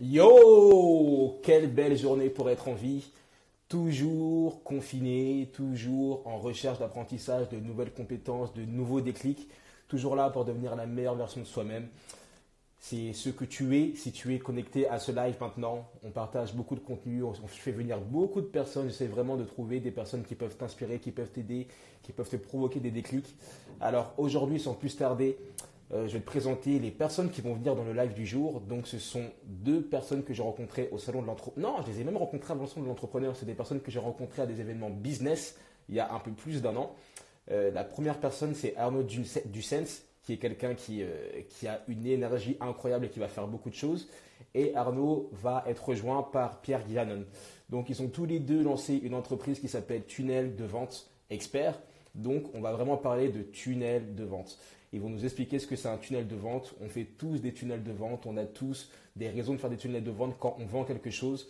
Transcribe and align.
Yo 0.00 1.38
Quelle 1.44 1.72
belle 1.72 1.96
journée 1.96 2.28
pour 2.28 2.50
être 2.50 2.66
en 2.66 2.74
vie. 2.74 3.12
Toujours 3.68 4.64
confiné, 4.64 5.50
toujours 5.52 6.26
en 6.26 6.38
recherche 6.38 6.80
d'apprentissage, 6.80 7.48
de 7.50 7.58
nouvelles 7.58 7.92
compétences, 7.92 8.52
de 8.54 8.64
nouveaux 8.64 9.00
déclics. 9.00 9.48
Toujours 9.86 10.16
là 10.16 10.30
pour 10.30 10.44
devenir 10.44 10.74
la 10.74 10.86
meilleure 10.86 11.14
version 11.14 11.40
de 11.42 11.46
soi-même. 11.46 11.86
C'est 12.80 13.12
ce 13.12 13.30
que 13.30 13.44
tu 13.44 13.78
es 13.78 13.94
si 13.94 14.10
tu 14.10 14.34
es 14.34 14.40
connecté 14.40 14.88
à 14.88 14.98
ce 14.98 15.12
live 15.12 15.36
maintenant. 15.40 15.88
On 16.02 16.10
partage 16.10 16.54
beaucoup 16.54 16.74
de 16.74 16.80
contenu, 16.80 17.22
on 17.22 17.32
fait 17.46 17.70
venir 17.70 18.00
beaucoup 18.00 18.40
de 18.40 18.46
personnes. 18.46 18.88
J'essaie 18.88 19.06
vraiment 19.06 19.36
de 19.36 19.44
trouver 19.44 19.78
des 19.78 19.92
personnes 19.92 20.24
qui 20.24 20.34
peuvent 20.34 20.56
t'inspirer, 20.56 20.98
qui 20.98 21.12
peuvent 21.12 21.30
t'aider, 21.30 21.68
qui 22.02 22.10
peuvent 22.10 22.28
te 22.28 22.36
provoquer 22.36 22.80
des 22.80 22.90
déclics. 22.90 23.36
Alors 23.80 24.12
aujourd'hui, 24.18 24.58
sans 24.58 24.74
plus 24.74 24.96
tarder, 24.96 25.38
euh, 25.92 26.06
je 26.08 26.14
vais 26.14 26.20
te 26.20 26.24
présenter 26.24 26.78
les 26.78 26.90
personnes 26.90 27.30
qui 27.30 27.40
vont 27.40 27.54
venir 27.54 27.76
dans 27.76 27.84
le 27.84 27.92
live 27.92 28.14
du 28.14 28.26
jour. 28.26 28.60
Donc, 28.60 28.86
ce 28.86 28.98
sont 28.98 29.24
deux 29.44 29.82
personnes 29.82 30.24
que 30.24 30.32
j'ai 30.32 30.42
rencontrées 30.42 30.88
au 30.92 30.98
salon 30.98 31.22
de 31.22 31.26
l'entrepreneur. 31.26 31.72
Non, 31.72 31.82
je 31.82 31.92
les 31.92 32.00
ai 32.00 32.04
même 32.04 32.16
rencontrées 32.16 32.52
avant 32.52 32.62
le 32.62 32.68
salon 32.68 32.82
de 32.82 32.88
l'entrepreneur. 32.88 33.36
C'est 33.36 33.46
des 33.46 33.54
personnes 33.54 33.80
que 33.80 33.90
j'ai 33.90 33.98
rencontrées 33.98 34.42
à 34.42 34.46
des 34.46 34.60
événements 34.60 34.90
business 34.90 35.56
il 35.88 35.94
y 35.96 36.00
a 36.00 36.12
un 36.12 36.18
peu 36.18 36.30
plus 36.30 36.62
d'un 36.62 36.76
an. 36.76 36.94
Euh, 37.50 37.70
la 37.70 37.84
première 37.84 38.18
personne, 38.18 38.54
c'est 38.54 38.76
Arnaud 38.76 39.02
Ducens, 39.02 40.02
qui 40.22 40.32
est 40.32 40.38
quelqu'un 40.38 40.74
qui, 40.74 41.02
euh, 41.02 41.42
qui 41.48 41.66
a 41.66 41.82
une 41.88 42.06
énergie 42.06 42.56
incroyable 42.60 43.06
et 43.06 43.10
qui 43.10 43.18
va 43.18 43.28
faire 43.28 43.46
beaucoup 43.46 43.70
de 43.70 43.74
choses. 43.74 44.08
Et 44.54 44.74
Arnaud 44.74 45.28
va 45.32 45.64
être 45.66 45.88
rejoint 45.88 46.22
par 46.22 46.60
Pierre 46.60 46.84
Guillanon. 46.86 47.24
Donc, 47.68 47.90
ils 47.90 48.02
ont 48.02 48.08
tous 48.08 48.24
les 48.24 48.38
deux 48.38 48.62
lancé 48.62 48.94
une 48.94 49.14
entreprise 49.14 49.60
qui 49.60 49.68
s'appelle 49.68 50.04
Tunnel 50.06 50.56
de 50.56 50.64
vente 50.64 51.10
expert. 51.28 51.78
Donc, 52.14 52.44
on 52.54 52.60
va 52.60 52.72
vraiment 52.72 52.96
parler 52.96 53.28
de 53.28 53.42
tunnel 53.42 54.14
de 54.14 54.24
vente. 54.24 54.58
Ils 54.94 55.00
vont 55.00 55.08
nous 55.08 55.24
expliquer 55.24 55.58
ce 55.58 55.66
que 55.66 55.74
c'est 55.74 55.88
un 55.88 55.96
tunnel 55.96 56.28
de 56.28 56.36
vente. 56.36 56.72
On 56.80 56.88
fait 56.88 57.04
tous 57.18 57.40
des 57.40 57.52
tunnels 57.52 57.82
de 57.82 57.90
vente. 57.90 58.26
On 58.26 58.36
a 58.36 58.44
tous 58.44 58.92
des 59.16 59.28
raisons 59.28 59.54
de 59.54 59.58
faire 59.58 59.68
des 59.68 59.76
tunnels 59.76 60.04
de 60.04 60.10
vente 60.12 60.36
quand 60.38 60.56
on 60.60 60.66
vend 60.66 60.84
quelque 60.84 61.10
chose. 61.10 61.48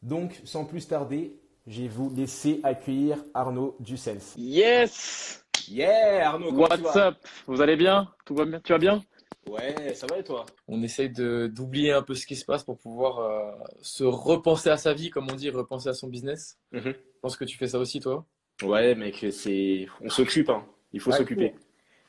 Donc, 0.00 0.40
sans 0.44 0.64
plus 0.64 0.86
tarder, 0.86 1.34
je 1.66 1.82
vais 1.82 1.88
vous 1.88 2.14
laisser 2.14 2.60
accueillir 2.62 3.18
Arnaud 3.34 3.76
Ducens. 3.80 4.34
Yes 4.36 5.44
Yeah, 5.68 6.28
Arnaud, 6.28 6.52
What's 6.52 6.94
up? 6.94 7.16
Vous 7.48 7.60
allez 7.60 7.74
bien? 7.74 8.08
Tout 8.24 8.36
va 8.36 8.44
bien? 8.44 8.60
Tu 8.60 8.72
vas 8.72 8.78
bien? 8.78 9.02
Ouais, 9.48 9.94
ça 9.94 10.06
va 10.06 10.18
et 10.18 10.24
toi? 10.24 10.46
On 10.68 10.80
essaye 10.82 11.10
d'oublier 11.10 11.90
un 11.90 12.02
peu 12.02 12.14
ce 12.14 12.26
qui 12.26 12.36
se 12.36 12.44
passe 12.44 12.62
pour 12.62 12.78
pouvoir 12.78 13.18
euh, 13.18 13.50
se 13.82 14.04
repenser 14.04 14.70
à 14.70 14.76
sa 14.76 14.94
vie, 14.94 15.10
comme 15.10 15.26
on 15.32 15.34
dit, 15.34 15.50
repenser 15.50 15.88
à 15.88 15.94
son 15.94 16.06
business. 16.06 16.58
Mhm. 16.70 16.92
Je 16.92 17.20
pense 17.20 17.36
que 17.36 17.44
tu 17.44 17.58
fais 17.58 17.66
ça 17.66 17.80
aussi, 17.80 17.98
toi 17.98 18.24
Ouais, 18.62 18.94
mec, 18.94 19.26
c'est 19.32 19.88
on 20.00 20.10
s'occupe. 20.10 20.48
Hein. 20.48 20.64
Il 20.92 21.00
faut 21.00 21.10
s'occuper. 21.10 21.54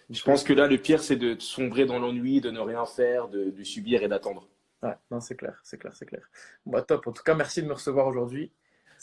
Je 0.09 0.23
pense 0.23 0.43
que 0.43 0.53
là, 0.53 0.67
le 0.67 0.77
pire, 0.77 1.01
c'est 1.01 1.15
de 1.15 1.35
sombrer 1.39 1.85
dans 1.85 1.99
l'ennui, 1.99 2.41
de 2.41 2.51
ne 2.51 2.59
rien 2.59 2.85
faire, 2.85 3.27
de, 3.27 3.63
subir 3.63 4.03
et 4.03 4.07
d'attendre. 4.07 4.47
Ouais, 4.83 4.93
non, 5.09 5.19
c'est 5.19 5.35
clair, 5.35 5.59
c'est 5.63 5.77
clair, 5.77 5.93
c'est 5.95 6.05
clair. 6.05 6.29
Bah, 6.65 6.81
top. 6.81 7.07
En 7.07 7.11
tout 7.11 7.23
cas, 7.23 7.33
merci 7.33 7.61
de 7.61 7.67
me 7.67 7.73
recevoir 7.73 8.07
aujourd'hui. 8.07 8.51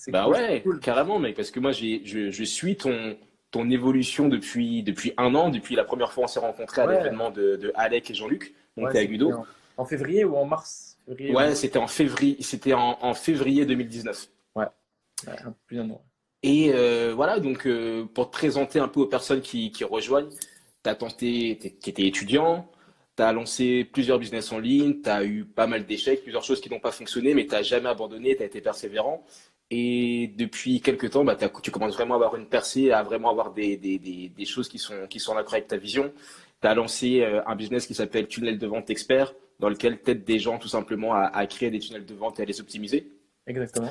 Bah 0.08 0.28
ouais, 0.28 0.64
carrément, 0.80 1.18
mec, 1.18 1.36
parce 1.36 1.50
que 1.50 1.60
moi, 1.60 1.72
je, 1.72 2.00
je, 2.04 2.44
suis 2.44 2.76
ton, 2.76 3.16
ton 3.50 3.70
évolution 3.70 4.28
depuis, 4.28 4.82
depuis 4.82 5.12
un 5.16 5.34
an, 5.34 5.50
depuis 5.50 5.76
la 5.76 5.84
première 5.84 6.12
fois 6.12 6.24
on 6.24 6.26
s'est 6.26 6.40
rencontrés 6.40 6.82
à 6.82 6.86
l'événement 6.86 7.30
de, 7.30 7.56
de, 7.56 7.72
Alec 7.74 8.10
et 8.10 8.14
Jean-Luc, 8.14 8.54
monté 8.76 8.98
à 8.98 9.04
Guido. 9.04 9.32
En, 9.76 9.84
février 9.84 10.24
ou 10.24 10.36
en 10.36 10.44
mars? 10.44 10.98
Ouais, 11.08 11.54
c'était 11.54 11.78
en 11.78 11.86
février, 11.86 12.36
c'était 12.40 12.72
en, 12.72 13.14
février 13.14 13.66
2019. 13.66 14.28
Ouais, 14.56 14.66
plus 15.66 15.76
d'un 15.76 15.90
an. 15.90 16.02
Et 16.42 16.72
euh, 16.74 17.12
voilà, 17.14 17.38
donc 17.38 17.66
euh, 17.66 18.04
pour 18.04 18.26
te 18.26 18.32
présenter 18.32 18.80
un 18.80 18.88
peu 18.88 19.00
aux 19.00 19.06
personnes 19.06 19.40
qui, 19.40 19.70
qui 19.70 19.84
rejoignent, 19.84 20.30
tu 20.82 20.90
as 20.90 20.94
tenté, 20.94 21.56
qui 21.80 21.90
étais 21.90 22.06
étudiant, 22.06 22.70
tu 23.16 23.22
as 23.22 23.32
lancé 23.32 23.84
plusieurs 23.84 24.18
business 24.18 24.52
en 24.52 24.58
ligne, 24.58 25.00
tu 25.02 25.08
as 25.08 25.24
eu 25.24 25.44
pas 25.44 25.66
mal 25.66 25.86
d'échecs, 25.86 26.22
plusieurs 26.22 26.44
choses 26.44 26.60
qui 26.60 26.70
n'ont 26.70 26.80
pas 26.80 26.92
fonctionné, 26.92 27.34
mais 27.34 27.46
tu 27.46 27.52
n'as 27.52 27.62
jamais 27.62 27.88
abandonné, 27.88 28.36
tu 28.36 28.42
as 28.42 28.46
été 28.46 28.60
persévérant. 28.60 29.24
Et 29.70 30.32
depuis 30.36 30.80
quelques 30.80 31.10
temps, 31.10 31.24
bah, 31.24 31.36
tu 31.62 31.70
commences 31.70 31.94
vraiment 31.94 32.14
à 32.14 32.16
avoir 32.18 32.36
une 32.36 32.46
percée, 32.46 32.90
à 32.90 33.02
vraiment 33.02 33.30
avoir 33.30 33.52
des, 33.52 33.76
des, 33.78 33.98
des, 33.98 34.44
choses 34.44 34.68
qui 34.68 34.78
sont, 34.78 35.06
qui 35.08 35.18
sont 35.18 35.32
en 35.32 35.36
accord 35.36 35.54
avec 35.54 35.68
ta 35.68 35.78
vision. 35.78 36.12
Tu 36.60 36.68
as 36.68 36.74
lancé 36.74 37.22
euh, 37.22 37.40
un 37.46 37.56
business 37.56 37.86
qui 37.86 37.94
s'appelle 37.94 38.28
Tunnel 38.28 38.58
de 38.58 38.66
vente 38.66 38.90
expert, 38.90 39.34
dans 39.60 39.70
lequel 39.70 40.02
tu 40.02 40.10
aides 40.10 40.24
des 40.24 40.38
gens 40.38 40.58
tout 40.58 40.68
simplement 40.68 41.14
à, 41.14 41.22
à 41.24 41.46
créer 41.46 41.70
des 41.70 41.78
tunnels 41.78 42.04
de 42.04 42.14
vente 42.14 42.38
et 42.38 42.42
à 42.42 42.44
les 42.44 42.60
optimiser. 42.60 43.12
Exactement. 43.46 43.90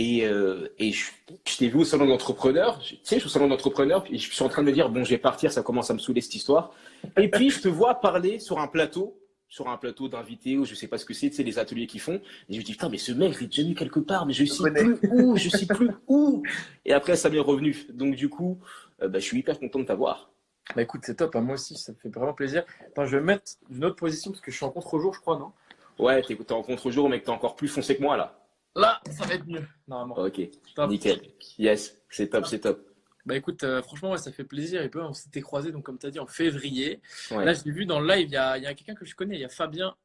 Et, 0.00 0.24
euh, 0.24 0.68
et 0.78 0.92
je, 0.92 1.10
t'ai 1.58 1.68
vu 1.68 1.78
au 1.78 1.84
salon 1.84 2.06
d'entrepreneur, 2.06 2.78
tu 2.78 2.98
sais, 3.02 3.16
je 3.16 3.18
suis 3.18 3.26
au 3.26 3.30
salon 3.30 3.48
d'entrepreneur, 3.48 4.04
et 4.08 4.16
je 4.16 4.32
suis 4.32 4.44
en 4.44 4.48
train 4.48 4.62
de 4.62 4.68
me 4.68 4.72
dire, 4.72 4.90
bon, 4.90 5.02
je 5.02 5.10
vais 5.10 5.18
partir, 5.18 5.50
ça 5.50 5.62
commence 5.62 5.90
à 5.90 5.94
me 5.94 5.98
saouler 5.98 6.20
cette 6.20 6.36
histoire. 6.36 6.72
Et 7.16 7.28
puis, 7.28 7.50
je 7.50 7.60
te 7.60 7.66
vois 7.66 7.96
parler 7.96 8.38
sur 8.38 8.60
un 8.60 8.68
plateau, 8.68 9.18
sur 9.48 9.68
un 9.68 9.76
plateau 9.76 10.06
d'invités, 10.06 10.56
ou 10.56 10.64
je 10.64 10.76
sais 10.76 10.86
pas 10.86 10.98
ce 10.98 11.04
que 11.04 11.14
c'est, 11.14 11.30
tu 11.30 11.34
sais, 11.34 11.42
les 11.42 11.58
ateliers 11.58 11.88
qu'ils 11.88 12.00
font. 12.00 12.20
Et 12.48 12.54
je 12.54 12.58
me 12.58 12.62
dis, 12.62 12.72
putain, 12.72 12.88
mais 12.88 12.96
ce 12.96 13.10
mec, 13.10 13.34
il 13.40 13.44
est 13.44 13.46
déjà 13.48 13.68
vu 13.68 13.74
quelque 13.74 13.98
part, 13.98 14.24
mais 14.24 14.32
je 14.34 14.44
sais 14.44 14.70
plus 14.70 14.98
où, 15.10 15.36
je 15.36 15.48
sais 15.48 15.66
plus 15.66 15.90
où. 16.06 16.44
Et 16.84 16.92
après, 16.92 17.16
ça 17.16 17.28
m'est 17.28 17.40
revenu. 17.40 17.76
Donc, 17.92 18.14
du 18.14 18.28
coup, 18.28 18.60
euh, 19.02 19.08
bah, 19.08 19.18
je 19.18 19.24
suis 19.24 19.38
hyper 19.38 19.58
content 19.58 19.80
de 19.80 19.84
t'avoir. 19.84 20.30
Bah 20.76 20.82
écoute, 20.82 21.00
c'est 21.02 21.16
top, 21.16 21.34
hein. 21.34 21.40
moi 21.40 21.54
aussi, 21.54 21.76
ça 21.76 21.90
me 21.90 21.96
fait 21.96 22.10
vraiment 22.10 22.34
plaisir. 22.34 22.62
Attends, 22.86 23.06
je 23.06 23.16
vais 23.16 23.24
mettre 23.24 23.50
une 23.68 23.84
autre 23.84 23.96
position 23.96 24.30
parce 24.30 24.42
que 24.42 24.52
je 24.52 24.56
suis 24.56 24.66
en 24.66 24.70
contre-jour, 24.70 25.12
je 25.12 25.20
crois, 25.20 25.38
non? 25.38 25.50
Ouais, 25.98 26.22
t'es 26.22 26.52
en 26.52 26.62
contre-jour, 26.62 27.08
mec, 27.08 27.24
t'es 27.24 27.30
encore 27.30 27.56
plus 27.56 27.66
foncé 27.66 27.96
que 27.96 28.02
moi, 28.02 28.16
là. 28.16 28.38
Là, 28.78 29.00
ça 29.10 29.26
va 29.26 29.34
être 29.34 29.46
mieux, 29.46 29.66
normalement. 29.88 30.16
Ok, 30.18 30.40
nickel. 30.88 31.20
Yes, 31.58 32.00
c'est 32.08 32.28
top, 32.28 32.46
c'est 32.46 32.60
top. 32.60 32.80
Bah 33.26 33.36
écoute, 33.36 33.64
euh, 33.64 33.82
franchement, 33.82 34.16
ça 34.16 34.30
fait 34.32 34.44
plaisir. 34.44 34.80
Et 34.82 34.88
puis, 34.88 35.00
on 35.00 35.12
s'était 35.12 35.40
croisés, 35.40 35.72
donc 35.72 35.84
comme 35.84 35.98
tu 35.98 36.06
as 36.06 36.10
dit, 36.10 36.20
en 36.20 36.26
février. 36.26 37.02
Là, 37.30 37.52
je 37.52 37.64
l'ai 37.64 37.72
vu 37.72 37.86
dans 37.86 37.98
le 37.98 38.06
live, 38.06 38.28
il 38.28 38.32
y 38.32 38.36
a, 38.36 38.56
y 38.56 38.66
a 38.66 38.74
quelqu'un 38.74 38.94
que 38.94 39.04
je 39.04 39.16
connais, 39.16 39.34
il 39.34 39.40
y 39.40 39.44
a 39.44 39.48
Fabien. 39.48 39.96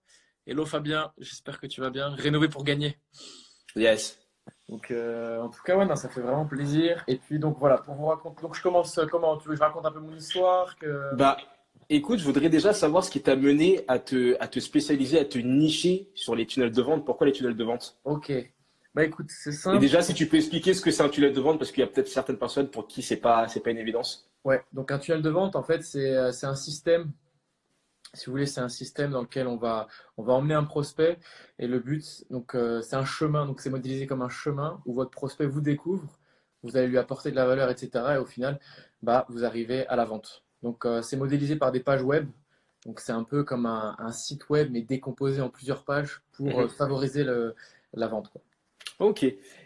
Hello 0.48 0.66
Fabien, 0.66 1.14
j'espère 1.20 1.60
que 1.60 1.68
tu 1.68 1.82
vas 1.82 1.90
bien. 1.90 2.10
Rénové 2.16 2.50
pour 2.50 2.64
gagner. 2.64 2.98
Yes. 3.76 4.20
Donc, 4.68 4.90
euh, 4.92 5.40
en 5.40 5.50
tout 5.50 5.62
cas, 5.64 5.78
ouais, 5.78 5.96
ça 5.96 6.10
fait 6.10 6.22
vraiment 6.22 6.46
plaisir. 6.46 7.04
Et 7.08 7.18
puis, 7.18 7.38
donc 7.38 7.58
voilà, 7.60 7.78
pour 7.78 7.94
vous 7.94 8.08
raconter. 8.08 8.42
Donc, 8.42 8.56
je 8.56 8.62
commence 8.62 8.98
euh, 8.98 9.06
comment 9.06 9.38
Tu 9.38 9.48
veux 9.48 9.54
que 9.54 9.60
je 9.60 9.64
raconte 9.64 9.86
un 9.86 9.92
peu 9.92 10.00
mon 10.00 10.16
histoire 10.16 10.76
que... 10.78 11.16
Bah, 11.16 11.38
écoute, 11.90 12.20
je 12.20 12.26
voudrais 12.26 12.50
déjà 12.50 12.74
savoir 12.74 13.06
ce 13.06 13.12
qui 13.12 13.22
t'a 13.22 13.36
mené 13.36 13.86
à 13.88 14.00
te, 14.00 14.36
à 14.42 14.48
te 14.48 14.60
spécialiser, 14.60 15.20
à 15.20 15.26
te 15.26 15.38
nicher 15.38 16.10
sur 16.16 16.36
les 16.36 16.46
tunnels 16.46 16.72
de 16.72 16.82
vente. 16.82 17.06
Pourquoi 17.06 17.28
les 17.28 17.34
tunnels 17.34 17.56
de 17.56 17.64
vente? 17.64 17.98
Ok. 18.04 18.34
Bah 18.94 19.04
écoute, 19.04 19.28
c'est 19.30 19.52
simple. 19.52 19.78
Et 19.78 19.80
déjà, 19.80 20.02
si 20.02 20.14
tu 20.14 20.28
peux 20.28 20.38
expliquer 20.38 20.74
ce 20.74 20.82
que 20.82 20.92
c'est 20.92 21.02
un 21.02 21.10
tunnel 21.10 21.34
de 21.34 21.42
vente, 21.42 21.58
parce 21.58 21.72
qu'il 21.72 21.82
y 21.82 21.84
a 21.84 21.88
peut-être 21.88 22.08
certaines 22.08 22.38
personnes 22.38 22.70
pour 22.70 22.88
qui 22.88 23.02
c'est 23.02 23.18
pas, 23.18 23.48
c'est 23.48 23.60
pas 23.60 23.72
une 23.72 23.80
évidence. 23.80 24.30
Ouais, 24.44 24.64
donc 24.72 24.92
un 24.92 25.00
tunnel 25.00 25.22
de 25.22 25.30
vente, 25.30 25.56
en 25.56 25.64
fait, 25.64 25.84
c'est, 25.84 26.16
euh, 26.16 26.32
c'est 26.32 26.46
un 26.46 26.56
système. 26.56 27.12
Si 28.14 28.28
vous 28.28 28.34
voulez, 28.34 28.46
c'est 28.46 28.62
un 28.62 28.70
système 28.70 29.12
dans 29.12 29.22
lequel 29.22 29.48
on 29.48 29.58
va, 29.58 29.88
on 30.18 30.24
va 30.24 30.34
emmener 30.34 30.54
un 30.54 30.64
prospect 30.64 31.18
et 31.58 31.66
le 31.66 31.80
but, 31.80 32.26
donc 32.30 32.54
euh, 32.54 32.82
c'est 32.84 32.96
un 32.96 33.06
chemin, 33.06 33.48
donc 33.48 33.60
c'est 33.60 33.72
modélisé 33.72 34.06
comme 34.06 34.22
un 34.22 34.30
chemin 34.30 34.80
où 34.86 34.94
votre 34.94 35.10
prospect 35.10 35.48
vous 35.48 35.62
découvre, 35.62 36.20
vous 36.62 36.78
allez 36.78 36.88
lui 36.88 37.00
apporter 37.00 37.32
de 37.32 37.36
la 37.36 37.48
valeur, 37.48 37.72
etc. 37.72 37.90
Et 38.14 38.18
au 38.18 38.26
final, 38.26 38.60
bah, 39.02 39.26
vous 39.30 39.44
arrivez 39.46 39.88
à 39.88 39.96
la 39.96 40.06
vente. 40.06 40.44
Donc 40.62 40.86
euh, 40.86 41.02
c'est 41.02 41.18
modélisé 41.18 41.56
par 41.56 41.72
des 41.72 41.80
pages 41.80 42.04
web. 42.04 42.30
Donc 42.86 43.00
c'est 43.00 43.14
un 43.14 43.24
peu 43.24 43.44
comme 43.44 43.66
un, 43.66 43.96
un, 43.98 44.12
site 44.12 44.48
web 44.50 44.70
mais 44.72 44.82
décomposé 44.82 45.42
en 45.42 45.50
plusieurs 45.50 45.84
pages 45.84 46.22
pour 46.34 46.60
mhm. 46.60 46.70
favoriser 46.70 47.24
le, 47.24 47.56
la 47.94 48.08
vente. 48.08 48.30
Quoi. 48.30 48.42
Ok. 49.00 49.26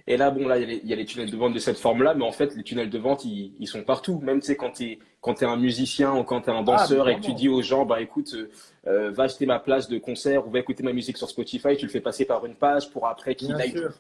Et 0.10 0.16
là, 0.16 0.32
bon, 0.32 0.48
là, 0.48 0.58
il 0.58 0.88
y, 0.88 0.94
a 0.94 0.96
les 0.96 1.06
tunnels 1.06 1.30
de 1.30 1.36
vente 1.36 1.54
de 1.54 1.60
cette 1.60 1.78
forme-là, 1.78 2.14
mais 2.14 2.24
en 2.24 2.32
fait, 2.32 2.56
les 2.56 2.64
tunnels 2.64 2.90
de 2.90 2.98
vente, 2.98 3.26
ils, 3.26 3.68
sont 3.68 3.84
partout. 3.84 4.20
Même, 4.20 4.40
tu 4.40 4.48
sais, 4.48 4.56
quand 4.56 4.72
tu 4.72 4.84
es, 4.84 5.00
quand 5.20 5.42
es 5.42 5.46
un 5.46 5.58
musicien 5.58 6.16
ou 6.16 6.24
quand 6.24 6.42
tu 6.42 6.50
es 6.50 6.54
un 6.54 6.64
danseur 6.64 7.08
ah, 7.08 7.12
et 7.12 7.18
que 7.18 7.22
tu 7.22 7.34
dis 7.34 7.50
aux 7.50 7.62
gens, 7.62 7.86
bah 7.86 8.02
écoute, 8.02 8.34
euh, 8.34 8.50
euh, 8.88 9.12
va 9.12 9.24
acheter 9.24 9.46
ma 9.46 9.60
place 9.60 9.90
de 9.90 9.98
concert 9.98 10.48
ou 10.48 10.50
va 10.50 10.60
écouter 10.60 10.82
ma 10.82 10.94
musique 10.94 11.18
sur 11.18 11.30
Spotify, 11.30 11.76
tu 11.76 11.86
le 11.86 11.92
fais 11.92 12.00
passer 12.00 12.24
par 12.24 12.46
une 12.46 12.56
page 12.56 12.90
pour 12.92 13.06
après 13.08 13.36
qu'il 13.36 13.54
aille. 13.54 13.72
Sûr. 13.72 13.94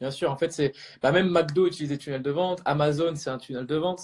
Bien 0.00 0.10
sûr, 0.10 0.30
en 0.32 0.36
fait, 0.36 0.50
c'est 0.50 0.72
bah, 1.02 1.12
même 1.12 1.28
McDo 1.28 1.66
utilise 1.66 1.90
des 1.90 1.98
tunnels 1.98 2.22
de 2.22 2.30
vente, 2.30 2.62
Amazon, 2.64 3.14
c'est 3.16 3.30
un 3.30 3.38
tunnel 3.38 3.66
de 3.66 3.76
vente. 3.76 4.00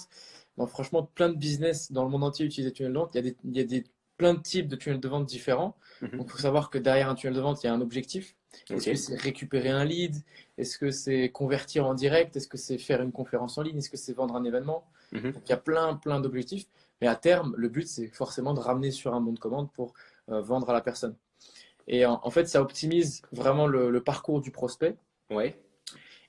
Franchement, 0.68 1.02
plein 1.02 1.28
de 1.28 1.36
business 1.36 1.90
dans 1.92 2.04
le 2.04 2.10
monde 2.10 2.24
entier 2.24 2.44
utilisent 2.44 2.70
des 2.70 2.72
tunnels 2.72 2.92
de 2.92 2.98
vente. 2.98 3.10
Il 3.14 3.16
y 3.16 3.18
a, 3.20 3.22
des, 3.22 3.36
il 3.44 3.56
y 3.56 3.60
a 3.60 3.64
des, 3.64 3.84
plein 4.16 4.34
de 4.34 4.40
types 4.40 4.68
de 4.68 4.76
tunnels 4.76 5.00
de 5.00 5.08
vente 5.08 5.26
différents. 5.26 5.76
Mhm. 6.00 6.18
Donc, 6.18 6.26
il 6.28 6.32
faut 6.32 6.38
savoir 6.38 6.70
que 6.70 6.78
derrière 6.78 7.08
un 7.08 7.14
tunnel 7.14 7.34
de 7.34 7.40
vente, 7.40 7.62
il 7.62 7.66
y 7.66 7.70
a 7.70 7.74
un 7.74 7.80
objectif. 7.80 8.34
Est-ce 8.70 8.90
que 8.90 8.96
c'est 8.96 9.20
récupérer 9.20 9.70
un 9.70 9.84
lead? 9.84 10.16
Est-ce 10.58 10.78
que 10.78 10.90
c'est 10.90 11.28
convertir 11.30 11.86
en 11.86 11.94
direct? 11.94 12.36
Est-ce 12.36 12.48
que 12.48 12.56
c'est 12.56 12.78
faire 12.78 13.02
une 13.02 13.12
conférence 13.12 13.58
en 13.58 13.62
ligne? 13.62 13.78
Est-ce 13.78 13.90
que 13.90 13.96
c'est 13.96 14.12
vendre 14.12 14.36
un 14.36 14.44
événement? 14.44 14.84
Mhm. 15.12 15.32
Donc, 15.32 15.42
il 15.46 15.50
y 15.50 15.52
a 15.52 15.58
plein, 15.58 15.94
plein 15.94 16.20
d'objectifs. 16.20 16.66
Mais 17.00 17.06
à 17.06 17.16
terme, 17.16 17.54
le 17.56 17.68
but, 17.68 17.86
c'est 17.86 18.08
forcément 18.08 18.54
de 18.54 18.60
ramener 18.60 18.90
sur 18.90 19.14
un 19.14 19.20
bon 19.20 19.32
de 19.32 19.38
commande 19.38 19.70
pour 19.72 19.92
euh, 20.30 20.40
vendre 20.40 20.70
à 20.70 20.72
la 20.72 20.80
personne. 20.80 21.14
Et 21.88 22.04
en, 22.04 22.30
fait, 22.30 22.46
ça 22.48 22.60
optimise 22.60 23.22
vraiment 23.30 23.68
le, 23.68 24.00
parcours 24.02 24.40
du 24.40 24.50
prospect. 24.50 24.96
Ouais. 25.30 25.56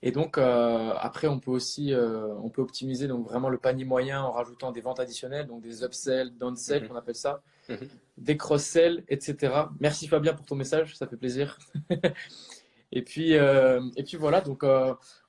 Et 0.03 0.11
donc, 0.11 0.37
euh, 0.37 0.93
après, 0.99 1.27
on 1.27 1.39
peut 1.39 1.51
aussi 1.51 1.93
euh, 1.93 2.27
on 2.43 2.49
peut 2.49 2.61
optimiser 2.61 3.07
donc 3.07 3.25
vraiment 3.25 3.49
le 3.49 3.57
panier 3.57 3.85
moyen 3.85 4.21
en 4.21 4.31
rajoutant 4.31 4.71
des 4.71 4.81
ventes 4.81 4.99
additionnelles, 4.99 5.47
donc 5.47 5.61
des 5.61 5.83
upsells, 5.83 6.31
downsells, 6.37 6.83
mhm. 6.83 6.89
on 6.91 6.95
appelle 6.95 7.15
ça, 7.15 7.41
mhm. 7.69 7.87
des 8.17 8.37
cross-sells, 8.37 9.03
etc. 9.09 9.53
Merci 9.79 10.07
Fabien 10.07 10.33
pour 10.33 10.45
ton 10.45 10.55
message, 10.55 10.95
ça 10.95 11.07
fait 11.07 11.17
plaisir. 11.17 11.57
et, 12.91 13.01
puis, 13.01 13.35
euh, 13.35 13.81
et 13.95 14.03
puis 14.03 14.17
voilà, 14.17 14.41
donc 14.41 14.63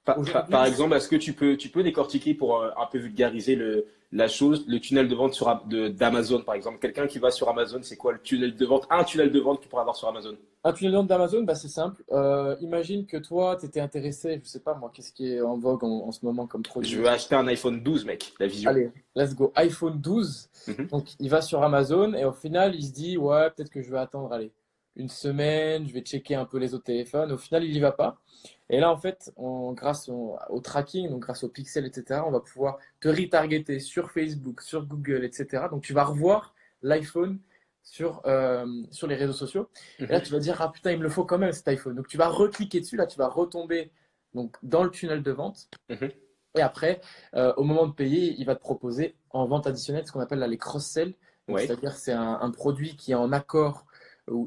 Par, 0.05 0.65
exemple, 0.67 0.95
est-ce 0.95 1.09
que 1.09 1.17
tu 1.17 1.33
peux, 1.33 1.57
tu 1.57 1.71
peux 1.71 1.83
décortiquer 1.83 2.35
pour 2.35 2.63
un 2.63 2.87
peu 2.91 2.99
vulgariser 2.99 3.57
le, 3.57 3.87
la 4.11 4.29
chose, 4.29 4.65
le 4.67 4.81
tunnel 4.81 5.07
de 5.09 5.15
vente 5.15 5.39
d'Amazon, 5.69 6.41
par 6.43 6.55
exemple 6.55 6.79
Quelqu'un 6.79 7.07
qui 7.07 7.19
va 7.19 7.31
sur 7.31 7.49
Amazon, 7.49 7.81
c'est 7.83 7.97
quoi 7.97 8.13
le 8.13 8.21
tunnel 8.21 8.57
de 8.57 8.65
vente? 8.65 8.87
Un 8.91 9.05
tunnel 9.05 9.31
de 9.31 9.41
vente 9.41 9.59
que 9.59 9.65
tu 9.65 9.69
pourrais 9.69 9.83
avoir 9.83 9.97
sur 9.97 10.09
Amazon 10.09 10.35
Un 10.65 10.73
tunnel 10.73 10.93
de 10.93 10.97
vente 10.97 11.09
d'Amazon, 11.09 11.43
bah, 11.43 11.55
c'est 11.55 11.69
simple. 11.69 12.03
Euh, 12.13 12.57
imagine 12.61 13.05
que 13.07 13.19
toi, 13.19 13.57
tu 13.57 13.67
étais 13.67 13.81
intéressé, 13.81 14.41
je 14.43 14.49
sais 14.49 14.61
pas 14.61 14.75
moi, 14.75 14.91
qu'est-ce 14.95 15.13
qui 15.13 15.33
est 15.33 15.43
en 15.43 15.59
vogue 15.59 15.85
en, 15.85 16.11
ce 16.11 16.25
moment 16.25 16.47
comme 16.47 16.63
produit? 16.63 16.91
Je 16.91 16.99
veux 17.01 17.09
acheter 17.09 17.35
un 17.35 17.47
iPhone 17.49 17.83
12, 17.83 18.07
mec, 18.07 18.33
la 18.41 18.47
vision. 18.47 18.71
Allez, 18.71 18.91
let's 19.15 19.35
go. 19.35 19.53
iPhone 19.57 20.01
12. 20.01 20.49
Mhm. 20.69 20.87
Donc, 20.87 21.07
il 21.21 21.29
va 21.29 21.43
sur 21.43 21.63
Amazon 21.63 22.15
et 22.15 22.25
au 22.25 22.33
final, 22.33 22.75
il 22.75 22.85
se 22.85 22.93
dit, 22.93 23.19
ouais, 23.19 23.51
peut-être 23.51 23.71
que 23.71 23.83
je 23.83 23.91
vais 23.91 23.99
attendre, 23.99 24.33
allez, 24.33 24.53
une 24.99 25.09
semaine, 25.09 25.87
je 25.87 25.95
vais 25.95 26.01
checker 26.01 26.35
un 26.35 26.45
peu 26.45 26.59
les 26.59 26.75
autres 26.75 26.85
téléphones. 26.85 27.33
Au 27.33 27.39
final, 27.39 27.65
il 27.65 27.73
n'y 27.73 27.81
va 27.81 27.93
pas. 27.93 28.21
Et 28.69 28.81
là, 28.81 28.91
en 28.91 28.97
fait, 28.97 29.33
grâce 29.39 30.09
au, 30.09 30.61
tracking, 30.63 31.09
donc 31.09 31.23
grâce 31.23 31.45
aux 31.45 31.49
pixels, 31.49 31.87
etc., 31.87 32.21
on 32.27 32.31
va 32.31 32.41
pouvoir 32.41 32.79
te 33.01 33.09
retargeter 33.09 33.79
sur 33.81 34.11
Facebook, 34.11 34.61
sur 34.61 34.85
Google, 34.85 35.25
etc. 35.25 35.67
Donc, 35.71 35.83
tu 35.83 35.95
vas 35.95 36.05
revoir 36.05 36.55
l'iPhone 36.83 37.39
sur, 37.83 38.21
euh, 38.27 38.67
sur 38.91 39.07
les 39.07 39.15
réseaux 39.15 39.33
sociaux. 39.33 39.71
Et 40.01 40.07
là, 40.07 40.19
mhm. 40.19 40.25
tu 40.25 40.33
vas 40.33 40.39
dire, 40.41 40.61
ah 40.61 40.71
putain, 40.71 40.93
il 40.93 40.99
me 40.99 41.05
le 41.05 41.09
faut 41.09 41.25
quand 41.25 41.39
même 41.39 41.53
cet 41.53 41.69
iPhone. 41.69 41.95
Donc, 41.95 42.09
tu 42.09 42.19
vas 42.19 42.29
recliquer 42.29 42.81
dessus. 42.81 42.97
Là, 42.97 43.07
tu 43.07 43.19
vas 43.19 43.29
retomber 43.29 43.91
donc, 44.35 44.57
dans 44.63 44.83
le 44.83 44.91
tunnel 44.91 45.23
de 45.23 45.31
vente. 45.31 45.71
Mhm. 45.89 46.11
Et 46.57 46.61
après, 46.61 47.01
euh, 47.35 47.55
au 47.57 47.63
moment 47.63 47.87
de 47.87 47.93
payer, 47.93 48.35
il 48.37 48.45
va 48.45 48.57
te 48.57 48.61
proposer 48.61 49.15
en 49.31 49.47
vente 49.47 49.67
additionnelle 49.67 50.07
ce 50.07 50.13
qu'on 50.13 50.21
appelle 50.21 50.41
les 50.41 50.59
cross-sell. 50.59 51.15
C'est-à-dire 51.57 51.93
c'est 51.93 52.13
un, 52.13 52.41
un, 52.43 52.51
produit 52.51 52.95
qui 52.95 53.13
est 53.13 53.15
en 53.15 53.33
accord 53.33 53.87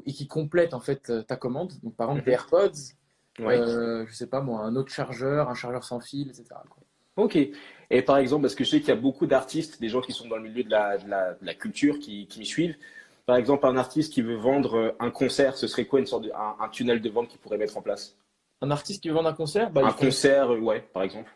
et 0.06 0.12
qui 0.12 0.26
complète 0.26 0.74
en 0.74 0.80
fait 0.80 1.10
euh, 1.10 1.22
ta 1.22 1.36
commande. 1.36 1.72
Donc, 1.82 1.94
par 1.96 2.08
exemple, 2.08 2.20
mhm. 2.20 2.26
des 2.26 2.32
AirPods, 2.32 2.78
ouais. 3.40 3.58
euh, 3.58 4.06
je 4.06 4.14
sais 4.14 4.26
pas 4.26 4.40
moi, 4.40 4.60
un 4.60 4.76
autre 4.76 4.92
chargeur, 4.92 5.48
un 5.48 5.54
chargeur 5.54 5.84
sans 5.84 6.00
fil, 6.00 6.28
etc. 6.28 6.46
Ok. 7.16 7.38
Et 7.90 8.02
par 8.02 8.16
exemple, 8.16 8.42
parce 8.42 8.54
que 8.54 8.64
je 8.64 8.70
sais 8.70 8.80
qu'il 8.80 8.88
y 8.88 8.92
a 8.92 8.96
beaucoup 8.96 9.26
d'artistes, 9.26 9.80
des 9.80 9.88
gens 9.88 10.00
qui 10.00 10.12
sont 10.12 10.28
dans 10.28 10.36
le 10.36 10.42
milieu 10.42 10.64
de 10.64 10.70
la, 10.70 10.98
de 10.98 11.08
la, 11.08 11.34
de 11.34 11.44
la 11.44 11.54
culture, 11.54 11.98
qui, 11.98 12.26
qui 12.26 12.40
me 12.40 12.44
suivent. 12.44 12.76
Par 13.26 13.36
exemple, 13.36 13.66
un 13.66 13.76
artiste 13.76 14.12
qui 14.12 14.22
veut 14.22 14.36
vendre 14.36 14.74
euh, 14.76 14.96
un 14.98 15.10
concert, 15.10 15.56
ce 15.56 15.66
serait 15.66 15.84
quoi 15.84 16.00
une 16.00 16.06
sorte 16.06 16.24
de, 16.24 16.32
un, 16.32 16.68
tunnel 16.68 17.00
de 17.00 17.10
vente 17.10 17.28
qu'il 17.28 17.38
pourrait 17.38 17.58
mettre 17.58 17.76
en 17.76 17.82
place? 17.82 18.16
Un 18.60 18.70
artiste 18.70 19.02
qui 19.02 19.08
veut 19.08 19.14
vendre 19.14 19.28
un 19.28 19.34
concert? 19.34 19.70
Bah, 19.70 19.82
Un 19.84 19.92
concert, 19.92 20.52
euh, 20.52 20.58
ouais, 20.58 20.80
par 20.92 21.02
exemple. 21.02 21.30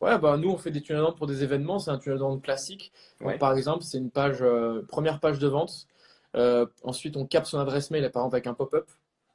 Ouais, 0.00 0.18
bah 0.18 0.36
nous 0.36 0.50
on 0.50 0.58
fait 0.58 0.72
des 0.72 0.80
tunnels 0.80 1.02
de 1.02 1.06
vente 1.06 1.16
pour 1.16 1.28
des 1.28 1.44
événements, 1.44 1.78
c'est 1.78 1.92
un 1.92 1.98
tunnel 1.98 2.18
de 2.18 2.24
vente 2.24 2.42
classique. 2.42 2.92
par 3.38 3.56
exemple, 3.56 3.84
c'est 3.84 3.98
une 3.98 4.10
page, 4.10 4.44
première 4.88 5.20
page 5.20 5.38
de 5.38 5.46
vente, 5.46 5.86
euh, 6.36 6.66
ensuite, 6.82 7.16
on 7.16 7.26
capte 7.26 7.46
son 7.46 7.58
adresse 7.58 7.90
mail, 7.90 8.02
par 8.10 8.22
exemple, 8.22 8.36
avec 8.36 8.46
un 8.46 8.54
pop-up. 8.54 8.88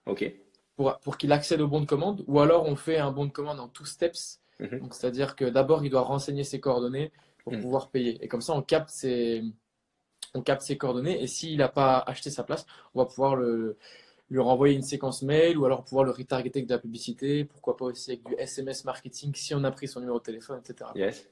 OK. 0.05 0.33
Pour, 0.75 0.97
pour 0.99 1.17
qu'il 1.17 1.31
accède 1.31 1.61
au 1.61 1.67
bon 1.67 1.81
de 1.81 1.85
commande. 1.85 2.23
Ou 2.27 2.39
alors, 2.39 2.65
on 2.65 2.75
fait 2.75 2.97
un 2.97 3.11
bon 3.11 3.25
de 3.25 3.31
commande 3.31 3.59
en 3.59 3.67
two 3.67 3.85
steps. 3.85 4.39
Mhm. 4.59 4.89
c'est-à-dire 4.91 5.35
que 5.35 5.45
d'abord, 5.45 5.85
il 5.85 5.91
doit 5.91 6.01
renseigner 6.01 6.43
ses 6.43 6.59
coordonnées 6.59 7.11
pour 7.43 7.53
mhm. 7.53 7.61
pouvoir 7.61 7.89
payer. 7.89 8.17
Et 8.23 8.27
comme 8.27 8.41
ça, 8.41 8.53
on 8.53 8.63
capte 8.63 8.89
ses, 8.89 9.43
on 10.33 10.41
capte 10.41 10.63
ses 10.63 10.77
coordonnées. 10.77 11.21
Et 11.21 11.27
s'il 11.27 11.57
n'a 11.59 11.69
pas 11.69 11.99
acheté 11.99 12.31
sa 12.31 12.43
place, 12.43 12.65
on 12.95 12.99
va 12.99 13.05
pouvoir 13.05 13.35
le, 13.35 13.77
lui 14.29 14.39
renvoyer 14.39 14.75
une 14.75 14.81
séquence 14.81 15.21
mail 15.21 15.57
ou 15.57 15.65
alors 15.65 15.83
pouvoir 15.83 16.05
le 16.05 16.11
retargeter 16.11 16.59
avec 16.59 16.67
de 16.67 16.73
la 16.73 16.79
publicité. 16.79 17.45
Pourquoi 17.45 17.77
pas 17.77 17.85
aussi 17.85 18.11
avec 18.11 18.25
du 18.25 18.33
SMS 18.35 18.83
marketing 18.83 19.33
si 19.35 19.53
on 19.53 19.63
a 19.63 19.71
pris 19.71 19.87
son 19.87 19.99
numéro 19.99 20.19
de 20.19 20.23
téléphone, 20.23 20.59
etc. 20.59 20.89
Yes. 20.95 21.29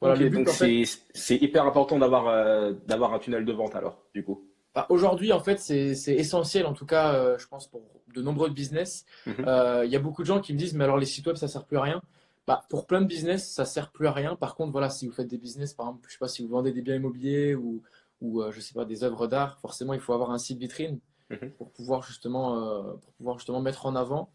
Voilà, 0.00 0.28
donc 0.28 0.48
c'est 0.48 1.36
hyper 1.36 1.64
important 1.64 1.98
d'avoir 1.98 2.28
euh, 2.28 2.72
d'avoir 2.86 3.14
un 3.14 3.18
tunnel 3.18 3.46
de 3.46 3.52
vente 3.52 3.74
alors, 3.74 4.02
du 4.14 4.22
coup. 4.22 4.44
Bah, 4.76 4.84
aujourd'hui, 4.90 5.32
en 5.32 5.40
fait, 5.40 5.58
c'est 5.58 6.14
essentiel, 6.14 6.66
en 6.66 6.74
tout 6.74 6.84
cas, 6.84 7.14
euh, 7.14 7.38
je 7.38 7.48
pense, 7.48 7.66
pour 7.66 7.80
de 8.14 8.20
nombreux 8.20 8.50
business. 8.50 9.06
Mhm. 9.24 9.34
Euh, 9.46 9.86
il 9.86 9.90
y 9.90 9.96
a 9.96 9.98
beaucoup 9.98 10.20
de 10.20 10.26
gens 10.26 10.38
qui 10.38 10.52
me 10.52 10.58
disent, 10.58 10.74
mais 10.74 10.84
alors 10.84 10.98
les 10.98 11.06
sites 11.06 11.26
web, 11.26 11.36
ça 11.36 11.48
sert 11.48 11.64
plus 11.64 11.78
à 11.78 11.80
rien. 11.80 12.02
Bah, 12.46 12.62
pour 12.68 12.86
plein 12.86 13.00
de 13.00 13.06
business, 13.06 13.50
ça 13.50 13.64
sert 13.64 13.90
plus 13.90 14.06
à 14.06 14.12
rien. 14.12 14.36
Par 14.36 14.54
contre, 14.54 14.72
voilà, 14.72 14.90
si 14.90 15.06
vous 15.06 15.14
faites 15.14 15.28
des 15.28 15.38
business, 15.38 15.72
par 15.72 15.86
exemple, 15.86 16.04
je 16.06 16.12
sais 16.12 16.18
pas 16.18 16.28
si 16.28 16.42
vous 16.42 16.48
vendez 16.48 16.72
des 16.72 16.82
biens 16.82 16.94
immobiliers 16.94 17.54
ou, 17.54 17.82
ou 18.20 18.42
euh, 18.42 18.52
je 18.52 18.60
sais 18.60 18.74
pas, 18.74 18.84
des 18.84 19.02
œuvres 19.02 19.26
d'art, 19.26 19.58
forcément, 19.60 19.94
il 19.94 20.00
faut 20.00 20.12
avoir 20.12 20.30
un 20.30 20.36
site 20.36 20.58
vitrine 20.58 21.00
mhm. 21.30 21.52
pour 21.52 21.70
pouvoir 21.70 22.02
justement, 22.02 22.82
pour 23.00 23.12
pouvoir 23.14 23.38
justement 23.38 23.62
mettre 23.62 23.86
en 23.86 23.96
avant. 23.96 24.28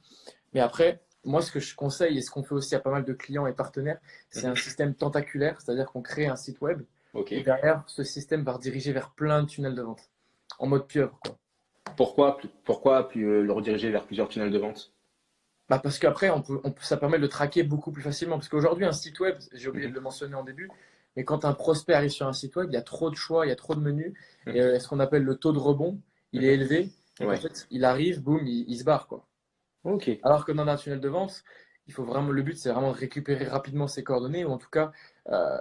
Mais 0.56 0.60
après, 0.60 1.04
moi, 1.24 1.44
ce 1.44 1.52
que 1.52 1.60
je 1.60 1.76
conseille 1.76 2.18
et 2.18 2.22
ce 2.24 2.32
qu'on 2.32 2.42
fait 2.42 2.56
aussi 2.56 2.74
à 2.74 2.80
pas 2.80 2.90
mal 2.90 3.06
de 3.06 3.14
clients 3.14 3.46
et 3.46 3.54
partenaires, 3.54 4.00
c'est 4.32 4.48
un 4.48 4.52
mhm. 4.52 4.56
système 4.56 4.96
tentaculaire, 4.96 5.62
c'est-à-dire 5.62 5.86
qu'on 5.86 6.02
crée 6.02 6.26
un 6.26 6.36
site 6.36 6.62
web. 6.62 6.82
Et 7.30 7.44
derrière, 7.44 7.84
ce 7.86 8.04
système 8.04 8.44
va 8.44 8.54
rediriger 8.54 8.92
vers 8.92 9.12
plein 9.12 9.44
de 9.44 9.48
tunnels 9.48 9.76
de 9.76 9.84
vente 9.84 10.11
en 10.62 10.68
mode 10.68 10.88
pieuvre. 10.88 11.20
Quoi. 11.24 11.38
Pourquoi, 11.98 12.38
pourquoi 12.64 13.10
euh, 13.18 13.44
le 13.44 13.52
rediriger 13.52 13.90
vers 13.90 14.06
plusieurs 14.06 14.30
tunnels 14.30 14.52
de 14.52 14.58
vente? 14.58 14.94
Bah 15.68 15.80
parce 15.80 16.00
qu'après, 16.00 16.30
on 16.30 16.42
peut, 16.42 16.62
ça 16.82 16.98
permet 16.98 17.20
de 17.20 17.28
traquer 17.28 17.64
beaucoup 17.64 17.92
plus 17.92 18.04
facilement. 18.04 18.38
Parce 18.38 18.48
qu'aujourd'hui, 18.48 18.86
un 18.86 18.92
site 18.92 19.20
web, 19.20 19.38
j'ai 19.54 19.68
oublié 19.68 19.88
de 19.88 19.94
le 19.94 20.02
mentionner 20.02 20.36
en 20.36 20.44
début, 20.44 20.70
mais 21.16 21.24
quand 21.24 21.46
un 21.46 21.54
prospect 21.54 21.94
arrive 21.94 22.12
sur 22.12 22.28
un 22.28 22.34
site 22.34 22.56
web, 22.56 22.70
il 22.70 22.74
y 22.74 22.78
a 22.78 22.82
trop 22.82 23.10
de 23.10 23.16
choix, 23.16 23.46
il 23.46 23.50
y 23.50 23.52
a 23.52 23.56
trop 23.56 23.76
de 23.76 23.80
menus. 23.80 24.14
Et 24.48 24.62
euh, 24.62 24.80
ce 24.80 24.88
qu'on 24.88 25.00
appelle 25.00 25.24
le 25.24 25.36
taux 25.36 25.52
de 25.52 25.60
rebond, 25.60 26.00
il 26.32 26.46
est 26.46 26.54
élevé. 26.54 26.90
En 27.22 27.36
fait, 27.36 27.68
il 27.72 27.86
arrive, 27.86 28.22
boum, 28.22 28.46
il, 28.46 28.78
se 28.78 28.84
barre. 28.84 29.08
Quoi. 29.08 29.26
Ok. 29.84 30.10
Alors 30.24 30.46
que 30.46 30.52
dans 30.52 30.68
un 30.68 30.76
tunnel 30.76 31.00
de 31.00 31.10
vente, 31.10 31.44
il 31.88 31.94
faut 31.94 32.04
vraiment, 32.04 32.32
le 32.32 32.42
but, 32.42 32.58
c'est 32.58 32.72
vraiment 32.72 32.92
de 32.92 32.98
récupérer 32.98 33.46
rapidement 33.46 33.88
ses 33.88 34.04
coordonnées, 34.04 34.46
ou 34.46 34.52
en 34.52 34.58
tout 34.58 34.70
cas, 34.70 34.92
euh, 35.30 35.58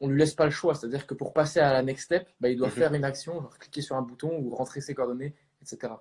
on 0.00 0.08
lui 0.08 0.18
laisse 0.18 0.34
pas 0.34 0.44
le 0.44 0.50
choix. 0.50 0.74
C'est-à-dire 0.74 1.06
que 1.06 1.14
pour 1.14 1.32
passer 1.32 1.60
à 1.60 1.72
la 1.72 1.82
next 1.82 2.04
step, 2.06 2.28
bah, 2.40 2.48
il 2.48 2.56
doit 2.56 2.68
mhm. 2.68 2.74
faire 2.74 2.94
une 2.94 3.04
action, 3.04 3.34
genre 3.40 3.58
cliquer 3.58 3.80
sur 3.80 3.96
un 3.96 4.02
bouton 4.02 4.38
ou 4.38 4.54
rentrer 4.54 4.80
ses 4.80 4.94
coordonnées, 4.94 5.34
etc. 5.62 5.94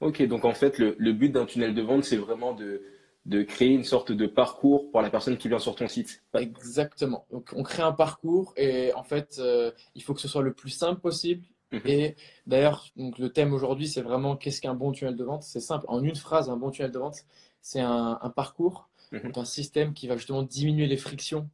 Ok, 0.00 0.22
donc 0.22 0.44
en 0.44 0.54
fait, 0.54 0.78
le, 0.78 1.12
but 1.12 1.30
d'un 1.30 1.44
tunnel 1.44 1.74
de 1.74 1.82
vente, 1.82 2.04
c'est 2.04 2.16
vraiment 2.16 2.52
de, 2.54 2.82
de 3.26 3.42
créer 3.42 3.70
une 3.70 3.84
sorte 3.84 4.12
de 4.12 4.26
parcours 4.26 4.90
pour 4.90 5.02
la 5.02 5.10
personne 5.10 5.36
qui 5.36 5.48
vient 5.48 5.58
sur 5.58 5.74
ton 5.74 5.88
site. 5.88 6.22
Exactement. 6.34 7.26
Donc 7.30 7.50
on 7.54 7.62
crée 7.62 7.82
un 7.82 7.92
parcours 7.92 8.54
et 8.56 8.92
en 8.94 9.02
fait, 9.02 9.36
euh, 9.38 9.72
il 9.94 10.02
faut 10.02 10.14
que 10.14 10.20
ce 10.20 10.28
soit 10.28 10.42
le 10.42 10.52
plus 10.52 10.70
simple 10.70 11.00
possible. 11.00 11.44
Mhm. 11.72 11.80
Et 11.84 12.16
d'ailleurs, 12.46 12.86
donc 12.96 13.18
le 13.18 13.30
thème 13.30 13.52
aujourd'hui, 13.52 13.88
c'est 13.88 14.00
vraiment 14.00 14.36
qu'est-ce 14.36 14.60
qu'un 14.60 14.74
bon 14.74 14.92
tunnel 14.92 15.16
de 15.16 15.24
vente? 15.24 15.42
C'est 15.42 15.60
simple. 15.60 15.84
En 15.88 16.02
une 16.02 16.16
phrase, 16.16 16.48
un 16.48 16.56
bon 16.56 16.70
tunnel 16.70 16.92
de 16.92 16.98
vente, 16.98 17.24
c'est 17.60 17.80
un, 17.80 18.32
parcours, 18.34 18.88
mhm. 19.10 19.32
un 19.34 19.44
système 19.44 19.92
qui 19.92 20.06
va 20.06 20.16
justement 20.16 20.42
diminuer 20.42 20.86
les 20.86 20.96
frictions 20.96 21.50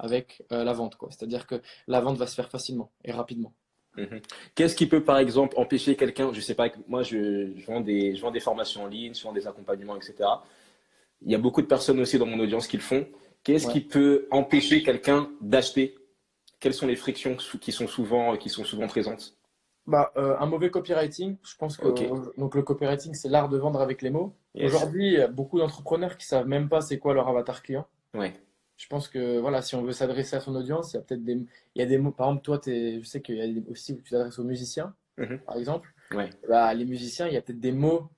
avec 0.00 0.42
euh, 0.50 0.64
la 0.64 0.72
vente. 0.72 0.96
C'est-à-dire 1.10 1.46
que 1.46 1.60
la 1.86 2.00
vente 2.00 2.16
va 2.16 2.26
se 2.26 2.34
faire 2.34 2.48
facilement 2.48 2.90
et 3.04 3.12
rapidement. 3.12 3.52
Mhm. 3.96 4.20
Qu'est-ce 4.54 4.74
qui 4.74 4.86
peut, 4.86 5.02
par 5.02 5.18
exemple, 5.18 5.54
empêcher 5.58 5.96
quelqu'un, 5.96 6.32
je 6.32 6.38
ne 6.38 6.42
sais 6.42 6.54
pas, 6.54 6.68
moi 6.88 7.02
je, 7.02 7.52
vends 7.66 7.80
des, 7.80 8.16
je 8.16 8.22
vends 8.22 8.30
des 8.30 8.40
formations 8.40 8.84
en 8.84 8.86
ligne, 8.86 9.14
je 9.14 9.22
vends 9.22 9.32
des 9.32 9.46
accompagnements, 9.46 9.96
etc. 9.96 10.14
Il 11.22 11.30
y 11.30 11.34
a 11.34 11.38
beaucoup 11.38 11.60
de 11.60 11.66
personnes 11.66 12.00
aussi 12.00 12.18
dans 12.18 12.26
mon 12.26 12.38
audience 12.40 12.66
qui 12.66 12.76
le 12.76 12.82
font. 12.82 13.06
Qu'est-ce 13.42 13.68
qui 13.68 13.80
peut 13.80 14.26
empêcher 14.30 14.82
quelqu'un 14.82 15.30
d'acheter? 15.40 15.94
Quelles 16.60 16.74
sont 16.74 16.86
les 16.86 16.96
frictions 16.96 17.36
qui 17.60 17.72
sont 17.72 17.86
souvent, 17.86 18.36
qui 18.36 18.48
sont 18.48 18.64
souvent 18.64 18.86
présentes? 18.86 19.34
Bah, 19.86 20.12
euh, 20.16 20.36
un 20.38 20.46
mauvais 20.46 20.70
copywriting, 20.70 21.36
je 21.42 21.56
pense 21.56 21.76
que 21.76 21.88
donc 22.38 22.54
le 22.54 22.62
copywriting 22.62 23.14
c'est 23.14 23.28
l'art 23.28 23.48
de 23.48 23.58
vendre 23.58 23.80
avec 23.80 24.02
les 24.02 24.10
mots. 24.10 24.34
Aujourd'hui, 24.54 25.06
il 25.06 25.12
y 25.14 25.20
a 25.20 25.26
beaucoup 25.26 25.58
d'entrepreneurs 25.58 26.16
qui 26.16 26.26
savent 26.26 26.46
même 26.46 26.68
pas 26.68 26.80
c'est 26.80 26.98
quoi 26.98 27.14
leur 27.14 27.28
avatar 27.28 27.62
client. 27.62 27.86
Ouais 28.14 28.34
je 28.80 28.86
pense 28.86 29.08
que 29.08 29.38
voilà, 29.38 29.60
si 29.60 29.74
on 29.74 29.82
veut 29.82 29.92
s'adresser 29.92 30.36
à 30.36 30.40
son 30.40 30.56
audience, 30.56 30.92
il 30.92 30.96
y 30.96 30.98
a 30.98 31.02
peut-être 31.02 31.22
des, 31.22 31.34
il 31.34 31.78
y 31.78 31.82
a 31.82 31.86
des 31.86 31.98
mots. 31.98 32.12
Par 32.12 32.28
exemple, 32.28 32.42
toi, 32.42 32.60
es, 32.66 32.98
je 33.02 33.06
sais 33.06 33.20
qu'il 33.20 33.36
y 33.36 33.42
a 33.42 33.70
aussi 33.70 33.92
où 33.92 34.00
tu 34.00 34.10
t'adresses 34.10 34.38
aux 34.38 34.44
musiciens, 34.44 34.94
mhm. 35.18 35.38
par 35.40 35.58
exemple. 35.58 35.92
Bah, 36.48 36.72
les 36.72 36.86
musiciens, 36.86 37.28
il 37.28 37.34
y 37.34 37.36
a 37.36 37.42
peut-être 37.42 37.60
des 37.60 37.72
mots 37.72 38.08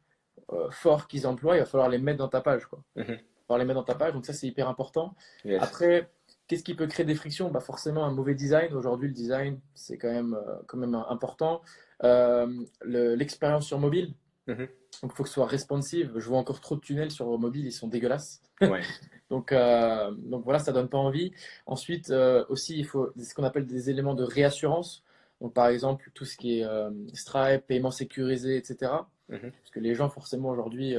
euh, 0.52 0.70
forts 0.70 1.08
qu'ils 1.08 1.26
emploient, 1.26 1.56
il 1.56 1.58
va 1.58 1.66
falloir 1.66 1.88
les 1.88 1.98
mettre 1.98 2.18
dans 2.18 2.28
ta 2.28 2.40
page. 2.40 2.66
Quoi. 2.66 2.80
Mhm. 2.94 3.04
Il 3.08 3.10
va 3.10 3.16
falloir 3.48 3.58
les 3.58 3.64
mettre 3.64 3.80
dans 3.80 3.84
ta 3.84 3.96
page, 3.96 4.12
donc 4.12 4.24
ça, 4.24 4.32
c'est 4.32 4.46
hyper 4.46 4.68
important. 4.68 5.16
Après, 5.58 6.08
qu'est-ce 6.46 6.62
qui 6.62 6.74
peut 6.74 6.86
créer 6.86 7.04
des 7.04 7.16
frictions? 7.16 7.50
Bah, 7.50 7.58
Forcément, 7.58 8.04
un 8.04 8.12
mauvais 8.12 8.36
design. 8.36 8.72
Aujourd'hui, 8.72 9.08
le 9.08 9.14
design, 9.14 9.58
c'est 9.74 9.98
quand 9.98 10.12
même, 10.12 10.34
euh, 10.34 10.54
quand 10.68 10.78
même 10.78 10.94
important. 10.94 11.60
Euh, 12.04 12.46
l'expérience 12.84 13.66
sur 13.66 13.80
mobile. 13.80 14.14
Mhm. 14.46 14.68
Donc, 15.00 15.12
il 15.12 15.16
faut 15.16 15.22
que 15.22 15.28
ce 15.28 15.34
soit 15.34 15.46
responsive. 15.46 16.12
Je 16.16 16.28
vois 16.28 16.38
encore 16.38 16.60
trop 16.60 16.76
de 16.76 16.80
tunnels 16.80 17.10
sur 17.10 17.26
mobile, 17.38 17.66
ils 17.66 17.72
sont 17.72 17.88
dégueulasses. 17.88 18.42
Ouais. 18.60 18.82
Donc, 19.30 19.50
euh, 19.50 20.10
donc 20.10 20.44
voilà, 20.44 20.58
ça 20.58 20.72
donne 20.72 20.90
pas 20.90 20.98
envie. 20.98 21.32
Ensuite, 21.64 22.10
euh, 22.10 22.44
aussi, 22.50 22.78
il 22.78 22.84
faut 22.84 23.14
ce 23.18 23.34
qu'on 23.34 23.44
appelle 23.44 23.64
des 23.64 23.88
éléments 23.88 24.14
de 24.14 24.24
réassurance. 24.24 25.04
Donc, 25.40 25.54
par 25.54 25.68
exemple, 25.68 26.10
tout 26.12 26.26
ce 26.26 26.36
qui 26.36 26.58
est 26.58 26.64
euh, 26.64 26.90
Stripe, 27.14 27.66
paiement 27.66 27.90
sécurisé, 27.90 28.58
etc. 28.58 28.92
Mhm. 29.30 29.50
Parce 29.52 29.70
que 29.70 29.80
les 29.80 29.94
gens, 29.94 30.10
forcément, 30.10 30.50
aujourd'hui, 30.50 30.98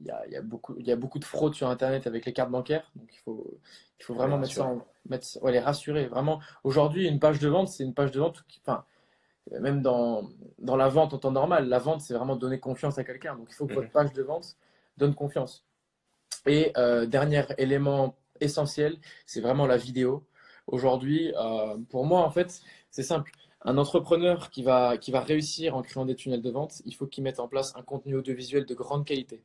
il 0.00 0.06
y 0.06 0.10
a, 0.10 0.26
y, 0.28 0.36
a 0.36 0.40
beaucoup, 0.40 0.74
y 0.78 0.90
a 0.90 0.96
beaucoup 0.96 1.18
de 1.18 1.26
fraude 1.26 1.54
sur 1.54 1.68
Internet 1.68 2.06
avec 2.06 2.24
les 2.24 2.32
cartes 2.32 2.50
bancaires. 2.50 2.90
Donc, 2.96 3.10
il 3.12 3.18
faut, 3.18 3.58
il 4.00 4.04
faut 4.04 4.14
vraiment 4.14 4.38
mettre 4.38 4.54
ça 4.54 4.64
en, 4.64 4.86
mettre, 5.06 5.26
ouais, 5.42 5.52
les 5.52 5.60
rassurer. 5.60 6.06
Vraiment, 6.06 6.40
aujourd'hui, 6.64 7.06
une 7.06 7.20
page 7.20 7.38
de 7.38 7.48
vente, 7.48 7.68
c'est 7.68 7.84
une 7.84 7.92
page 7.92 8.12
de 8.12 8.20
vente 8.20 8.44
qui, 8.48 8.62
enfin, 8.64 8.86
même 9.50 9.82
dans, 9.82 10.30
dans 10.58 10.76
la 10.76 10.88
vente 10.88 11.14
en 11.14 11.18
temps 11.18 11.30
normal, 11.30 11.68
la 11.68 11.78
vente, 11.78 12.00
c'est 12.00 12.14
vraiment 12.14 12.36
donner 12.36 12.58
confiance 12.58 12.98
à 12.98 13.04
quelqu'un. 13.04 13.36
Donc, 13.36 13.48
il 13.50 13.54
faut 13.54 13.66
que 13.66 13.74
votre 13.74 13.90
page 13.90 14.12
de 14.12 14.22
vente 14.22 14.56
donne 14.96 15.14
confiance. 15.14 15.64
Et 16.46 16.72
euh, 16.76 17.06
dernier 17.06 17.44
élément 17.58 18.16
essentiel, 18.40 18.98
c'est 19.26 19.40
vraiment 19.40 19.66
la 19.66 19.76
vidéo. 19.76 20.24
Aujourd'hui, 20.66 21.32
euh, 21.36 21.76
pour 21.90 22.04
moi, 22.06 22.20
en 22.22 22.30
fait, 22.30 22.60
c'est 22.90 23.02
simple. 23.02 23.32
Un 23.62 23.78
entrepreneur 23.78 24.50
qui 24.50 24.62
va, 24.62 24.98
qui 24.98 25.10
va 25.10 25.20
réussir 25.20 25.74
en 25.76 25.82
créant 25.82 26.04
des 26.04 26.14
tunnels 26.14 26.42
de 26.42 26.50
vente, 26.50 26.82
il 26.84 26.94
faut 26.94 27.06
qu'il 27.06 27.24
mette 27.24 27.40
en 27.40 27.48
place 27.48 27.74
un 27.76 27.82
contenu 27.82 28.16
audiovisuel 28.16 28.66
de 28.66 28.74
grande 28.74 29.04
qualité. 29.06 29.42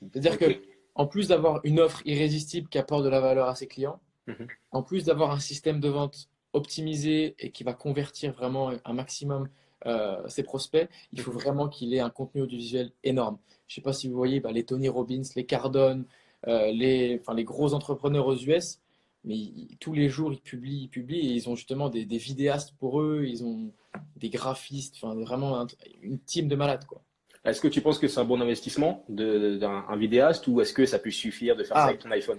C'est-à-dire 0.00 0.38
que 0.38 0.46
en 0.94 1.06
plus 1.06 1.28
d'avoir 1.28 1.60
une 1.64 1.80
offre 1.80 2.02
irrésistible 2.06 2.68
qui 2.68 2.78
apporte 2.78 3.04
de 3.04 3.08
la 3.08 3.20
valeur 3.20 3.48
à 3.48 3.54
ses 3.54 3.66
clients, 3.66 4.00
Mhm. 4.26 4.46
en 4.70 4.82
plus 4.82 5.04
d'avoir 5.04 5.32
un 5.32 5.40
système 5.40 5.80
de 5.80 5.88
vente 5.88 6.28
optimisé 6.52 7.34
et 7.38 7.50
qui 7.50 7.64
va 7.64 7.72
convertir 7.74 8.32
vraiment 8.32 8.72
un 8.84 8.92
maximum 8.92 9.48
euh, 9.86 10.16
ses 10.28 10.42
prospects, 10.42 10.88
il 11.12 11.20
faut 11.20 11.32
vraiment 11.32 11.68
qu'il 11.68 11.92
ait 11.94 12.00
un 12.00 12.10
contenu 12.10 12.42
audiovisuel 12.42 12.92
énorme. 13.02 13.38
Je 13.66 13.72
ne 13.72 13.74
sais 13.76 13.80
pas 13.82 13.92
si 13.92 14.08
vous 14.08 14.14
voyez 14.16 14.38
bah, 14.40 14.52
les 14.52 14.64
Tony 14.64 14.88
Robbins, 14.88 15.22
les 15.34 15.44
Cardone, 15.44 16.04
euh, 16.46 16.70
les, 16.70 17.18
enfin, 17.20 17.34
les 17.34 17.44
gros 17.44 17.74
entrepreneurs 17.74 18.26
aux 18.26 18.36
US, 18.36 18.78
mais 19.24 19.34
ils- 19.36 19.76
tous 19.80 19.92
les 19.92 20.08
jours 20.08 20.32
ils 20.32 20.40
publient, 20.40 20.82
ils 20.84 20.88
publient 20.88 21.28
et 21.30 21.32
ils 21.32 21.48
ont 21.48 21.56
justement 21.56 21.88
des, 21.88 22.04
des 22.04 22.18
vidéastes 22.18 22.74
pour 22.78 23.00
eux, 23.00 23.24
ils 23.26 23.42
ont 23.44 23.72
des 24.16 24.30
graphistes, 24.30 24.94
enfin 24.96 25.14
vraiment 25.14 25.60
un- 25.60 25.66
une 26.00 26.18
team 26.20 26.48
de 26.48 26.54
malades 26.56 26.84
quoi. 26.86 27.02
Est-ce 27.44 27.60
que 27.60 27.66
tu 27.68 27.80
penses 27.80 27.98
que 27.98 28.06
c'est 28.06 28.20
un 28.20 28.24
bon 28.24 28.40
investissement 28.40 29.04
d'un 29.08 29.84
un 29.88 29.96
vidéaste 29.96 30.46
ou 30.46 30.60
est-ce 30.60 30.72
que 30.72 30.86
ça 30.86 30.98
peut 31.00 31.10
suffire 31.10 31.56
de 31.56 31.64
faire 31.64 31.76
ça 31.76 31.82
Ah. 31.84 31.88
avec 31.88 32.00
ton 32.00 32.10
iPhone? 32.12 32.38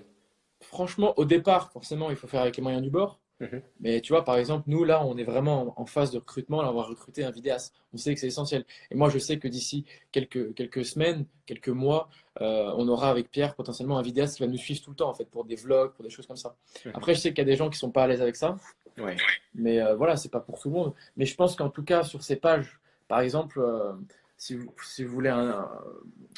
Franchement, 0.61 1.13
au 1.17 1.25
départ, 1.25 1.71
forcément, 1.73 2.09
il 2.09 2.15
faut 2.15 2.27
faire 2.27 2.41
avec 2.41 2.55
les 2.55 2.63
moyens 2.63 2.81
du 2.81 2.89
bord. 2.89 3.19
Mhm. 3.39 3.61
Mais 3.81 3.99
tu 4.01 4.13
vois, 4.13 4.23
par 4.23 4.37
exemple, 4.37 4.63
nous, 4.67 4.83
là, 4.85 5.03
on 5.05 5.17
est 5.17 5.23
vraiment 5.23 5.73
en 5.79 5.85
phase 5.85 6.11
de 6.11 6.17
recrutement. 6.19 6.61
Là, 6.61 6.71
on 6.71 6.75
va 6.75 6.83
recruter 6.83 7.23
un 7.25 7.31
vidéaste. 7.31 7.73
On 7.93 7.97
sait 7.97 8.13
que 8.13 8.19
c'est 8.19 8.27
essentiel. 8.27 8.63
Et 8.91 8.95
moi, 8.95 9.09
je 9.09 9.17
sais 9.17 9.37
que 9.37 9.47
d'ici 9.47 9.85
quelques, 10.11 10.53
quelques 10.53 10.85
semaines, 10.85 11.25
quelques 11.45 11.69
mois, 11.69 12.09
euh, 12.41 12.71
on 12.77 12.87
aura 12.87 13.09
avec 13.09 13.29
Pierre 13.31 13.55
potentiellement 13.55 13.97
un 13.97 14.01
vidéaste 14.01 14.37
qui 14.37 14.43
va 14.43 14.47
nous 14.47 14.57
suivre 14.57 14.81
tout 14.81 14.91
le 14.91 14.95
temps, 14.95 15.09
en 15.09 15.13
fait, 15.13 15.25
pour 15.25 15.43
des 15.45 15.55
vlogs, 15.55 15.91
pour 15.93 16.03
des 16.03 16.09
choses 16.09 16.27
comme 16.27 16.37
ça. 16.37 16.55
Mhm. 16.85 16.91
Après, 16.95 17.15
je 17.15 17.19
sais 17.19 17.29
qu'il 17.29 17.39
y 17.39 17.41
a 17.41 17.45
des 17.51 17.55
gens 17.57 17.69
qui 17.69 17.77
sont 17.77 17.91
pas 17.91 18.03
à 18.03 18.07
l'aise 18.07 18.21
avec 18.21 18.35
ça. 18.35 18.55
Ouais. 18.97 19.15
Mais 19.55 19.81
euh, 19.81 19.95
voilà, 19.95 20.15
c'est 20.15 20.29
pas 20.29 20.39
pour 20.39 20.59
tout 20.59 20.69
le 20.69 20.75
monde. 20.75 20.93
Mais 21.17 21.25
je 21.25 21.35
pense 21.35 21.55
qu'en 21.55 21.69
tout 21.69 21.83
cas, 21.83 22.03
sur 22.03 22.23
ces 22.23 22.35
pages, 22.35 22.79
par 23.07 23.19
exemple, 23.21 23.59
euh, 23.59 23.93
si 24.37 24.55
vous, 24.55 24.71
si 24.83 25.03
vous 25.03 25.11
voulez 25.13 25.29
un- 25.29 25.49
un- 25.49 25.69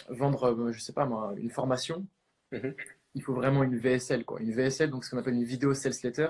vendre, 0.10 0.46
euh, 0.46 0.72
je 0.72 0.80
sais 0.80 0.94
pas 0.94 1.06
moi, 1.06 1.34
une 1.38 1.50
formation, 1.52 2.06
Mhm. 2.52 2.74
Il 3.16 3.24
faut 3.24 3.34
vraiment 3.34 3.64
une 3.64 3.78
VSL, 3.78 4.26
quoi. 4.26 4.42
Une 4.42 4.52
VSL, 4.52 4.92
donc 4.92 5.06
ce 5.06 5.10
qu'on 5.10 5.18
appelle 5.18 5.34
une 5.34 5.46
vidéo 5.46 5.74
sales 5.74 5.94
letter, 6.04 6.28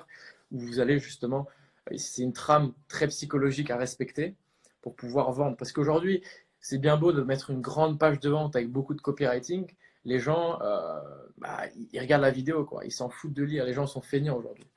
où 0.51 0.60
vous 0.60 0.80
allez 0.80 1.00
justement, 1.00 1.48
euh, 1.92 1.98
c'est 1.98 2.22
une 2.22 2.34
trame 2.34 2.74
très 2.88 3.08
psychologique 3.08 3.72
à 3.72 3.77
respecter 3.77 4.36
pour 4.82 4.96
pouvoir 4.96 5.32
vendre. 5.32 5.58
Parce 5.58 5.72
qu'aujourd'hui, 5.72 6.24
c'est 6.60 6.77
bien 6.77 6.96
beau 6.96 7.12
de 7.12 7.24
mettre 7.24 7.50
une 7.50 7.62
grande 7.62 8.00
page 8.00 8.20
de 8.20 8.30
vente 8.30 8.56
avec 8.56 8.70
beaucoup 8.70 8.94
de 8.94 9.01
copywriting. 9.01 9.65
Les 10.06 10.20
gens, 10.20 10.62
euh, 10.62 11.01
bah, 11.39 11.63
ils 11.92 12.00
regardent 12.00 12.22
la 12.22 12.32
vidéo, 12.32 12.63
quoi. 12.65 12.86
Ils 12.86 12.92
s'en 12.92 13.10
foutent 13.10 13.34
de 13.34 13.44
lire. 13.44 13.65
Les 13.65 13.74
gens 13.74 13.88
sont 13.88 14.01
feignants 14.01 14.38
aujourd'hui. 14.38 14.68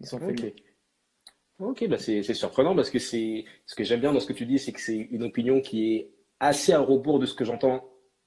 Ils 0.00 0.06
sont 0.06 0.18
feignants. 0.18 0.48
Ok. 0.48 0.62
Ok, 1.60 1.88
bah 1.88 1.98
c'est 1.98 2.22
c'est 2.22 2.34
surprenant 2.34 2.76
parce 2.76 2.88
que 2.88 3.00
c'est 3.00 3.44
ce 3.66 3.74
que 3.74 3.82
j'aime 3.82 3.98
bien 3.98 4.12
dans 4.12 4.20
ce 4.20 4.28
que 4.28 4.32
tu 4.32 4.46
dis, 4.46 4.60
c'est 4.60 4.70
que 4.70 4.80
c'est 4.80 4.94
une 4.96 5.24
opinion 5.24 5.60
qui 5.60 5.92
est 5.92 6.10
assez 6.38 6.72
à 6.72 6.78
rebours 6.78 7.18
de 7.18 7.26
ce 7.26 7.34
que 7.34 7.44
j'entends 7.44 7.84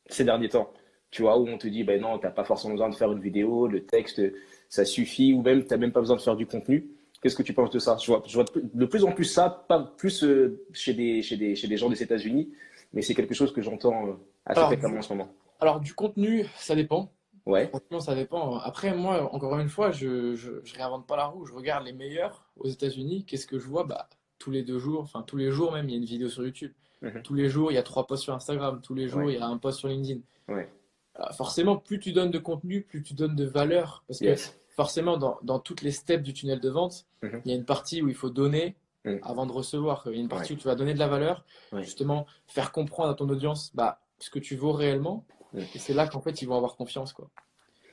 ces 0.08 0.25
derniers 0.25 0.50
temps. 0.50 0.74
Tu 1.12 1.22
vois, 1.24 1.38
où 1.38 1.48
on 1.48 1.58
te 1.58 1.68
dit, 1.68 1.84
ben 1.84 2.01
non, 2.01 2.18
t'as 2.20 2.30
pas 2.32 2.44
forcément 2.46 2.74
besoin 2.74 2.89
de 2.89 2.96
faire 2.96 3.12
une 3.12 3.20
vidéo, 3.20 3.68
le 3.68 3.84
texte, 3.86 4.22
ça 4.70 4.86
suffit, 4.86 5.34
ou 5.34 5.41
même 5.41 5.65
t'as 5.65 5.77
même 5.77 5.91
pas 5.91 6.00
besoin 6.00 6.15
de 6.15 6.22
faire 6.22 6.36
du 6.38 6.46
contenu. 6.48 6.89
Qu'est-ce 7.22 7.36
que 7.36 7.44
tu 7.44 7.53
penses 7.53 7.70
de 7.70 7.80
ça? 7.80 7.98
Je 8.01 8.08
vois, 8.12 8.24
je 8.25 8.34
vois 8.34 8.46
de 8.56 8.86
plus 8.86 9.03
en 9.03 9.12
plus 9.12 9.25
ça, 9.25 9.65
pas 9.68 9.80
plus 9.98 10.24
euh, 10.24 10.63
chez 10.74 10.94
des, 10.94 11.22
chez 11.22 11.36
des, 11.38 11.53
chez 11.56 11.68
des 11.68 11.77
gens 11.77 11.89
des 11.89 12.01
États-Unis, 12.01 12.51
mais 12.94 13.01
c'est 13.01 13.13
quelque 13.13 13.34
chose 13.36 13.51
que 13.53 13.62
j'entends 13.62 14.08
euh, 14.08 14.13
assez 14.46 14.62
fréquemment 14.62 14.98
en 15.00 15.01
ce 15.01 15.13
moment. 15.13 15.34
Alors, 15.60 15.80
du 15.82 15.94
contenu, 15.94 16.46
ça 16.56 16.75
dépend. 16.75 17.12
Ouais, 17.46 17.68
Franchement, 17.68 18.00
ça 18.00 18.15
dépend. 18.15 18.58
Après, 18.58 18.96
moi, 18.96 19.34
encore 19.36 19.60
une 19.60 19.68
fois, 19.70 19.91
je, 19.91 20.34
je, 20.36 20.51
je 20.63 20.75
réinvente 20.75 21.06
pas 21.08 21.18
la 21.18 21.25
roue. 21.25 21.46
Je 21.46 21.53
regarde 21.53 21.86
les 21.86 21.91
meilleurs 21.94 22.46
aux 22.58 22.68
États-Unis. 22.68 23.25
Qu'est-ce 23.27 23.48
que 23.48 23.60
je 23.60 23.68
vois? 23.68 23.84
Bah, 23.84 24.08
tous 24.39 24.50
les 24.51 24.63
deux 24.63 24.80
jours, 24.80 25.01
enfin, 25.01 25.24
tous 25.27 25.38
les 25.38 25.51
jours 25.51 25.72
même, 25.74 25.89
il 25.89 25.91
y 25.91 25.96
a 25.96 25.98
une 25.98 26.06
vidéo 26.06 26.30
sur 26.30 26.44
YouTube. 26.44 26.72
Mhm. 27.01 27.22
Tous 27.24 27.34
les 27.34 27.50
jours, 27.50 27.72
il 27.72 27.75
y 27.75 27.77
a 27.80 27.84
trois 27.84 28.08
posts 28.08 28.24
sur 28.24 28.34
Instagram. 28.34 28.80
Tous 28.82 28.94
les 28.96 29.08
jours, 29.08 29.22
Ouais. 29.24 29.34
il 29.34 29.39
y 29.39 29.41
a 29.41 29.46
un 29.48 29.58
post 29.58 29.80
sur 29.80 29.88
LinkedIn. 29.89 30.22
ouais, 30.50 30.70
forcément, 31.33 31.77
plus 31.77 31.99
tu 31.99 32.11
donnes 32.11 32.31
de 32.31 32.39
contenu, 32.39 32.81
plus 32.83 33.03
tu 33.03 33.13
donnes 33.13 33.35
de 33.35 33.45
valeur. 33.45 34.03
Parce 34.07 34.19
que 34.19 34.35
forcément, 34.75 35.17
dans, 35.17 35.37
dans 35.43 35.59
toutes 35.59 35.81
les 35.81 35.91
steps 35.91 36.23
du 36.23 36.33
tunnel 36.33 36.59
de 36.59 36.69
vente, 36.69 37.05
Mhm. 37.21 37.41
il 37.45 37.51
y 37.51 37.53
a 37.53 37.57
une 37.57 37.65
partie 37.65 38.01
où 38.01 38.07
il 38.09 38.15
faut 38.15 38.29
donner 38.29 38.75
Mhm. 39.05 39.19
avant 39.23 39.45
de 39.45 39.51
recevoir. 39.51 40.03
Il 40.07 40.13
y 40.15 40.17
a 40.17 40.21
une 40.21 40.27
partie 40.29 40.53
Ouais. 40.53 40.57
où 40.57 40.61
tu 40.61 40.67
vas 40.67 40.75
donner 40.75 40.93
de 40.93 40.99
la 40.99 41.07
valeur, 41.07 41.43
Ouais. 41.71 41.83
justement, 41.83 42.25
faire 42.47 42.71
comprendre 42.71 43.09
à 43.09 43.13
ton 43.15 43.27
audience 43.29 43.71
bah, 43.75 43.99
ce 44.19 44.29
que 44.29 44.39
tu 44.39 44.55
vaux 44.55 44.71
réellement. 44.71 45.25
Et 45.55 45.79
c'est 45.79 45.93
là 45.93 46.07
qu'en 46.07 46.21
fait, 46.21 46.41
ils 46.41 46.45
vont 46.47 46.55
avoir 46.55 46.75
confiance, 46.77 47.11
quoi. 47.13 47.29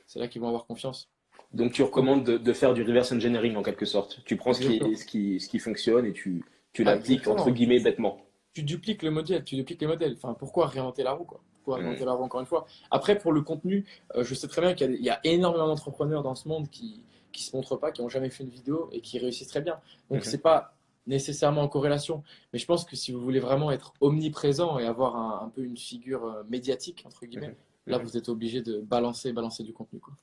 C'est 0.07 0.21
là 0.21 0.29
qu'ils 0.29 0.41
vont 0.41 0.49
avoir 0.49 0.67
confiance. 0.67 1.09
Donc 1.53 1.73
tu 1.73 1.83
recommandes 1.83 2.25
de, 2.25 2.39
de 2.39 2.53
faire 2.53 2.73
du 2.75 2.83
reverse 2.83 3.11
engineering 3.11 3.57
en 3.57 3.63
quelque 3.63 3.87
sorte. 3.87 4.21
Tu 4.25 4.37
prends 4.37 4.53
ce 4.53 4.61
qui, 4.61 4.67
Exactement. 4.67 4.97
ce 4.97 5.05
qui, 5.07 5.41
ce 5.41 5.49
qui 5.49 5.59
fonctionne 5.59 6.05
et 6.07 6.13
tu, 6.13 6.45
tu 6.73 6.83
Ah, 6.83 6.95
l'appliques 6.95 7.27
entre 7.27 7.51
guillemets 7.51 7.81
bêtement. 7.81 8.19
Tu 8.53 8.63
dupliques 8.63 9.03
le 9.03 9.11
modèle, 9.11 9.45
tu 9.45 9.57
dupliques 9.57 9.81
les 9.81 9.87
modèles. 9.87 10.15
Enfin, 10.17 10.35
pourquoi 10.35 10.67
réinventer 10.67 11.03
la 11.03 11.13
roue, 11.13 11.25
quoi? 11.25 11.41
Réinventer 11.75 12.05
la 12.05 12.13
roue 12.13 12.25
encore 12.25 12.41
une 12.41 12.47
fois? 12.47 12.67
Après, 12.91 13.19
pour 13.19 13.33
le 13.33 13.43
contenu, 13.43 13.85
euh, 14.17 14.25
je 14.25 14.35
sais 14.35 14.49
très 14.49 14.61
bien 14.61 14.75
qu'il 14.75 14.91
y 14.91 14.95
a, 14.95 14.97
il 14.99 15.05
y 15.05 15.11
a 15.11 15.21
énormément 15.25 15.67
d'entrepreneurs 15.69 16.23
dans 16.23 16.35
ce 16.35 16.49
monde 16.49 16.69
qui 16.71 17.03
qui 17.31 17.43
se 17.45 17.55
montrent 17.55 17.77
pas, 17.77 17.93
qui 17.93 18.01
n'ont 18.03 18.09
jamais 18.09 18.31
fait 18.31 18.43
une 18.43 18.51
vidéo 18.51 18.89
et 18.91 19.01
qui 19.01 19.19
réussissent 19.19 19.49
très 19.49 19.61
bien. 19.61 19.79
Donc, 20.11 20.21
Mhm. 20.21 20.25
c'est 20.25 20.39
pas 20.43 20.75
nécessairement 21.07 21.61
en 21.63 21.69
corrélation. 21.69 22.23
Mais 22.53 22.59
je 22.59 22.67
pense 22.67 22.85
que 22.85 22.97
si 22.97 23.13
vous 23.13 23.21
voulez 23.21 23.39
vraiment 23.39 23.71
être 23.71 23.93
omniprésent 24.01 24.79
et 24.79 24.87
avoir 24.87 25.15
un, 25.17 25.47
un 25.47 25.49
peu 25.51 25.63
une 25.63 25.77
figure 25.77 26.25
euh, 26.25 26.43
médiatique, 26.49 27.05
entre 27.07 27.27
guillemets, 27.27 27.49
Mhm. 27.49 27.55
là, 27.87 27.99
Mhm. 27.99 28.05
vous 28.05 28.17
êtes 28.17 28.29
obligé 28.31 28.63
de 28.63 28.81
balancer, 28.81 29.33
balancer 29.33 29.63
du 29.63 29.73
contenu, 29.75 30.01
quoi. 30.01 30.15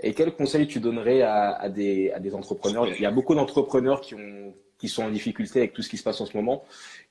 Et 0.00 0.12
quel 0.14 0.34
conseil 0.36 0.66
tu 0.68 0.78
donnerais 0.78 1.22
à, 1.22 1.52
à 1.54 1.68
des, 1.68 2.10
à 2.12 2.20
des 2.20 2.34
entrepreneurs? 2.34 2.86
Il 2.86 3.00
y 3.00 3.06
a 3.06 3.10
beaucoup 3.10 3.34
d'entrepreneurs 3.34 4.00
qui, 4.02 4.14
ont, 4.14 4.54
qui 4.78 4.88
sont 4.88 5.02
en 5.04 5.10
difficulté 5.10 5.58
avec 5.60 5.72
tout 5.72 5.82
ce 5.82 5.88
qui 5.88 5.96
se 5.96 6.02
passe 6.04 6.20
en 6.20 6.26
ce 6.26 6.36
moment. 6.36 6.64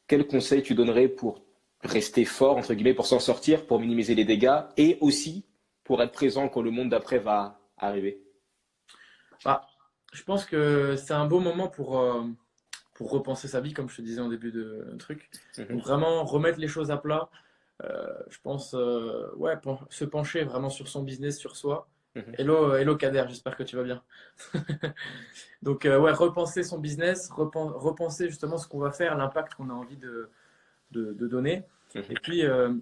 Quel 0.08 0.26
conseil 0.28 0.62
tu 0.62 0.76
donnerais 0.76 1.08
pour 1.08 1.42
rester 1.84 2.26
fort, 2.26 2.58
entre 2.58 2.74
guillemets, 2.74 2.94
pour 2.94 3.06
s'en 3.06 3.20
sortir, 3.20 3.66
pour 3.66 3.80
minimiser 3.80 4.16
les 4.16 4.26
dégâts 4.26 4.62
et 4.78 4.98
aussi 5.02 5.46
pour 5.84 6.02
être 6.02 6.12
présent 6.12 6.48
quand 6.48 6.62
le 6.62 6.72
monde 6.72 6.90
d'après 6.90 7.20
va 7.20 7.60
arriver 7.78 8.22
Bah, 9.44 9.66
je 10.14 10.24
pense 10.24 10.46
que 10.46 10.96
c'est 10.96 11.14
un 11.14 11.26
beau 11.26 11.40
moment 11.40 11.68
pour, 11.68 12.00
euh, 12.00 12.24
pour 12.94 13.10
repenser 13.12 13.48
sa 13.48 13.62
vie, 13.62 13.74
comme 13.74 13.90
je 13.90 13.98
te 13.98 14.02
disais 14.02 14.22
en 14.22 14.30
début 14.30 14.52
de 14.52 14.96
truc. 15.00 15.30
Mhm. 15.58 15.68
Donc 15.68 15.82
vraiment 15.84 16.24
remettre 16.24 16.60
les 16.60 16.68
choses 16.68 16.92
à 16.92 16.98
plat. 16.98 17.30
Euh, 17.84 18.06
je 18.30 18.38
pense, 18.44 18.76
euh, 18.76 19.32
ouais, 19.38 19.56
se 19.90 20.06
pencher 20.06 20.44
vraiment 20.44 20.70
sur 20.70 20.88
son 20.88 21.02
business, 21.02 21.40
sur 21.40 21.56
soi. 21.56 21.88
Mhm. 22.14 22.36
Hello, 22.38 22.76
hello 22.76 22.96
Kader, 22.96 23.24
j'espère 23.30 23.56
que 23.56 23.64
tu 23.64 23.76
vas 23.76 23.84
bien. 23.84 24.04
Donc 25.62 25.84
ouais, 25.86 26.12
repenser 26.12 26.62
son 26.64 26.78
business, 26.78 27.30
repen- 27.32 27.72
repenser 27.74 28.28
justement 28.30 28.58
ce 28.58 28.68
qu'on 28.68 28.80
va 28.80 28.92
faire, 28.92 29.18
l'impact 29.18 29.56
qu'on 29.56 29.70
a 29.70 29.74
envie 29.74 29.98
de, 29.98 30.30
de, 30.92 31.14
de 31.14 31.28
donner. 31.28 31.64
Mhm. 31.96 32.04
Et 32.10 32.14
puis, 32.16 32.46
euh, 32.46 32.74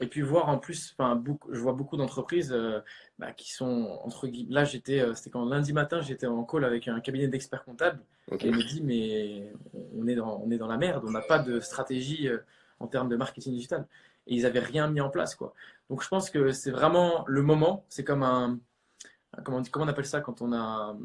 et 0.00 0.06
puis 0.06 0.20
voir 0.20 0.48
en 0.48 0.58
plus, 0.58 0.94
enfin, 0.98 1.22
je 1.50 1.58
vois 1.58 1.72
beaucoup 1.72 1.96
d'entreprises 1.96 2.52
euh, 2.52 2.80
bah, 3.18 3.32
qui 3.32 3.52
sont 3.52 3.98
entre 4.02 4.26
guillemets. 4.26 4.54
Là, 4.54 4.64
j'étais, 4.64 5.00
euh, 5.00 5.14
c'était 5.14 5.30
quand 5.30 5.44
lundi 5.44 5.72
matin, 5.72 6.00
j'étais 6.00 6.26
en 6.26 6.44
call 6.44 6.64
avec 6.64 6.88
un 6.88 7.00
cabinet 7.00 7.28
d'experts 7.28 7.64
comptables. 7.64 8.00
Et 8.32 8.48
il 8.48 8.52
me 8.56 8.62
dit, 8.62 8.82
mais 8.82 9.52
on 9.96 10.06
est 10.08 10.16
dans, 10.16 10.42
on 10.44 10.50
est 10.50 10.58
dans 10.58 10.66
la 10.66 10.76
merde, 10.76 11.04
on 11.06 11.12
n'a 11.12 11.20
pas 11.20 11.38
de 11.38 11.60
stratégie 11.60 12.28
en 12.80 12.88
termes 12.88 13.08
de 13.08 13.14
marketing 13.14 13.54
digital. 13.54 13.86
Et 14.26 14.34
ils 14.34 14.42
n'avaient 14.42 14.58
rien 14.58 14.88
mis 14.88 15.00
en 15.00 15.08
place, 15.10 15.36
quoi. 15.36 15.54
Donc 15.88 16.02
je 16.02 16.08
pense 16.08 16.28
que 16.30 16.50
c'est 16.50 16.72
vraiment 16.72 17.24
le 17.28 17.42
moment. 17.42 17.84
C'est 17.88 18.02
comme 18.02 18.24
un, 18.24 18.58
comment 19.44 19.58
on 19.58 19.60
dit, 19.60 19.70
comment 19.70 19.86
on 19.86 19.88
appelle 19.88 20.06
ça 20.06 20.20
quand 20.20 20.42
on 20.42 20.52
a, 20.52 20.96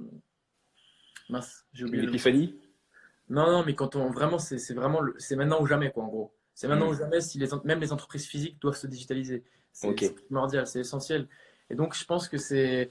mince, 1.29 1.65
j'ai 1.73 1.85
oublié 1.85 1.99
Une 1.99 2.05
le 2.07 2.11
nom. 2.11 2.15
épiphanie? 2.15 2.55
Non, 3.31 3.49
non, 3.49 3.63
mais 3.65 3.73
quand 3.75 3.95
on 3.95 4.09
vraiment, 4.11 4.37
c'est 4.39 4.73
vraiment, 4.73 5.01
c'est 5.17 5.35
maintenant 5.35 5.61
ou 5.61 5.65
jamais, 5.65 5.91
quoi, 5.91 6.03
en 6.03 6.07
gros. 6.07 6.33
C'est 6.53 6.67
maintenant 6.67 6.87
Mm. 6.87 6.91
ou 6.91 6.93
jamais 6.95 7.21
si 7.21 7.39
les, 7.39 7.47
même 7.63 7.79
les 7.79 7.93
entreprises 7.93 8.25
physiques 8.27 8.59
doivent 8.61 8.75
se 8.77 8.87
digitaliser. 8.87 9.43
C'est 9.71 9.87
Ok. 9.87 9.99
c'est 10.01 10.25
primordial, 10.25 10.67
c'est 10.67 10.81
essentiel. 10.81 11.27
Et 11.69 11.75
donc 11.75 11.95
je 11.95 12.03
pense 12.05 12.27
que 12.27 12.37
c'est, 12.37 12.89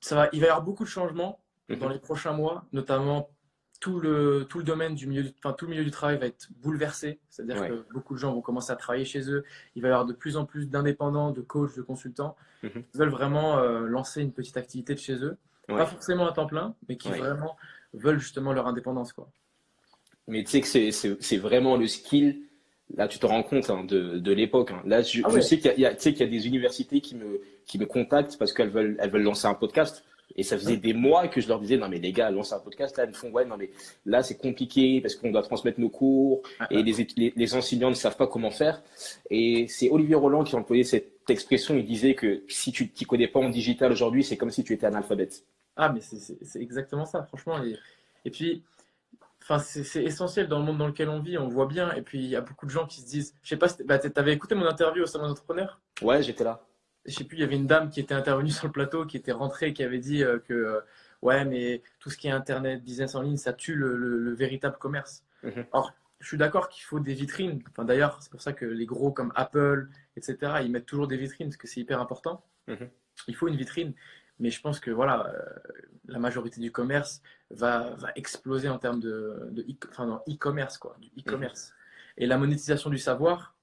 ça 0.00 0.14
va, 0.14 0.28
il 0.32 0.40
va 0.40 0.46
y 0.46 0.48
avoir 0.48 0.62
beaucoup 0.64 0.84
de 0.84 0.88
changements 0.88 1.40
dans 1.68 1.86
Mhm. 1.86 1.92
les 1.92 1.98
prochains 1.98 2.32
mois, 2.32 2.64
notamment 2.72 3.28
tout 3.80 4.00
le, 4.00 4.44
tout 4.48 4.58
le 4.58 4.64
domaine 4.64 4.94
du 4.94 5.06
milieu, 5.06 5.22
du- 5.24 5.34
enfin, 5.38 5.52
tout 5.52 5.66
le 5.66 5.70
milieu 5.72 5.84
du 5.84 5.90
travail 5.90 6.16
va 6.18 6.26
être 6.26 6.48
bouleversé. 6.62 7.20
C'est-à-dire 7.28 7.60
Ouais. 7.60 7.68
que 7.68 7.92
beaucoup 7.92 8.14
de 8.14 8.18
gens 8.18 8.32
vont 8.32 8.40
commencer 8.40 8.72
à 8.72 8.76
travailler 8.76 9.04
chez 9.04 9.28
eux. 9.30 9.44
Il 9.74 9.82
va 9.82 9.88
y 9.88 9.90
avoir 9.90 10.06
de 10.06 10.12
plus 10.12 10.36
en 10.36 10.44
plus 10.46 10.68
d'indépendants, 10.68 11.30
de 11.32 11.42
coachs, 11.42 11.76
de 11.76 11.82
consultants 11.82 12.36
Mhm. 12.62 12.84
qui 12.84 12.98
veulent 12.98 13.10
vraiment 13.10 13.58
euh, 13.58 13.86
lancer 13.86 14.22
une 14.22 14.32
petite 14.32 14.56
activité 14.56 14.94
de 14.94 15.00
chez 15.00 15.16
eux. 15.24 15.36
Ouais. 15.68 15.76
Pas 15.76 15.86
forcément 15.86 16.26
à 16.28 16.32
temps 16.32 16.46
plein, 16.46 16.74
mais 16.88 16.96
qui 16.96 17.08
Ouais. 17.10 17.18
vraiment 17.18 17.56
veulent 17.94 18.20
justement 18.20 18.52
leur 18.52 18.66
indépendance, 18.66 19.12
quoi. 19.12 19.28
Mais 20.26 20.44
tu 20.44 20.50
sais 20.50 20.60
que 20.60 20.90
c'est- 21.20 21.36
vraiment 21.38 21.76
le 21.76 21.86
skill. 21.86 22.40
Là, 22.96 23.06
tu 23.08 23.18
te 23.18 23.26
rends 23.26 23.42
compte 23.42 23.68
hein, 23.70 23.84
de, 23.84 24.18
de 24.18 24.32
l'époque. 24.32 24.70
hein. 24.72 24.82
Là, 24.86 25.02
je, 25.02 25.20
Ah 25.24 25.40
sais 25.42 25.56
qu'il 25.58 25.66
y 25.66 25.68
a, 25.70 25.74
il 25.74 25.80
y 25.80 25.86
a- 25.86 25.94
tu 25.94 26.02
sais 26.02 26.12
qu'il 26.12 26.20
y 26.20 26.28
a 26.28 26.30
des 26.30 26.46
universités 26.46 27.00
qui 27.00 27.14
me, 27.16 27.40
qui 27.66 27.78
me 27.78 27.84
contactent 27.86 28.36
parce 28.38 28.52
qu'elles 28.52 28.70
veulent, 28.70 28.96
elles 28.98 29.10
veulent 29.10 29.22
lancer 29.22 29.46
un 29.46 29.54
podcast. 29.54 30.04
Et 30.36 30.42
ça 30.42 30.56
faisait 30.58 30.76
des 30.76 30.92
mois 30.92 31.26
que 31.28 31.40
je 31.40 31.48
leur 31.48 31.58
disais, 31.58 31.76
non 31.78 31.88
mais 31.88 31.98
les 31.98 32.12
gars, 32.12 32.30
lancez 32.30 32.52
un 32.54 32.60
podcast. 32.60 32.96
Là, 32.98 33.04
ils 33.04 33.08
me 33.08 33.14
font, 33.14 33.30
ouais, 33.30 33.44
non 33.46 33.56
mais 33.56 33.70
là, 34.06 34.22
c'est 34.22 34.36
compliqué 34.36 35.00
parce 35.00 35.16
qu'on 35.16 35.30
doit 35.32 35.42
transmettre 35.42 35.80
nos 35.80 35.88
cours 35.88 36.42
et 36.70 36.82
les, 36.82 37.00
étu- 37.02 37.14
les, 37.16 37.32
les 37.34 37.54
enseignants 37.54 37.88
ne 37.90 37.94
savent 37.94 38.16
pas 38.16 38.26
comment 38.26 38.50
faire. 38.50 38.82
Et 39.30 39.66
c'est 39.68 39.88
Olivier 39.90 40.14
Roland 40.14 40.44
qui 40.44 40.54
employait 40.54 40.84
cette 40.84 41.28
expression. 41.30 41.76
Il 41.76 41.84
disait 41.86 42.14
que 42.14 42.42
si 42.48 42.70
tu 42.72 42.88
t'y 42.90 43.04
connais 43.06 43.26
pas 43.28 43.40
en 43.40 43.48
digital 43.48 43.90
aujourd'hui, 43.90 44.22
c'est 44.22 44.36
comme 44.36 44.50
si 44.50 44.62
tu 44.64 44.74
étais 44.74 44.86
analphabète. 44.86 45.44
Ah, 45.78 45.88
mais 45.90 46.00
c'est- 46.02 46.60
exactement 46.60 47.06
ça, 47.06 47.22
franchement. 47.24 47.62
Et, 47.64 47.78
et 48.26 48.30
puis, 48.30 48.64
enfin, 49.42 49.58
c'est 49.60 50.04
essentiel 50.04 50.48
dans 50.48 50.58
le 50.58 50.64
monde 50.66 50.78
dans 50.78 50.88
lequel 50.88 51.08
on 51.08 51.20
vit, 51.20 51.38
on 51.38 51.48
voit 51.48 51.66
bien. 51.66 51.92
Et 51.94 52.02
puis, 52.02 52.18
il 52.20 52.28
y 52.30 52.36
a 52.36 52.40
beaucoup 52.42 52.66
de 52.66 52.70
gens 52.72 52.86
qui 52.86 53.00
se 53.00 53.06
disent, 53.06 53.34
je 53.42 53.50
sais 53.50 53.56
pas, 53.58 53.68
si 53.68 53.82
bah, 53.84 53.98
t'avais 53.98 54.32
écouté 54.34 54.54
mon 54.54 54.66
interview 54.66 55.04
au 55.04 55.06
salon 55.06 55.28
d'entrepreneur? 55.28 55.80
Ouais, 56.02 56.22
j'étais 56.22 56.44
là. 56.44 56.62
je 57.06 57.14
sais 57.14 57.24
plus, 57.24 57.38
il 57.38 57.40
y 57.40 57.44
avait 57.44 57.56
une 57.56 57.66
dame 57.68 57.90
qui 57.90 58.00
était 58.00 58.14
intervenue 58.14 58.50
sur 58.52 58.66
le 58.66 58.72
plateau, 58.72 59.06
qui 59.06 59.16
était 59.16 59.32
rentrée, 59.32 59.72
qui 59.72 59.82
avait 59.84 59.98
dit 60.00 60.24
euh, 60.24 60.38
que 60.40 60.54
euh, 60.54 60.80
ouais, 61.22 61.44
mais 61.44 61.82
tout 62.00 62.10
ce 62.10 62.18
qui 62.18 62.28
est 62.28 62.32
internet, 62.32 62.84
business 62.84 63.14
en 63.14 63.22
ligne, 63.22 63.36
ça 63.38 63.52
tue 63.54 63.74
le, 63.76 63.96
le- 63.96 64.18
le 64.18 64.34
véritable 64.34 64.78
commerce. 64.78 65.24
Mhm. 65.44 65.66
Alors, 65.72 65.92
je 66.20 66.26
suis 66.28 66.38
d'accord 66.38 66.68
qu'il 66.68 66.84
faut 66.84 67.00
des 67.00 67.14
vitrines. 67.14 67.62
Enfin, 67.70 67.84
d'ailleurs, 67.84 68.18
c'est 68.22 68.30
pour 68.32 68.42
ça 68.42 68.52
que 68.52 68.64
les 68.66 68.86
gros 68.86 69.12
comme 69.12 69.32
Apple, 69.36 69.88
etc., 70.16 70.62
ils 70.62 70.70
mettent 70.72 70.86
toujours 70.86 71.06
des 71.08 71.16
vitrines 71.16 71.48
parce 71.48 71.56
que 71.56 71.68
c'est 71.68 71.80
hyper 71.80 72.00
important. 72.00 72.44
Mhm. 72.66 72.88
Il 73.28 73.36
faut 73.36 73.48
une 73.48 73.56
vitrine. 73.56 73.94
Mais 74.40 74.50
je 74.50 74.60
pense 74.60 74.78
que 74.80 74.90
voilà, 74.90 75.26
euh, 75.26 75.42
la 76.06 76.18
majorité 76.18 76.60
du 76.60 76.70
commerce 76.72 77.22
va, 77.50 77.90
va 77.96 78.10
exploser 78.16 78.68
en 78.68 78.78
termes 78.78 79.00
de, 79.00 79.48
de 79.50 79.62
e- 79.62 79.88
enfin, 79.90 80.22
e-commerce, 80.28 80.78
quoi, 80.78 80.96
du 81.00 81.08
e-commerce. 81.20 81.72
Et 82.16 82.26
la 82.26 82.38
monétisation 82.38 82.90
du 82.90 82.98
savoir, 82.98 83.54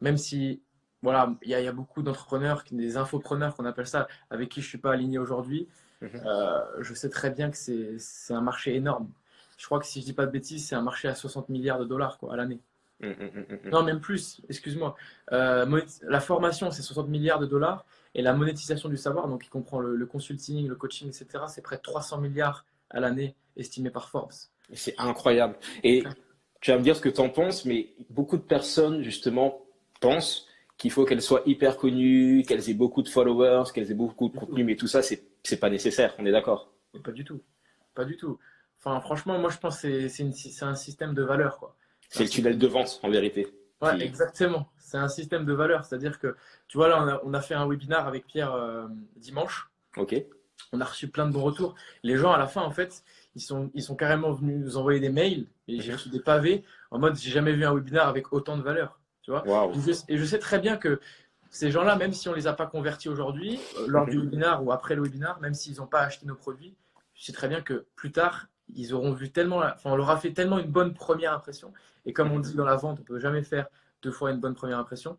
même 0.00 0.16
si 0.18 0.60
voilà, 1.02 1.34
il 1.42 1.48
y, 1.50 1.54
a- 1.54 1.60
il 1.60 1.64
y 1.64 1.68
a 1.68 1.72
beaucoup 1.72 2.02
d'entrepreneurs, 2.02 2.64
des 2.70 2.96
infopreneurs 2.96 3.54
qu'on 3.56 3.64
appelle 3.64 3.86
ça, 3.86 4.08
avec 4.30 4.48
qui 4.50 4.60
je 4.60 4.68
suis 4.68 4.78
pas 4.78 4.92
aligné 4.92 5.18
aujourd'hui. 5.18 5.68
Mhm. 6.00 6.10
Euh, 6.26 6.60
je 6.80 6.94
sais 6.94 7.08
très 7.08 7.30
bien 7.30 7.50
que 7.50 7.56
c'est 7.56 7.98
c'est 7.98 8.34
un 8.34 8.40
marché 8.40 8.74
énorme. 8.76 9.08
Je 9.56 9.66
crois 9.66 9.80
que 9.80 9.86
si 9.86 10.00
je 10.00 10.06
dis 10.06 10.12
pas 10.12 10.26
de 10.26 10.30
bêtises, 10.30 10.68
c'est 10.68 10.76
un 10.76 10.82
marché 10.82 11.08
à 11.08 11.14
60 11.16 11.48
milliards 11.48 11.78
de 11.80 11.84
dollars 11.84 12.18
quoi, 12.18 12.32
à 12.34 12.36
l'année. 12.36 12.60
Mm, 13.00 13.06
mm, 13.08 13.58
mm. 13.66 13.70
Non, 13.70 13.82
même 13.84 14.00
plus, 14.00 14.40
excuse-moi. 14.48 14.96
Euh, 15.32 15.80
la 16.02 16.20
formation, 16.20 16.70
c'est 16.70 16.82
60 16.82 17.08
milliards 17.08 17.38
de 17.38 17.46
dollars. 17.46 17.84
Et 18.14 18.22
la 18.22 18.32
monétisation 18.32 18.88
du 18.88 18.96
savoir, 18.96 19.28
donc 19.28 19.42
qui 19.42 19.48
comprend 19.50 19.78
le, 19.80 19.94
le 19.94 20.06
consulting, 20.06 20.66
le 20.66 20.74
coaching, 20.74 21.08
etc., 21.08 21.44
c'est 21.48 21.62
près 21.62 21.76
de 21.76 21.82
300 21.82 22.18
milliards 22.18 22.64
à 22.90 23.00
l'année, 23.00 23.36
estimé 23.56 23.90
par 23.90 24.08
Forbes. 24.08 24.32
C'est 24.72 24.94
incroyable. 24.98 25.56
Et 25.84 26.02
tu 26.60 26.70
vas 26.70 26.78
me 26.78 26.82
dire 26.82 26.96
ce 26.96 27.00
que 27.00 27.08
tu 27.08 27.20
en 27.20 27.28
penses, 27.28 27.64
mais 27.64 27.90
beaucoup 28.10 28.36
de 28.36 28.42
personnes, 28.42 29.02
justement, 29.02 29.62
pensent 30.00 30.46
qu'il 30.78 30.90
faut 30.90 31.04
qu'elles 31.04 31.22
soient 31.22 31.42
hyper 31.46 31.76
connues, 31.76 32.42
qu'elles 32.46 32.68
aient 32.70 32.74
beaucoup 32.74 33.02
de 33.02 33.08
followers, 33.08 33.64
qu'elles 33.74 33.90
aient 33.90 33.94
beaucoup 33.94 34.28
de 34.28 34.36
contenu, 34.36 34.64
mais 34.64 34.76
tout 34.76 34.86
ça, 34.86 35.02
c'est 35.02 35.60
pas 35.60 35.70
nécessaire, 35.70 36.14
on 36.18 36.26
est 36.26 36.32
d'accord? 36.32 36.72
Pas 37.04 37.12
du 37.12 37.24
tout. 37.24 37.42
Pas 37.94 38.04
du 38.04 38.16
tout. 38.16 38.38
Enfin, 38.78 39.00
franchement, 39.00 39.38
moi, 39.38 39.50
je 39.50 39.58
pense 39.58 39.82
que 39.82 40.08
c'est- 40.08 40.62
un 40.62 40.74
système 40.74 41.14
de 41.14 41.22
valeur, 41.22 41.58
quoi. 41.58 41.76
C'est 42.08 42.24
le 42.24 42.30
tunnel 42.30 42.58
de 42.58 42.66
vente, 42.66 43.00
en 43.02 43.10
vérité. 43.10 43.46
Ouais, 43.80 43.96
Qui- 43.96 44.02
exactement. 44.04 44.68
C'est 44.78 44.96
un 44.96 45.08
système 45.08 45.44
de 45.44 45.52
valeur. 45.52 45.84
C'est-à-dire 45.84 46.18
que, 46.18 46.34
tu 46.66 46.78
vois, 46.78 46.88
là, 46.88 47.02
on 47.02 47.08
a, 47.08 47.20
on 47.24 47.34
a 47.34 47.40
fait 47.40 47.54
un 47.54 47.66
webinar 47.68 48.06
avec 48.08 48.26
Pierre 48.26 48.52
euh, 48.54 48.86
dimanche. 49.16 49.68
Ok. 49.96 50.14
On 50.72 50.80
a 50.80 50.84
reçu 50.84 51.08
plein 51.08 51.26
de 51.26 51.32
bons 51.32 51.42
retours. 51.42 51.74
Les 52.02 52.16
gens, 52.16 52.32
à 52.32 52.38
la 52.38 52.46
fin, 52.46 52.62
en 52.62 52.70
fait, 52.70 53.04
ils 53.36 53.40
sont, 53.42 53.70
ils 53.74 53.82
sont 53.82 53.94
carrément 53.94 54.32
venus 54.32 54.56
nous 54.58 54.76
envoyer 54.76 55.00
des 55.00 55.10
mails 55.10 55.46
et 55.68 55.80
j'ai 55.80 55.92
reçu 55.92 56.08
des 56.08 56.20
pavés 56.20 56.64
en 56.90 56.98
mode 56.98 57.14
j'ai 57.16 57.30
jamais 57.30 57.52
vu 57.52 57.64
un 57.64 57.72
webinar 57.74 58.08
avec 58.08 58.32
autant 58.32 58.56
de 58.56 58.62
valeur. 58.62 58.98
Tu 59.22 59.30
vois 59.30 59.44
et 59.74 59.80
je, 59.80 59.92
et 60.08 60.18
je 60.18 60.24
sais 60.24 60.38
très 60.38 60.58
bien 60.58 60.76
que 60.76 61.00
ces 61.50 61.70
gens-là, 61.70 61.96
même 61.96 62.12
si 62.12 62.28
on 62.28 62.34
les 62.34 62.46
a 62.46 62.52
pas 62.54 62.66
convertis 62.66 63.08
aujourd'hui, 63.08 63.60
euh, 63.78 63.86
lors 63.86 64.06
du 64.06 64.16
Mhm. 64.18 64.24
webinar 64.24 64.64
ou 64.64 64.72
après 64.72 64.94
le 64.96 65.02
webinar, 65.02 65.40
même 65.40 65.54
s'ils 65.54 65.76
n'ont 65.76 65.86
pas 65.86 66.00
acheté 66.00 66.26
nos 66.26 66.34
produits, 66.34 66.74
je 67.14 67.24
sais 67.24 67.32
très 67.32 67.48
bien 67.48 67.60
que 67.62 67.86
plus 67.94 68.10
tard, 68.12 68.48
ils 68.74 68.92
auront 68.94 69.12
vu 69.12 69.30
tellement, 69.30 69.58
enfin, 69.58 69.90
on 69.92 69.96
leur 69.96 70.10
a 70.10 70.18
fait 70.18 70.32
tellement 70.32 70.58
une 70.58 70.66
bonne 70.70 70.94
première 70.94 71.32
impression. 71.32 71.72
Et 72.06 72.12
comme 72.12 72.32
on 72.32 72.40
dit 72.40 72.54
dans 72.54 72.64
la 72.64 72.76
vente, 72.76 72.98
on 73.00 73.04
peut 73.04 73.18
jamais 73.18 73.42
faire 73.42 73.66
deux 74.02 74.12
fois 74.12 74.30
une 74.30 74.38
bonne 74.38 74.54
première 74.54 74.78
impression. 74.78 75.16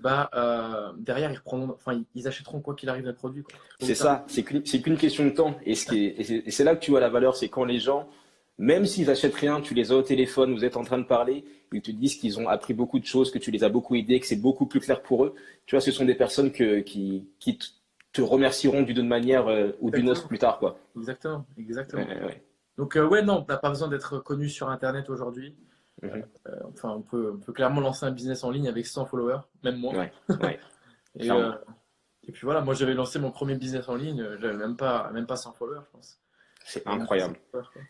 Bah, 0.00 0.30
euh, 0.34 0.92
derrière, 0.96 1.30
ils 1.30 1.36
reprendront, 1.36 1.74
enfin, 1.74 2.00
ils- 2.14 2.26
achèteront 2.28 2.60
quoi 2.60 2.74
qu'il 2.74 2.88
arrive 2.88 3.04
le 3.04 3.12
produit. 3.14 3.44
C'est 3.80 3.94
ça, 3.94 4.24
c'est 4.28 4.42
qu'une 4.82 4.96
question 4.96 5.24
de 5.26 5.30
temps. 5.30 5.56
Et 5.66 5.74
c'est 5.74 6.64
là 6.64 6.74
que 6.76 6.80
tu 6.84 6.90
vois 6.90 7.00
la 7.00 7.10
valeur, 7.10 7.36
c'est 7.36 7.48
quand 7.48 7.64
les 7.64 7.78
gens, 7.78 8.08
même 8.56 8.86
s'ils 8.86 9.10
achètent 9.10 9.34
rien, 9.34 9.60
tu 9.60 9.74
les 9.74 9.92
as 9.92 9.96
au 9.96 10.02
téléphone, 10.02 10.54
vous 10.54 10.64
êtes 10.64 10.76
en 10.76 10.84
train 10.84 10.98
de 10.98 11.04
parler, 11.04 11.44
ils 11.72 11.82
te 11.82 11.90
disent 11.90 12.14
qu'ils 12.16 12.38
ont 12.38 12.48
appris 12.48 12.72
beaucoup 12.72 13.00
de 13.00 13.04
choses, 13.04 13.30
que 13.32 13.38
tu 13.38 13.50
les 13.50 13.64
as 13.64 13.68
beaucoup 13.68 13.96
aidés, 13.96 14.20
que 14.20 14.26
c'est 14.26 14.36
beaucoup 14.40 14.66
plus 14.66 14.80
clair 14.80 15.02
pour 15.02 15.24
eux. 15.24 15.34
Tu 15.66 15.74
vois, 15.74 15.80
ce 15.80 15.90
sont 15.90 16.04
des 16.04 16.14
personnes 16.14 16.52
que, 16.52 16.78
qui, 16.80 17.26
qui 17.40 17.58
te- 17.58 17.66
te 18.12 18.22
remercieront 18.22 18.82
d'une 18.82 19.06
manière 19.06 19.48
euh, 19.48 19.72
ou 19.80 19.90
d'une 19.90 20.08
autre 20.08 20.28
plus 20.28 20.38
tard, 20.38 20.58
quoi. 20.60 20.78
Exactement, 20.96 21.44
exactement. 21.58 22.04
Ouais, 22.04 22.24
ouais. 22.24 22.42
Donc, 22.78 22.96
euh, 22.96 23.06
ouais, 23.06 23.22
non, 23.22 23.42
t'as 23.42 23.56
pas 23.56 23.68
besoin 23.68 23.88
d'être 23.88 24.18
connu 24.18 24.48
sur 24.48 24.68
Internet 24.68 25.08
aujourd'hui. 25.10 25.56
Mhm. 26.02 26.24
Euh, 26.48 26.56
enfin, 26.72 26.90
on 26.90 27.02
peut, 27.02 27.32
on 27.34 27.38
peut 27.38 27.52
clairement 27.52 27.80
lancer 27.80 28.04
un 28.04 28.10
business 28.10 28.42
en 28.44 28.50
ligne 28.50 28.68
avec 28.68 28.86
100 28.86 29.06
followers, 29.06 29.40
même 29.62 29.76
moins. 29.76 29.94
Ouais, 29.96 30.12
ouais. 30.42 30.58
Et, 31.18 31.30
euh, 31.30 31.52
puis 32.32 32.40
voilà, 32.42 32.62
moi 32.62 32.74
j'avais 32.74 32.94
lancé 32.94 33.18
mon 33.20 33.30
premier 33.30 33.54
business 33.54 33.88
en 33.88 33.94
ligne, 33.94 34.20
euh, 34.20 34.36
j'avais 34.40 34.56
même 34.56 34.76
pas, 34.76 35.10
même 35.12 35.26
pas 35.26 35.36
100 35.36 35.52
followers, 35.52 35.80
je 35.86 35.90
pense. 35.92 36.18
C'est 36.64 36.86
incroyable. 36.86 37.34
100 37.36 37.40
followers, 37.52 37.68
quoi. 37.72 37.82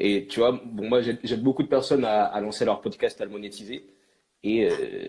Et 0.00 0.26
tu 0.28 0.38
vois, 0.38 0.52
bon, 0.52 0.88
moi, 0.88 1.00
j'aide 1.00 1.42
beaucoup 1.42 1.64
de 1.64 1.68
personnes 1.68 2.04
à, 2.04 2.24
à 2.24 2.40
lancer 2.40 2.64
leur 2.64 2.80
podcast, 2.80 3.20
à 3.20 3.24
le 3.24 3.30
monétiser. 3.32 3.92
Et 4.44 4.70
euh, 4.70 5.08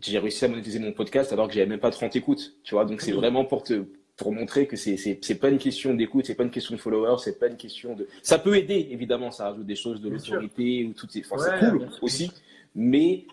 j'ai 0.00 0.18
réussi 0.20 0.44
à 0.44 0.48
monétiser 0.48 0.78
mon 0.78 0.92
podcast 0.92 1.32
alors 1.32 1.48
que 1.48 1.54
j'avais 1.54 1.66
même 1.66 1.80
pas 1.80 1.90
30 1.90 2.14
écoutes. 2.14 2.52
Tu 2.62 2.74
vois, 2.74 2.84
donc 2.84 3.00
c'est 3.00 3.10
Oui. 3.12 3.16
vraiment 3.18 3.44
pour 3.44 3.64
te 3.64 3.84
pour 4.20 4.32
montrer 4.34 4.66
que 4.66 4.76
c'est 4.76 4.98
c'est 4.98 5.18
c'est 5.22 5.36
pas 5.36 5.48
une 5.48 5.56
question 5.58 5.94
d'écoute, 5.94 6.26
c'est 6.26 6.34
pas 6.34 6.42
une 6.44 6.50
question 6.50 6.74
de 6.76 6.80
followers, 6.80 7.16
c'est 7.24 7.38
pas 7.38 7.46
une 7.46 7.56
question 7.56 7.94
de. 7.94 8.06
Ça 8.22 8.38
peut 8.38 8.54
aider 8.54 8.88
évidemment, 8.90 9.30
ça 9.30 9.44
rajoute 9.48 9.64
des 9.64 9.74
choses 9.76 10.02
de 10.02 10.10
l'autorité 10.10 10.84
ou 10.84 10.92
toutes 10.92 11.10
ces. 11.10 11.24
Enfin, 11.24 11.36
Ouais, 11.42 11.58
c'est 11.58 11.70
cool 11.70 11.88
aussi, 12.02 12.30
mais 12.74 13.24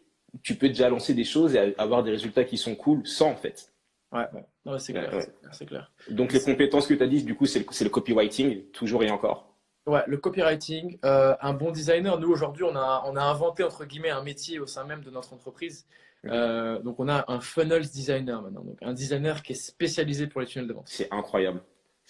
tu 0.43 0.55
peux 0.55 0.69
déjà 0.69 0.87
lancer 0.89 1.13
des 1.13 1.25
choses 1.25 1.55
et 1.55 1.75
avoir 1.77 2.03
des 2.03 2.11
résultats 2.11 2.45
qui 2.45 2.57
sont 2.57 2.73
cool 2.73 3.05
sans 3.05 3.31
en 3.31 3.35
fait. 3.35 3.73
Ouais, 4.13 4.21
ouais. 4.33 4.45
Non, 4.65 4.71
mais 4.73 4.79
c'est 4.79 4.93
Ouais, 4.93 4.99
clair, 5.05 5.13
ouais. 5.19 5.27
c'est 5.51 5.65
clair. 5.65 5.91
Donc 6.09 6.31
les 6.31 6.39
compétences 6.39 6.87
que 6.87 6.93
tu 6.93 7.03
as 7.03 7.07
dit, 7.07 7.23
du 7.23 7.35
coup, 7.35 7.45
c'est 7.45 7.59
le, 7.59 7.65
c'est 7.71 7.83
le 7.83 7.89
copywriting, 7.89 8.61
toujours 8.71 9.03
et 9.03 9.11
encore. 9.11 9.46
Ouais, 9.87 10.03
le 10.05 10.17
copywriting, 10.17 10.99
euh, 11.05 11.33
un 11.41 11.53
bon 11.53 11.71
designer. 11.71 12.19
Nous, 12.19 12.29
aujourd'hui, 12.29 12.63
on 12.63 12.75
a, 12.75 13.03
on 13.07 13.15
a 13.15 13.23
inventé, 13.23 13.63
entre 13.63 13.85
guillemets, 13.85 14.09
un 14.09 14.21
métier 14.21 14.59
au 14.59 14.67
sein 14.67 14.83
même 14.83 15.01
de 15.01 15.09
notre 15.09 15.33
entreprise. 15.33 15.87
Euh, 16.25 16.79
donc, 16.79 16.99
on 16.99 17.07
a 17.07 17.23
un 17.29 17.39
funnels 17.39 17.89
designer 17.89 18.41
maintenant. 18.41 18.61
Donc, 18.61 18.77
un 18.81 18.93
designer 18.93 19.41
qui 19.41 19.53
est 19.53 19.55
spécialisé 19.55 20.27
pour 20.27 20.41
les 20.41 20.47
tunnels 20.47 20.67
de 20.67 20.73
vente. 20.73 20.87
C'est 20.87 21.07
incroyable. 21.11 21.61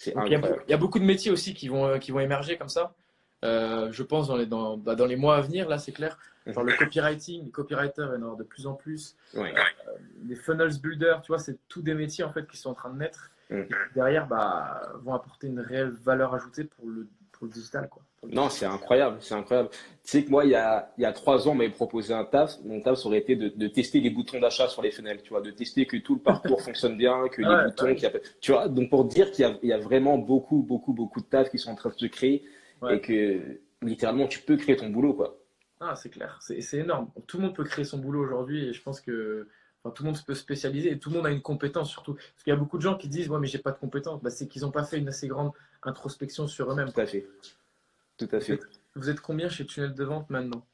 Il 0.06 0.12
y, 0.12 0.34
a, 0.34 0.40
y 0.68 0.72
a 0.72 0.76
beaucoup 0.76 0.98
de 0.98 1.04
métiers 1.04 1.30
aussi 1.30 1.54
qui 1.54 1.68
vont, 1.68 1.86
euh, 1.86 1.98
qui 1.98 2.10
vont 2.10 2.20
émerger 2.20 2.56
comme 2.56 2.68
ça. 2.68 2.94
Euh, 3.44 3.92
je 3.92 4.02
pense 4.02 4.26
dans 4.26 4.36
les, 4.36 4.46
dans, 4.46 4.76
bah, 4.76 4.96
dans 4.96 5.06
les 5.06 5.16
mois 5.16 5.36
à 5.36 5.40
venir, 5.40 5.68
là, 5.68 5.78
c'est 5.78 5.92
clair. 5.92 6.18
Genre 6.46 6.64
le 6.64 6.72
copywriting, 6.76 7.44
les 7.44 7.50
copywriters, 7.50 8.12
il 8.14 8.20
y 8.20 8.24
en 8.24 8.26
aura 8.26 8.36
de 8.36 8.42
plus 8.42 8.66
en 8.66 8.74
plus. 8.74 9.16
Ouais. 9.34 9.52
Les 10.26 10.34
funnels 10.34 10.80
builders, 10.80 11.20
tu 11.22 11.28
vois, 11.28 11.38
c'est 11.38 11.58
tous 11.68 11.82
des 11.82 11.94
métiers 11.94 12.24
en 12.24 12.32
fait 12.32 12.46
qui 12.46 12.56
sont 12.56 12.70
en 12.70 12.74
train 12.74 12.90
de 12.90 12.98
naître. 12.98 13.30
Mhm. 13.50 13.60
Et 13.60 13.94
derrière, 13.94 14.26
bah, 14.26 14.92
vont 15.02 15.14
apporter 15.14 15.46
une 15.46 15.60
réelle 15.60 15.90
valeur 15.90 16.34
ajoutée 16.34 16.64
pour 16.64 16.86
le, 16.86 17.06
pour 17.38 17.46
le 17.46 17.52
digital, 17.52 17.88
quoi. 17.88 18.02
Pour 18.18 18.28
le 18.28 18.34
Non, 18.34 18.48
c'est 18.50 18.66
incroyable, 18.66 19.18
c'est 19.20 19.34
incroyable. 19.34 19.70
Tu 19.70 19.78
sais 20.02 20.24
que 20.24 20.30
moi, 20.30 20.44
il 20.44 20.50
y 20.50 20.54
a, 20.54 20.92
il 20.98 21.02
y 21.02 21.06
a 21.06 21.12
trois 21.12 21.46
ans, 21.48 21.52
on 21.52 21.54
m'avait 21.54 21.70
proposé 21.70 22.12
un 22.12 22.24
taf. 22.24 22.56
Mon 22.64 22.80
taf, 22.80 22.98
ça 22.98 23.06
aurait 23.06 23.18
été 23.18 23.36
de, 23.36 23.48
de 23.48 23.68
tester 23.68 24.00
les 24.00 24.10
boutons 24.10 24.40
d'achat 24.40 24.68
sur 24.68 24.82
les 24.82 24.90
fenêtres, 24.90 25.22
tu 25.22 25.30
vois, 25.30 25.40
de 25.40 25.50
tester 25.50 25.86
que 25.86 25.96
tout 25.96 26.14
le 26.16 26.20
parcours 26.20 26.60
fonctionne 26.68 26.96
bien, 26.96 27.28
que 27.28 27.42
les 27.42 27.48
Ouais, 27.48 27.64
boutons, 27.64 27.94
qu'il 27.94 28.02
y 28.04 28.06
a- 28.06 28.12
tu 28.40 28.52
vois. 28.52 28.68
Donc 28.68 28.90
pour 28.90 29.04
dire 29.04 29.30
qu'il 29.30 29.42
y 29.42 29.48
a, 29.48 29.56
il 29.62 29.68
y 29.68 29.72
a 29.72 29.78
vraiment 29.78 30.18
beaucoup, 30.18 30.62
beaucoup, 30.62 30.92
beaucoup 30.92 31.20
de 31.20 31.26
taf 31.26 31.50
qui 31.50 31.58
sont 31.58 31.70
en 31.70 31.74
train 31.76 31.90
de 31.90 31.94
se 31.98 32.06
créer 32.06 32.44
Ouais. 32.82 32.96
et 32.96 33.00
que 33.00 33.60
littéralement, 33.82 34.26
tu 34.26 34.40
peux 34.40 34.56
créer 34.56 34.76
ton 34.76 34.88
boulot, 34.90 35.14
quoi. 35.14 35.38
Ah, 35.80 35.94
c'est 35.94 36.10
clair, 36.10 36.38
c'est 36.42 36.60
énorme. 36.78 37.10
Tout 37.28 37.36
le 37.38 37.44
monde 37.44 37.54
peut 37.54 37.64
créer 37.64 37.84
son 37.84 37.98
boulot 37.98 38.20
aujourd'hui 38.24 38.66
et 38.66 38.72
je 38.72 38.82
pense 38.82 39.00
que 39.00 39.48
enfin, 39.82 39.92
tout 39.94 40.02
le 40.02 40.10
monde 40.10 40.18
peut 40.24 40.34
se 40.34 40.40
spécialiser 40.40 40.92
et 40.92 40.98
tout 40.98 41.10
le 41.10 41.16
monde 41.16 41.26
a 41.26 41.30
une 41.30 41.42
compétence 41.42 41.90
surtout. 41.90 42.14
Parce 42.14 42.44
qu'il 42.44 42.50
y 42.50 42.54
a 42.54 42.58
beaucoup 42.58 42.76
de 42.78 42.82
gens 42.82 42.96
qui 42.96 43.08
disent 43.08 43.28
Ouais, 43.28 43.38
mais 43.38 43.46
j'ai 43.46 43.58
pas 43.58 43.72
de 43.72 43.78
compétence. 43.78 44.22
Bah, 44.22 44.30
c'est 44.30 44.46
qu'ils 44.48 44.62
n'ont 44.62 44.70
pas 44.70 44.84
fait 44.84 44.98
une 44.98 45.08
assez 45.08 45.28
grande 45.28 45.52
introspection 45.82 46.46
sur 46.46 46.70
eux-mêmes. 46.70 46.92
Tout 46.92 47.00
à 47.00 47.06
fait. 47.06 47.26
Tout 48.16 48.28
à 48.32 48.40
fait. 48.40 48.60
Vous 48.94 49.10
êtes 49.10 49.20
combien 49.20 49.48
chez 49.48 49.64
Tunnel 49.64 49.94
de 49.94 50.04
Vente 50.04 50.28
maintenant? 50.30 50.66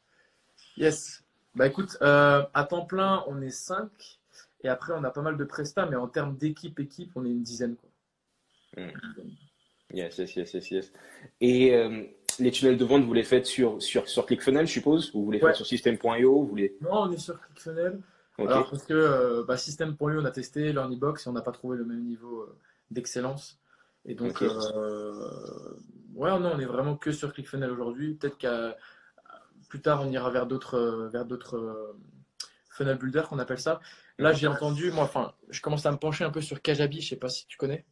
Yes. 0.77 1.23
Bah 1.55 1.67
écoute, 1.67 1.97
euh, 2.03 2.43
à 2.53 2.65
temps 2.65 2.85
plein, 2.85 3.23
on 3.29 3.41
est 3.41 3.51
5 3.51 3.89
et 4.65 4.69
après, 4.69 4.93
on 4.97 5.05
a 5.05 5.11
pas 5.11 5.21
mal 5.23 5.37
de 5.37 5.45
prestats, 5.45 5.87
mais 5.87 5.95
en 5.97 6.09
termes 6.09 6.37
d'équipe, 6.37 6.81
équipe, 6.81 7.13
on 7.15 7.25
est 7.25 7.31
une 7.31 7.43
dizaine. 7.43 7.77
Quoi. 7.77 8.85
Mm. 8.85 8.89
Dizaine. 8.89 9.31
Yes, 9.93 10.19
yes, 10.19 10.35
yes, 10.37 10.55
yes, 10.55 10.71
yes. 10.71 10.93
Et 11.41 11.75
euh, 11.75 12.03
les 12.41 12.51
tunnels 12.51 12.79
de 12.79 12.85
vente, 12.85 13.05
vous 13.05 13.13
les 13.13 13.23
faites 13.23 13.47
sur, 13.47 13.81
sur, 13.81 14.09
sur 14.09 14.27
ClickFunnels, 14.27 14.67
je 14.67 14.73
suppose? 14.73 15.13
Ou 15.15 15.27
vous 15.27 15.31
les 15.31 15.39
faites 15.39 15.49
Ouais. 15.49 15.55
sur 15.55 15.67
System.io 15.67 16.51
les... 16.57 16.77
Non, 16.81 17.03
on 17.03 17.13
est 17.13 17.19
sur 17.19 17.39
ClickFunnels. 17.41 18.01
Alors, 18.39 18.69
parce 18.69 18.85
que 18.85 18.95
euh, 18.95 19.45
bah, 19.45 19.57
System.io, 19.57 20.21
on 20.21 20.25
a 20.25 20.31
testé 20.31 20.73
LearnyBox 20.73 21.27
et 21.27 21.29
on 21.29 21.33
n'a 21.33 21.43
pas 21.43 21.53
trouvé 21.53 21.77
le 21.77 21.85
même 21.85 22.03
niveau 22.05 22.43
euh, 22.43 22.59
d'excellence. 22.91 23.61
Et 24.07 24.15
donc, 24.15 24.43
euh, 24.43 25.13
ouais, 26.15 26.31
non, 26.39 26.53
on 26.55 26.59
est 26.59 26.67
vraiment 26.67 26.97
que 26.97 27.13
sur 27.13 27.33
ClickFunnels 27.33 27.71
aujourd'hui. 27.71 28.15
Peut-être 28.15 28.37
qu'à 28.37 28.77
plus 29.69 29.81
tard, 29.81 30.03
on 30.03 30.11
ira 30.11 30.31
vers 30.31 30.47
d'autres 30.47 31.09
vers 31.11 31.25
d'autres 31.25 31.95
funnel 32.69 32.99
builders 32.99 33.29
qu'on 33.29 33.39
appelle 33.39 33.61
ça. 33.61 33.81
Là, 34.19 34.33
j'ai 34.33 34.47
entendu, 34.47 34.91
moi, 34.91 35.05
enfin, 35.05 35.33
je 35.51 35.61
commence 35.61 35.87
à 35.87 35.93
me 35.93 35.97
pencher 35.97 36.25
un 36.25 36.31
peu 36.31 36.41
sur 36.41 36.61
Kajabi, 36.61 37.01
je 37.01 37.11
sais 37.11 37.17
pas 37.17 37.29
si 37.29 37.47
tu 37.47 37.57
connais. 37.57 37.85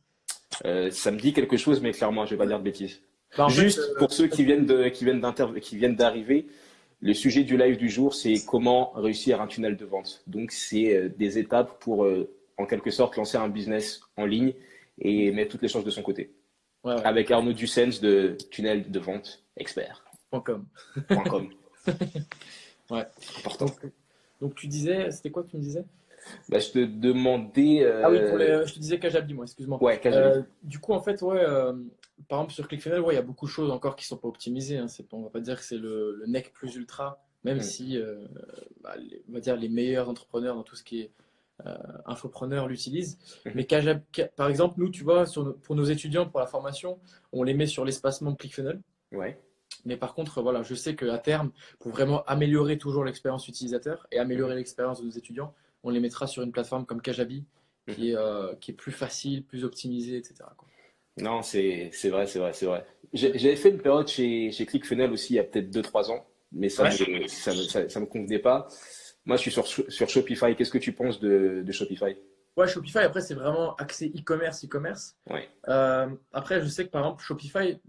Euh, 0.64 0.90
ça 0.90 1.11
me 1.11 1.18
dit 1.18 1.33
quelque 1.33 1.57
chose, 1.57 1.81
mais 1.81 1.92
clairement, 1.92 2.26
je 2.26 2.33
vais 2.33 2.37
pas 2.37 2.46
dire 2.46 2.59
de 2.59 2.64
bêtises. 2.64 3.00
Bah, 3.37 3.48
fait, 3.48 3.55
Juste 3.55 3.78
euh, 3.78 3.98
pour 3.98 4.12
ceux 4.12 4.28
qui 4.28 4.44
viennent 4.44 4.66
de, 4.66 4.88
qui 4.88 5.05
viennent 5.05 5.22
qui 5.61 5.76
viennent 5.76 5.96
d'arriver, 5.96 6.46
le 7.03 7.15
sujet 7.15 7.43
du 7.43 7.57
live 7.57 7.77
du 7.77 7.88
jour, 7.91 8.15
c'est 8.15 8.35
comment 8.47 8.93
réussir 8.93 9.41
un 9.43 9.49
tunnel 9.49 9.77
de 9.77 9.85
vente. 9.85 10.23
Donc, 10.29 10.53
c'est 10.53 10.97
euh, 10.97 11.09
des 11.09 11.37
étapes 11.38 11.81
pour, 11.81 12.05
euh, 12.05 12.31
en 12.59 12.65
quelque 12.65 12.91
sorte, 12.91 13.17
lancer 13.17 13.37
un 13.37 13.49
business 13.49 14.01
en 14.17 14.25
ligne 14.25 14.55
et 15.01 15.33
mettre 15.33 15.51
toutes 15.51 15.62
les 15.62 15.69
chances 15.69 15.85
de 15.85 15.91
son 15.91 16.03
côté. 16.03 16.33
ouais, 16.85 16.95
ouais, 16.95 17.03
Avec 17.05 17.31
Arnaud 17.33 17.53
Dussens 17.53 18.01
de 18.01 18.37
Tunnel 18.51 18.88
de 18.91 18.99
Vente 19.01 19.43
Expert.com. 19.57 20.65
point 21.09 21.25
com. 21.25 21.51
Ouais. 22.91 23.07
Important. 23.38 23.67
Donc, 23.67 23.81
donc 24.41 24.55
tu 24.55 24.67
disais, 24.67 25.11
c'était 25.12 25.31
quoi 25.31 25.45
que 25.45 25.49
tu 25.51 25.57
me 25.57 25.62
disais? 25.62 25.85
bah, 26.49 26.59
je 26.59 26.69
te 26.71 26.79
demandais. 26.85 27.87
Ah 28.03 28.11
oui, 28.11 28.19
pour 28.29 28.37
les, 28.37 28.67
je 28.67 28.75
te 28.75 28.79
disais 28.79 28.99
Kajabi, 28.99 29.33
moi, 29.33 29.45
excuse-moi. 29.45 29.83
Ouais, 29.83 29.99
Kajabi. 29.99 30.45
du 30.62 30.79
coup, 30.79 30.93
en 30.93 31.01
fait, 31.01 31.23
ouais, 31.23 31.43
par 32.29 32.41
exemple, 32.41 32.53
sur 32.55 32.69
ClickFunnels, 32.69 33.01
ouais, 33.01 33.15
il 33.15 33.17
y 33.17 33.21
a 33.21 33.23
beaucoup 33.23 33.47
de 33.47 33.51
choses 33.51 33.71
encore 33.71 33.97
qui 33.97 34.05
ne 34.05 34.09
sont 34.09 34.19
pas 34.19 34.29
optimisées. 34.29 34.79
Hein. 34.79 34.89
C'est, 34.89 35.13
on 35.13 35.23
va 35.23 35.31
pas 35.31 35.41
dire 35.41 35.59
que 35.59 35.65
c'est 35.65 35.79
le, 35.79 36.17
le 36.17 36.27
neck 36.27 36.53
plus 36.53 36.75
ultra, 36.77 37.23
même 37.45 37.59
mm. 37.59 37.63
si, 37.63 37.99
bah, 38.83 38.95
on 39.29 39.33
va 39.33 39.41
dire, 39.41 39.57
les 39.57 39.69
meilleurs 39.69 40.09
entrepreneurs 40.09 40.55
dans 40.55 40.63
tout 40.63 40.77
ce 40.77 40.83
qui 40.83 41.01
est 41.01 41.11
euh, 41.67 41.77
infopreneurs 42.07 42.67
l'utilisent. 42.67 43.19
Mhm. 43.47 43.53
Mais 43.55 43.67
par 44.37 44.49
exemple, 44.49 44.75
nous, 44.79 44.91
tu 44.91 45.05
vois, 45.05 45.27
pour 45.63 45.77
nos 45.77 45.85
étudiants, 45.85 46.29
pour 46.29 46.41
la 46.41 46.47
formation, 46.47 46.99
on 47.33 47.43
les 47.45 47.55
met 47.55 47.67
sur 47.67 47.85
l'espacement 47.85 48.33
de 48.33 48.37
ClickFunnels. 48.37 48.81
Ouais. 49.13 49.39
Mais 49.85 49.97
par 49.97 50.15
contre, 50.15 50.43
voilà, 50.43 50.63
je 50.63 50.75
sais 50.75 50.97
qu'à 50.97 51.19
terme, 51.19 51.53
pour 51.79 51.93
vraiment 51.93 52.25
améliorer 52.25 52.79
toujours 52.79 53.05
l'expérience 53.05 53.47
utilisateur 53.49 54.07
et 54.11 54.19
améliorer 54.19 54.53
mhm. 54.53 54.59
l'expérience 54.59 55.01
de 55.01 55.07
nos 55.07 55.13
étudiants, 55.13 55.55
on 55.85 55.91
les 55.91 56.01
mettra 56.01 56.27
sur 56.27 56.43
une 56.43 56.53
plateforme 56.53 56.85
comme 56.85 57.01
Kajabi, 57.01 57.45
qui, 57.89 58.01
mhm. 58.01 58.07
est, 58.09 58.17
euh, 58.17 58.55
qui 58.57 58.73
est 58.73 58.75
plus 58.75 58.93
facile, 58.93 59.45
plus 59.45 59.65
optimisée, 59.65 60.17
etc. 60.17 60.45
Non, 61.18 61.42
c'est 61.42 61.90
vrai, 62.05 62.27
c'est 62.27 62.38
vrai, 62.38 62.53
c'est 62.53 62.66
vrai. 62.66 62.85
J'avais 63.12 63.57
fait 63.57 63.70
une 63.70 63.81
période 63.81 64.09
chez, 64.09 64.51
chez 64.51 64.64
ClickFunnels 64.64 65.12
aussi 65.12 65.35
il 65.35 65.37
y 65.37 65.40
a 65.40 65.44
peut-être 65.44 65.70
2-3 65.70 66.11
ans, 66.11 66.27
mais 66.53 66.68
ça 66.68 66.85
ne 66.85 67.27
ça, 67.29 67.88
ça, 67.88 68.01
me 68.01 68.07
convenait 68.07 68.38
pas. 68.38 68.68
Moi, 69.27 69.37
je 69.37 69.42
suis 69.42 69.51
sur, 69.51 69.66
sur 69.66 70.09
Shopify. 70.09 70.57
Qu'est-ce 70.57 70.70
que 70.70 70.79
tu 70.79 70.92
penses 70.92 71.20
de, 71.20 71.62
de 71.64 71.72
Shopify? 71.72 72.16
Ouais, 72.57 72.69
Shopify, 72.69 72.99
après, 72.99 73.23
c'est 73.23 73.35
vraiment 73.35 73.75
accès 73.77 74.12
e-commerce, 74.15 74.65
e-commerce. 74.65 75.17
Ouais. 75.29 75.49
Euh, 75.69 76.09
après, 76.33 76.61
je 76.61 76.67
sais 76.67 76.85
que 76.85 76.91
par 76.91 77.03
exemple, 77.03 77.23
Shopify, 77.23 77.81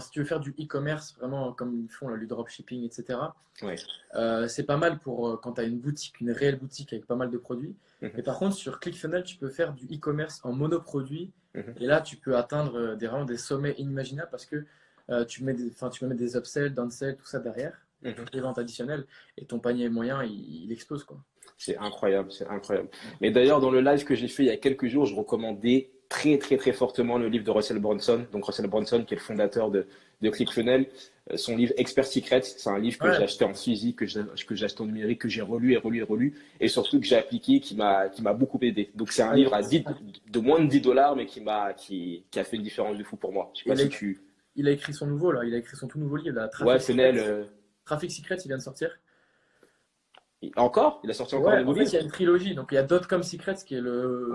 si 0.00 0.10
tu 0.10 0.18
veux 0.20 0.24
faire 0.26 0.40
du 0.40 0.50
e-commerce, 0.60 1.16
vraiment 1.18 1.52
comme 1.52 1.74
ils 1.74 1.88
font 1.88 2.08
là, 2.08 2.16
le 2.16 2.26
dropshipping, 2.26 2.84
etc., 2.84 3.18
ouais. 3.62 3.76
Euh, 4.14 4.46
c'est 4.46 4.64
pas 4.64 4.76
mal 4.76 4.98
pour 4.98 5.28
euh, 5.28 5.36
quand 5.42 5.54
tu 5.54 5.62
as 5.62 5.64
une 5.64 5.78
boutique, 5.78 6.20
une 6.20 6.30
réelle 6.30 6.56
boutique 6.56 6.92
avec 6.92 7.06
pas 7.06 7.16
mal 7.16 7.30
de 7.30 7.38
produits. 7.38 7.74
Mhm. 8.02 8.10
Mais 8.14 8.22
par 8.22 8.38
contre, 8.38 8.56
sur 8.56 8.78
ClickFunnels, 8.78 9.24
tu 9.24 9.36
peux 9.36 9.48
faire 9.48 9.72
du 9.72 9.86
e-commerce 9.86 10.40
en 10.44 10.52
monoproduit. 10.52 11.32
Mhm. 11.54 11.74
Et 11.80 11.86
là, 11.86 12.02
tu 12.02 12.16
peux 12.16 12.36
atteindre 12.36 12.96
des, 12.96 13.06
vraiment 13.06 13.24
des 13.24 13.38
sommets 13.38 13.74
inimaginables 13.78 14.30
parce 14.30 14.46
que 14.46 14.64
tu, 15.26 15.42
mets 15.42 15.54
des, 15.54 15.70
tu 15.70 16.00
peux 16.00 16.06
mettre 16.06 16.20
des 16.20 16.36
upsells, 16.36 16.72
downsells, 16.72 17.16
tout 17.16 17.26
ça 17.26 17.40
derrière. 17.40 17.76
Mhm. 18.02 18.24
des 18.32 18.40
ventes 18.40 18.58
additionnelles 18.58 19.04
et 19.36 19.44
ton 19.44 19.58
panier 19.58 19.90
moyen 19.90 20.22
il, 20.24 20.72
explose 20.72 21.04
quoi. 21.04 21.22
C'est 21.58 21.76
incroyable, 21.78 22.32
c'est 22.32 22.46
incroyable. 22.46 22.88
Mais 23.20 23.30
d'ailleurs 23.30 23.60
dans 23.60 23.70
le 23.70 23.80
live 23.80 24.04
que 24.04 24.14
j'ai 24.14 24.28
fait 24.28 24.44
il 24.44 24.46
y 24.46 24.50
a 24.50 24.56
quelques 24.56 24.86
jours, 24.86 25.06
je 25.06 25.14
recommandais 25.14 25.90
très 26.08 26.38
très 26.38 26.56
très 26.56 26.72
fortement 26.72 27.18
le 27.18 27.28
livre 27.28 27.44
de 27.44 27.50
Russell 27.50 27.78
Brunson. 27.78 28.26
Donc 28.32 28.44
Russell 28.44 28.66
Brunson 28.66 29.04
qui 29.06 29.14
est 29.14 29.16
le 29.16 29.22
fondateur 29.22 29.70
de, 29.70 29.86
de 30.20 30.30
ClickFunnels, 30.30 30.86
euh, 31.30 31.36
son 31.36 31.56
livre 31.56 31.72
Expert 31.76 32.06
Secret, 32.06 32.42
c'est 32.42 32.68
un 32.68 32.78
livre 32.78 32.98
que 32.98 33.12
j'ai 33.12 33.22
acheté 33.22 33.44
en 33.44 33.54
physique, 33.54 33.96
que 33.96 34.06
j'ai 34.06 34.64
acheté 34.64 34.82
en 34.82 34.86
numérique, 34.86 35.20
que 35.20 35.28
j'ai 35.28 35.40
relu 35.40 35.72
et 35.72 35.76
relu 35.76 36.00
et 36.00 36.02
relu, 36.02 36.34
et 36.58 36.68
surtout 36.68 37.00
que 37.00 37.06
j'ai 37.06 37.16
appliqué, 37.16 37.60
qui 37.60 37.76
m'a 37.76 38.08
qui 38.08 38.22
m'a 38.22 38.34
beaucoup 38.34 38.58
aidé. 38.62 38.90
Donc 38.94 39.12
c'est 39.12 39.22
un 39.22 39.34
livre 39.34 39.54
à 39.54 39.62
de 39.62 40.40
moins 40.40 40.60
de 40.60 40.68
10 40.68 40.80
dollars, 40.80 41.16
mais 41.16 41.26
qui 41.26 41.40
m'a 41.40 41.72
qui, 41.72 42.24
qui, 42.30 42.38
a 42.40 42.44
fait 42.44 42.56
une 42.56 42.62
différence 42.62 42.98
de 42.98 43.04
fou 43.04 43.16
pour 43.16 43.32
moi. 43.32 43.50
Je 43.54 43.62
sais 43.62 43.68
pas 43.68 43.76
si 43.76 43.88
tu... 43.88 44.20
il 44.56 44.66
a 44.68 44.72
écrit 44.72 44.92
son 44.92 45.06
nouveau 45.06 45.32
là, 45.32 45.44
il 45.44 45.54
a 45.54 45.58
écrit 45.58 45.76
son 45.76 45.86
tout 45.86 45.98
nouveau 45.98 46.16
livre 46.16 46.36
là. 46.36 46.50
Ouais, 46.60 46.78
euh, 46.90 47.44
Traffic 47.84 48.10
Secret, 48.10 48.36
il 48.44 48.48
vient 48.48 48.58
de 48.58 48.62
sortir. 48.62 48.90
Encore 50.56 51.00
Il 51.04 51.10
a 51.10 51.14
sorti 51.14 51.34
encore 51.34 51.52
un 51.52 51.66
En 51.66 51.74
fait, 51.74 51.84
il 51.84 51.92
y 51.92 51.96
a 51.96 52.00
une 52.00 52.10
trilogie. 52.10 52.54
Donc, 52.54 52.68
il 52.72 52.76
y 52.76 52.78
a 52.78 52.82
Dotcom 52.82 53.22
Secrets 53.22 53.56
qui 53.66 53.74
est 53.74 53.80
le. 53.80 54.32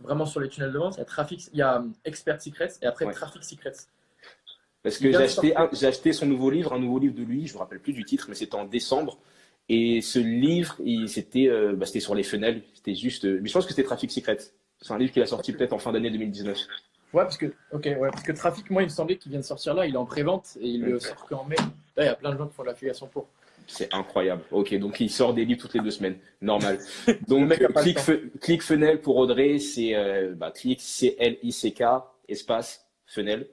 Vraiment 0.00 0.26
sur 0.26 0.38
les 0.40 0.48
tunnels 0.48 0.72
de 0.72 0.78
vente. 0.78 0.94
Il 0.94 0.98
y 0.98 1.02
a, 1.02 1.04
Traffic... 1.04 1.48
il 1.52 1.58
y 1.58 1.62
a 1.62 1.78
hum, 1.78 1.92
Expert 2.04 2.40
Secrets 2.40 2.70
et 2.82 2.86
après 2.86 3.10
Traffic 3.10 3.42
Secrets. 3.42 3.72
Parce 4.82 4.98
que 4.98 5.10
j'ai 5.10 5.16
acheté, 5.16 5.56
acheté 5.56 6.12
son 6.12 6.26
nouveau 6.26 6.50
livre, 6.50 6.72
un 6.72 6.78
nouveau 6.78 7.00
livre 7.00 7.14
de 7.14 7.24
lui, 7.24 7.46
je 7.46 7.52
ne 7.52 7.54
me 7.56 7.58
rappelle 7.58 7.80
plus 7.80 7.92
du 7.92 8.04
titre, 8.04 8.26
mais 8.28 8.36
c'était 8.36 8.54
en 8.54 8.64
décembre. 8.64 9.18
Et 9.68 10.00
ce 10.00 10.18
livre, 10.18 10.76
c'était 11.08 11.48
euh, 11.48 11.74
bah, 11.74 11.86
sur 11.86 12.14
les 12.14 12.22
fenêtres. 12.22 12.64
C'était 12.74 12.94
juste. 12.94 13.24
Euh, 13.24 13.40
mais 13.42 13.48
je 13.48 13.54
pense 13.54 13.64
que 13.64 13.70
c'était 13.70 13.82
Traffic 13.82 14.10
Secret. 14.10 14.38
C'est 14.80 14.92
un 14.92 14.98
livre 14.98 15.12
qu'il 15.12 15.22
a 15.22 15.26
sorti 15.26 15.52
peut-être 15.52 15.72
en 15.72 15.78
fin 15.78 15.92
d'année 15.92 16.10
2019. 16.10 16.56
Ouais, 17.12 17.22
parce 17.22 17.38
que, 17.38 17.46
ok, 17.72 17.84
ouais, 17.84 18.10
parce 18.10 18.22
que 18.22 18.32
Trafic, 18.32 18.70
moi, 18.70 18.82
il 18.82 18.86
me 18.86 18.90
semblait 18.90 19.16
qu'il 19.16 19.30
vient 19.30 19.40
de 19.40 19.44
sortir 19.44 19.74
là, 19.74 19.86
il 19.86 19.94
est 19.94 19.98
en 19.98 20.04
pré-vente 20.04 20.58
et 20.60 20.68
il 20.68 20.82
le 20.82 21.00
sort 21.00 21.26
qu'en 21.26 21.44
mai. 21.44 21.56
Là, 21.96 22.04
il 22.04 22.06
y 22.06 22.08
a 22.08 22.14
plein 22.14 22.32
de 22.32 22.38
gens 22.38 22.46
qui 22.46 22.54
font 22.54 22.62
l'affiliation 22.62 23.06
pour. 23.08 23.26
C'est 23.70 23.92
incroyable. 23.94 24.42
Ok, 24.50 24.74
donc 24.78 24.98
il 24.98 25.10
sort 25.10 25.34
des 25.34 25.44
livres 25.44 25.60
toutes 25.60 25.74
les 25.74 25.80
deux 25.80 25.90
semaines. 25.90 26.16
Normal. 26.40 26.78
Donc, 27.28 27.52
clic, 27.74 27.98
clic 28.40 28.62
Fenel 28.62 29.00
pour 29.02 29.16
Audrey, 29.18 29.58
c'est 29.58 29.94
euh, 29.94 30.32
bah, 30.34 30.50
clic 30.50 30.80
C-L-I-C-K, 30.80 31.82
espace 32.28 32.86
Fenel. 33.06 33.46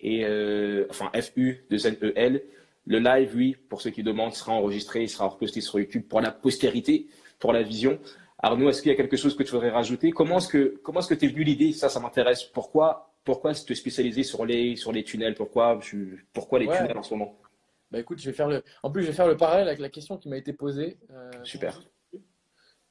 Et 0.00 0.26
euh, 0.26 0.86
enfin, 0.90 1.10
F-U, 1.18 1.64
2 1.70 1.86
N-E-L. 1.86 2.42
Le 2.86 2.98
live, 2.98 3.32
oui, 3.34 3.56
pour 3.70 3.80
ceux 3.80 3.90
qui 3.90 4.02
demandent, 4.02 4.34
sera 4.34 4.52
enregistré, 4.52 5.04
il 5.04 5.08
sera 5.08 5.28
reposté 5.28 5.62
sur 5.62 5.78
YouTube 5.78 6.02
pour 6.06 6.20
la 6.20 6.30
postérité, 6.30 7.06
pour 7.38 7.54
la 7.54 7.62
vision. 7.62 7.98
Arnaud, 8.38 8.68
est-ce 8.68 8.82
qu'il 8.82 8.90
y 8.90 8.94
a 8.94 8.96
quelque 8.96 9.16
chose 9.16 9.34
que 9.34 9.44
tu 9.44 9.52
voudrais 9.52 9.70
rajouter? 9.70 10.10
Comment 10.10 10.38
est-ce 10.38 10.48
que 10.48 10.80
comment 10.82 11.00
est-ce 11.00 11.08
que 11.08 11.14
t'es 11.14 11.28
venu 11.28 11.44
l'idée? 11.44 11.72
Ça, 11.72 11.88
ça 11.88 12.00
m'intéresse. 12.00 12.42
Pourquoi 12.42 13.14
pourquoi 13.24 13.54
te 13.54 13.72
spécialiser 13.72 14.24
sur 14.24 14.44
les 14.44 14.76
sur 14.76 14.92
les 14.92 15.04
tunnels? 15.04 15.36
Pourquoi 15.36 15.78
pourquoi 16.32 16.58
les 16.58 16.66
tunnels 16.66 16.98
en 16.98 17.02
ce 17.02 17.14
moment? 17.14 17.38
Bah 17.92 17.98
écoute, 17.98 18.18
je 18.18 18.24
vais 18.24 18.34
faire 18.34 18.48
le. 18.48 18.64
En 18.82 18.90
plus, 18.90 19.02
je 19.02 19.08
vais 19.08 19.12
faire 19.12 19.26
le 19.26 19.36
parallèle 19.36 19.68
avec 19.68 19.78
la 19.78 19.90
question 19.90 20.16
qui 20.16 20.30
m'a 20.30 20.38
été 20.38 20.54
posée. 20.54 20.98
Euh, 21.10 21.30
Super. 21.44 21.82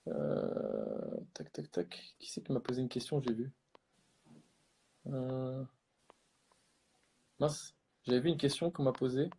Euh, 0.07 1.17
tac 1.33 1.51
tac 1.51 1.71
tac. 1.71 2.13
Qui 2.19 2.29
c'est 2.29 2.43
qui 2.43 2.53
m'a 2.53 2.59
posé 2.59 2.83
une 2.83 2.89
question 2.89 3.19
J'ai 3.19 3.33
vu. 3.33 3.51
Euh... 5.07 5.63
Mince, 7.39 7.73
j'avais 8.03 8.19
vu 8.19 8.29
une 8.29 8.37
question 8.37 8.69
qu'on 8.69 8.83
m'a 8.83 8.91
posée. 8.91 9.31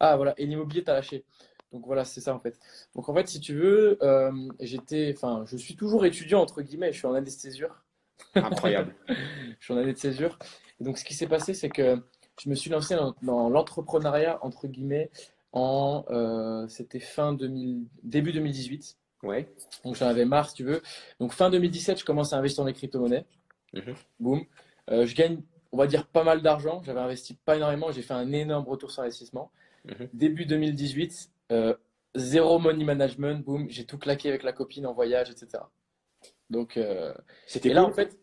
Ah 0.00 0.16
voilà, 0.16 0.32
et 0.38 0.46
l'immobilier 0.46 0.82
t'a 0.82 0.94
lâché. 0.94 1.26
Donc 1.70 1.84
voilà, 1.84 2.06
c'est 2.06 2.22
ça 2.22 2.34
en 2.34 2.40
fait. 2.40 2.58
Donc 2.94 3.06
en 3.10 3.14
fait, 3.14 3.28
si 3.28 3.40
tu 3.40 3.54
veux, 3.54 3.98
j'étais, 4.60 5.12
enfin, 5.14 5.44
je 5.46 5.58
suis 5.58 5.76
toujours 5.76 6.06
étudiant 6.06 6.40
entre 6.40 6.62
guillemets. 6.62 6.92
Je 6.92 6.98
suis 6.98 7.06
en 7.06 7.12
année 7.12 7.26
de 7.26 7.30
césure. 7.30 7.84
Incroyable. 8.34 8.96
je 9.08 9.64
suis 9.64 9.74
en 9.74 9.76
année 9.76 9.92
de 9.92 9.98
césure. 9.98 10.38
Et 10.80 10.84
donc 10.84 10.96
ce 10.96 11.04
qui 11.04 11.12
s'est 11.12 11.26
passé, 11.26 11.52
c'est 11.52 11.68
que 11.68 12.02
je 12.40 12.48
me 12.48 12.54
suis 12.54 12.70
lancé 12.70 12.96
dans, 13.22 13.48
l'entrepreneuriat 13.48 14.38
entre 14.44 14.66
guillemets 14.66 15.10
en, 15.52 16.04
euh, 16.10 16.66
c'était 16.68 17.00
fin 17.00 17.32
2000, 17.32 17.86
début 18.02 18.32
2018. 18.32 18.96
Ouais. 19.22 19.48
Donc 19.84 19.96
j'en 19.96 20.06
avais 20.06 20.24
marre, 20.24 20.50
si 20.50 20.56
tu 20.56 20.64
veux. 20.64 20.82
Donc 21.20 21.32
fin 21.32 21.50
2017, 21.50 22.00
je 22.00 22.04
commence 22.04 22.32
à 22.32 22.38
investir 22.38 22.62
dans 22.62 22.68
les 22.68 22.74
crypto-monnaies. 22.74 23.24
Boum. 24.20 24.44
Euh, 24.90 25.06
je 25.06 25.14
gagne, 25.14 25.42
on 25.72 25.76
va 25.76 25.86
dire, 25.86 26.06
pas 26.06 26.24
mal 26.24 26.42
d'argent. 26.42 26.82
J'avais 26.84 27.00
investi 27.00 27.34
pas 27.34 27.56
énormément. 27.56 27.90
J'ai 27.90 28.02
fait 28.02 28.14
un 28.14 28.32
énorme 28.32 28.68
retour 28.68 28.90
sur 28.90 29.02
investissement. 29.02 29.50
Mhm. 29.84 30.08
Début 30.12 30.46
2018, 30.46 31.30
euh, 31.52 31.74
zéro 32.14 32.58
money 32.58 32.84
management, 32.84 33.44
boum, 33.44 33.68
j'ai 33.68 33.84
tout 33.84 33.98
claqué 33.98 34.28
avec 34.28 34.42
la 34.42 34.52
copine 34.52 34.86
en 34.86 34.92
voyage, 34.92 35.30
etc. 35.30 35.62
Donc, 36.50 36.76
euh, 36.76 37.14
c'était 37.46 37.72
là, 37.72 37.84
en 37.84 37.92
fait, 37.92 38.18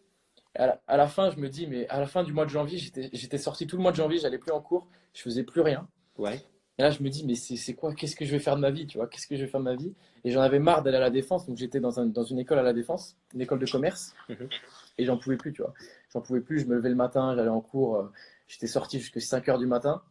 à 0.55 0.97
la, 0.97 1.07
fin, 1.07 1.31
je 1.31 1.37
me 1.37 1.47
dis, 1.47 1.67
mais 1.67 1.87
à 1.87 1.99
la 1.99 2.07
fin 2.07 2.23
du 2.23 2.33
mois 2.33 2.45
de 2.45 2.49
janvier, 2.49 2.77
j'étais 2.77 3.37
sorti 3.37 3.67
tout 3.67 3.77
le 3.77 3.81
mois 3.81 3.91
de 3.91 3.97
janvier, 3.97 4.19
j'allais 4.19 4.37
plus 4.37 4.51
en 4.51 4.61
cours, 4.61 4.87
je 5.13 5.21
faisais 5.21 5.43
plus 5.43 5.61
rien. 5.61 5.87
Ouais. 6.17 6.41
Et 6.77 6.83
là, 6.83 6.89
je 6.89 7.03
me 7.03 7.09
dis, 7.09 7.25
mais 7.25 7.35
c'est 7.35 7.73
quoi? 7.73 7.93
Qu'est-ce 7.93 8.15
que 8.15 8.25
je 8.25 8.31
vais 8.31 8.39
faire 8.39 8.55
de 8.55 8.61
ma 8.61 8.71
vie 8.71 8.87
Tu 8.87 8.97
vois? 8.97 9.07
Qu'est-ce 9.07 9.27
que 9.27 9.35
je 9.35 9.43
vais 9.43 9.47
faire 9.47 9.59
de 9.59 9.65
ma 9.65 9.75
vie? 9.75 9.93
Et 10.23 10.31
j'en 10.31 10.41
avais 10.41 10.59
marre 10.59 10.83
d'aller 10.83 10.97
à 10.97 11.01
la 11.01 11.09
défense, 11.09 11.45
donc 11.45 11.57
j'étais 11.57 11.79
dans, 11.79 12.03
dans, 12.05 12.23
une 12.23 12.39
école 12.39 12.59
à 12.59 12.63
la 12.63 12.73
défense, 12.73 13.17
une 13.33 13.41
école 13.41 13.59
de 13.59 13.65
commerce, 13.65 14.13
mhm. 14.29 14.49
et 14.97 15.05
j'en 15.05 15.17
pouvais 15.17 15.37
plus, 15.37 15.53
tu 15.53 15.61
vois. 15.61 15.73
J'en 16.13 16.21
pouvais 16.21 16.41
plus, 16.41 16.59
je 16.59 16.65
me 16.65 16.75
levais 16.75 16.89
le 16.89 16.95
matin, 16.95 17.35
j'allais 17.35 17.49
en 17.49 17.61
cours, 17.61 17.97
euh, 17.97 18.11
j'étais 18.47 18.67
sorti 18.67 18.99
jusqu'à 18.99 19.19
5 19.19 19.49
heures 19.49 19.59
du 19.59 19.67
matin. 19.67 20.01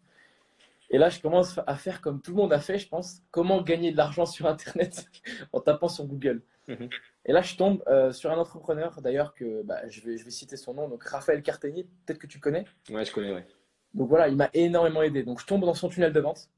Et 0.90 0.98
là, 0.98 1.08
je 1.08 1.20
commence 1.20 1.58
à 1.66 1.76
faire 1.76 2.00
comme 2.00 2.20
tout 2.20 2.32
le 2.32 2.36
monde 2.36 2.52
a 2.52 2.58
fait, 2.58 2.78
je 2.78 2.88
pense, 2.88 3.22
comment 3.30 3.62
gagner 3.62 3.92
de 3.92 3.96
l'argent 3.96 4.26
sur 4.26 4.46
Internet 4.46 5.06
en 5.52 5.60
tapant 5.60 5.88
sur 5.88 6.04
Google. 6.04 6.42
Mhm. 6.66 6.88
Et 7.26 7.32
là, 7.32 7.42
je 7.42 7.56
tombe 7.56 7.82
euh, 7.86 8.12
sur 8.12 8.30
un 8.32 8.38
entrepreneur, 8.38 9.00
d'ailleurs, 9.00 9.34
que 9.34 9.62
bah, 9.62 9.88
je, 9.88 10.00
vais, 10.00 10.16
je 10.16 10.24
vais 10.24 10.30
citer 10.30 10.56
son 10.56 10.74
nom, 10.74 10.88
donc 10.88 11.04
Raphaël 11.04 11.42
Carteni, 11.42 11.84
peut-être 11.84 12.18
que 12.18 12.26
tu 12.26 12.40
connais. 12.40 12.64
Ouais, 12.90 13.04
je 13.04 13.12
connais, 13.12 13.32
ouais. 13.32 13.46
Donc 13.94 14.08
voilà, 14.08 14.28
il 14.28 14.36
m'a 14.36 14.50
énormément 14.52 15.02
aidé. 15.02 15.22
Donc 15.22 15.40
je 15.40 15.46
tombe 15.46 15.64
dans 15.64 15.74
son 15.74 15.88
tunnel 15.88 16.12
de 16.12 16.20
vente. 16.20 16.48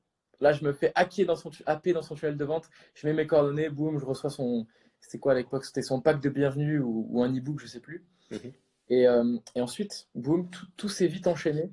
Là, 0.41 0.53
je 0.53 0.65
me 0.65 0.73
fais 0.73 0.93
hacker 0.95 1.27
dans 1.27 1.37
son, 1.37 1.51
happer 1.67 1.93
dans 1.93 2.03
son 2.03 2.15
tunnel 2.15 2.37
de 2.37 2.45
vente. 2.45 2.69
Je 2.95 3.07
mets 3.07 3.13
mes 3.13 3.27
coordonnées, 3.27 3.69
boum, 3.71 3.99
je 3.99 4.05
reçois 4.05 4.31
son. 4.31 4.67
C'était 5.01 5.19
quoi 5.19 5.33
à 5.33 5.35
l'époque? 5.35 5.65
C'était 5.65 5.83
son 5.83 6.01
pack 6.01 6.21
de 6.21 6.29
bienvenue 6.29 6.79
ou, 6.81 7.23
un 7.23 7.35
e-book, 7.35 7.61
je 7.61 7.67
sais 7.67 7.81
plus. 7.81 8.05
Mhm. 8.31 8.53
et, 8.89 9.09
euh, 9.09 9.37
et, 9.55 9.61
ensuite, 9.61 10.09
boum, 10.15 10.49
tout 10.77 10.89
s'est 10.89 11.07
vite 11.07 11.27
enchaîné. 11.27 11.71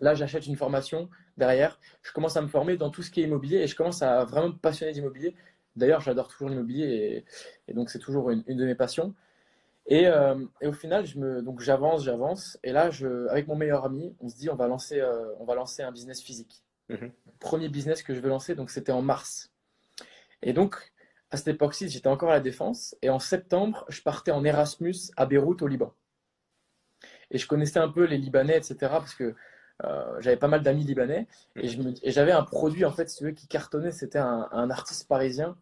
Là, 0.00 0.14
j'achète 0.14 0.46
une 0.46 0.56
formation 0.56 1.08
derrière. 1.36 1.78
Je 2.02 2.12
commence 2.12 2.36
à 2.36 2.42
me 2.42 2.48
former 2.48 2.76
dans 2.76 2.90
tout 2.90 3.02
ce 3.02 3.10
qui 3.10 3.20
est 3.20 3.24
immobilier 3.24 3.58
et 3.58 3.66
je 3.66 3.76
commence 3.76 4.02
à 4.02 4.24
vraiment 4.24 4.48
me 4.48 4.54
passionner 4.54 4.92
d'immobilier. 4.92 5.34
D'ailleurs, 5.76 6.00
j'adore 6.00 6.28
toujours 6.28 6.48
l'immobilier 6.48 7.24
et, 7.68 7.74
donc 7.74 7.90
c'est 7.90 7.98
toujours 7.98 8.30
une, 8.30 8.42
de 8.42 8.64
mes 8.64 8.74
passions. 8.74 9.14
Et, 9.86 10.06
euh, 10.06 10.34
au 10.62 10.72
final, 10.72 11.06
je 11.06 11.18
me, 11.18 11.42
donc 11.42 11.60
j'avance, 11.60 12.04
j'avance. 12.04 12.58
Et 12.64 12.72
là, 12.72 12.90
je, 12.90 13.28
avec 13.28 13.46
mon 13.46 13.56
meilleur 13.56 13.84
ami, 13.84 14.14
on 14.20 14.28
se 14.28 14.36
dit 14.36 14.50
on 14.50 14.56
va 14.56 14.66
lancer, 14.66 15.00
euh, 15.00 15.32
on 15.38 15.44
va 15.44 15.54
lancer 15.54 15.82
un 15.82 15.92
business 15.92 16.22
physique. 16.22 16.62
Mhm. 16.88 17.12
Premier 17.38 17.68
business 17.68 18.02
que 18.02 18.14
je 18.14 18.20
veux 18.20 18.28
lancer, 18.28 18.54
donc 18.54 18.70
c'était 18.70 18.92
en 18.92 19.02
mars. 19.02 19.52
Et 20.42 20.52
donc, 20.52 20.92
à 21.30 21.36
cette 21.36 21.48
époque-ci, 21.48 21.88
j'étais 21.88 22.08
encore 22.08 22.30
à 22.30 22.34
la 22.34 22.40
défense. 22.40 22.96
Et 23.02 23.10
en 23.10 23.18
septembre, 23.18 23.84
je 23.88 24.02
partais 24.02 24.30
en 24.30 24.44
Erasmus 24.44 24.96
à 25.16 25.26
Beyrouth, 25.26 25.62
au 25.62 25.66
Liban. 25.66 25.92
Et 27.30 27.38
je 27.38 27.46
connaissais 27.46 27.78
un 27.78 27.88
peu 27.88 28.04
les 28.04 28.18
Libanais, 28.18 28.56
etc. 28.56 28.76
Parce 28.80 29.14
que 29.14 29.34
j'avais 30.20 30.36
pas 30.36 30.48
mal 30.48 30.62
d'amis 30.62 30.84
libanais 30.84 31.26
et, 31.56 31.68
j'avais 32.10 32.32
un 32.32 32.42
produit 32.42 32.84
en 32.84 32.92
fait, 32.92 33.08
si 33.08 33.18
tu 33.18 33.24
veux, 33.24 33.30
qui 33.32 33.46
cartonnait. 33.46 33.92
C'était 33.92 34.18
un, 34.18 34.70
artiste 34.70 35.08
parisien 35.08 35.56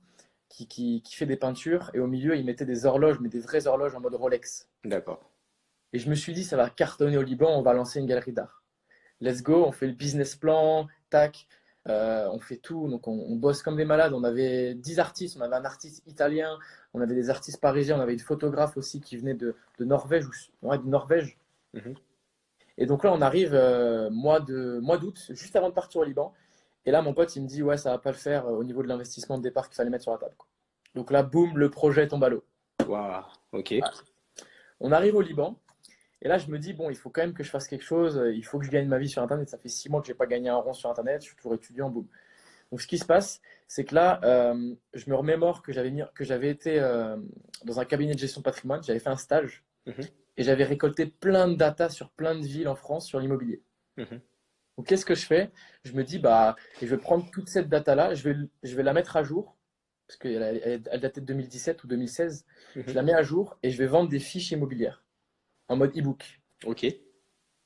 qui, 0.48 0.66
qui, 0.68 1.02
qui 1.02 1.14
fait 1.16 1.26
des 1.26 1.36
peintures 1.36 1.90
et 1.94 2.00
au 2.00 2.06
milieu, 2.06 2.36
il 2.36 2.44
mettait 2.44 2.66
des 2.66 2.86
horloges, 2.86 3.20
mais 3.20 3.28
des 3.28 3.40
vraies 3.40 3.66
horloges 3.66 3.94
en 3.94 4.00
mode 4.00 4.14
Rolex. 4.14 4.68
D'accord. 4.84 5.30
Et 5.92 5.98
je 5.98 6.10
me 6.10 6.14
suis 6.14 6.32
dit, 6.32 6.44
ça 6.44 6.56
va 6.56 6.70
cartonner 6.70 7.16
au 7.16 7.22
Liban, 7.22 7.56
on 7.56 7.62
va 7.62 7.72
lancer 7.72 8.00
une 8.00 8.06
galerie 8.06 8.32
d'art. 8.32 8.62
Let's 9.20 9.42
go, 9.42 9.64
on 9.64 9.72
fait 9.72 9.86
le 9.86 9.92
business 9.92 10.34
plan, 10.34 10.88
tac, 11.08 11.46
euh, 11.88 12.28
on 12.32 12.40
fait 12.40 12.56
tout. 12.56 12.88
Donc, 12.88 13.06
on, 13.06 13.12
on 13.12 13.36
bosse 13.36 13.62
comme 13.62 13.76
des 13.76 13.84
malades. 13.84 14.12
On 14.12 14.24
avait 14.24 14.74
10 14.74 14.98
artistes, 14.98 15.36
on 15.38 15.42
avait 15.42 15.56
un 15.56 15.64
artiste 15.64 16.02
italien, 16.06 16.58
on 16.94 17.00
avait 17.00 17.14
des 17.14 17.30
artistes 17.30 17.60
parisiens, 17.60 17.98
on 17.98 18.00
avait 18.00 18.14
une 18.14 18.18
photographe 18.18 18.76
aussi 18.76 19.00
qui 19.00 19.16
venait 19.16 19.34
de, 19.34 19.54
de 19.78 19.84
Norvège, 19.84 20.26
ou, 20.26 20.68
ouais, 20.68 20.78
de 20.78 20.86
Norvège. 20.86 21.38
Mhm. 21.74 21.94
Et 22.78 22.86
donc 22.86 23.04
là, 23.04 23.12
on 23.12 23.20
arrive 23.20 23.54
euh, 23.54 24.10
mois 24.10 24.40
de 24.40 24.78
mois 24.80 24.98
d'août, 24.98 25.26
juste 25.30 25.54
avant 25.56 25.68
de 25.68 25.74
partir 25.74 26.00
au 26.00 26.04
Liban. 26.04 26.32
Et 26.86 26.90
là, 26.90 27.02
mon 27.02 27.14
pote, 27.14 27.34
il 27.36 27.42
me 27.42 27.46
dit, 27.48 27.62
ouais, 27.62 27.76
ça 27.76 27.90
va 27.90 27.98
pas 27.98 28.10
le 28.10 28.16
faire 28.16 28.46
euh, 28.46 28.52
au 28.52 28.64
niveau 28.64 28.82
de 28.82 28.88
l'investissement 28.88 29.38
de 29.38 29.42
départ 29.42 29.68
qu'il 29.68 29.76
fallait 29.76 29.90
mettre 29.90 30.02
sur 30.02 30.12
la 30.12 30.18
table. 30.18 30.34
quoi. 30.36 30.48
Donc 30.94 31.10
là, 31.10 31.22
boum, 31.22 31.56
le 31.56 31.70
projet 31.70 32.06
tombe 32.08 32.24
à 32.24 32.28
l'eau. 32.28 32.44
Waouh. 32.86 33.22
Ok. 33.52 33.74
On 34.80 34.92
arrive 34.92 35.14
au 35.14 35.20
Liban. 35.20 35.58
Et 36.20 36.28
là, 36.28 36.38
je 36.38 36.48
me 36.50 36.58
dis, 36.58 36.72
bon, 36.72 36.90
il 36.90 36.96
faut 36.96 37.10
quand 37.10 37.20
même 37.22 37.34
que 37.34 37.42
je 37.44 37.50
fasse 37.50 37.68
quelque 37.68 37.84
chose. 37.84 38.16
euh, 38.18 38.32
Il 38.34 38.44
faut 38.44 38.58
que 38.58 38.64
je 38.64 38.70
gagne 38.70 38.88
ma 38.88 38.98
vie 38.98 39.08
sur 39.08 39.22
Internet. 39.22 39.48
Ça 39.48 39.58
fait 39.58 39.68
six 39.68 39.88
mois 39.88 40.00
que 40.00 40.06
j'ai 40.06 40.14
pas 40.14 40.26
gagné 40.26 40.48
un 40.48 40.56
rond 40.56 40.72
sur 40.72 40.90
Internet. 40.90 41.22
Je 41.22 41.28
suis 41.28 41.36
toujours 41.36 41.54
étudiant, 41.54 41.90
boum. 41.90 42.06
Donc, 42.70 42.80
ce 42.80 42.86
qui 42.86 42.98
se 42.98 43.04
passe, 43.04 43.40
c'est 43.68 43.84
que 43.84 43.94
là, 43.94 44.20
euh, 44.24 44.74
je 44.94 45.08
me 45.10 45.14
remémore 45.14 45.62
que 45.62 45.72
j'avais 45.72 45.90
mis, 45.90 46.02
que 46.14 46.24
j'avais 46.24 46.50
été 46.50 46.80
euh, 46.80 47.16
dans 47.64 47.78
un 47.78 47.84
cabinet 47.84 48.14
de 48.14 48.18
gestion 48.18 48.40
de 48.40 48.44
patrimoine. 48.44 48.82
J'avais 48.82 48.98
fait 48.98 49.10
un 49.10 49.16
stage 49.16 49.64
Mhm. 49.86 50.04
Et 50.36 50.42
j'avais 50.42 50.64
récolté 50.64 51.06
plein 51.06 51.48
de 51.48 51.54
data 51.54 51.88
sur 51.88 52.10
plein 52.10 52.34
de 52.34 52.44
villes 52.44 52.68
en 52.68 52.74
France 52.74 53.06
sur 53.06 53.20
l'immobilier. 53.20 53.62
Mhm. 53.96 54.20
Donc, 54.76 54.86
qu'est-ce 54.86 55.06
que 55.06 55.14
je 55.14 55.24
fais? 55.24 55.50
Je 55.84 55.92
me 55.92 56.02
dis, 56.02 56.18
bah, 56.18 56.56
je 56.80 56.86
vais 56.86 56.98
prendre 56.98 57.30
toute 57.30 57.48
cette 57.48 57.68
data-là, 57.68 58.14
je 58.14 58.28
vais, 58.28 58.36
je 58.62 58.74
vais 58.74 58.82
la 58.82 58.92
mettre 58.92 59.16
à 59.16 59.22
jour, 59.22 59.56
parce 60.06 60.18
qu'elle 60.18 60.42
elle, 60.42 60.82
elle 60.90 61.00
datait 61.00 61.20
de 61.20 61.26
2017 61.26 61.84
ou 61.84 61.86
2016. 61.86 62.44
Mhm. 62.76 62.84
Je 62.86 62.92
la 62.92 63.02
mets 63.02 63.14
à 63.14 63.22
jour 63.22 63.58
et 63.62 63.70
je 63.70 63.78
vais 63.78 63.86
vendre 63.86 64.08
des 64.08 64.18
fiches 64.18 64.50
immobilières 64.50 65.04
en 65.68 65.76
mode 65.76 65.96
e-book. 65.96 66.40
Ok. 66.64 66.86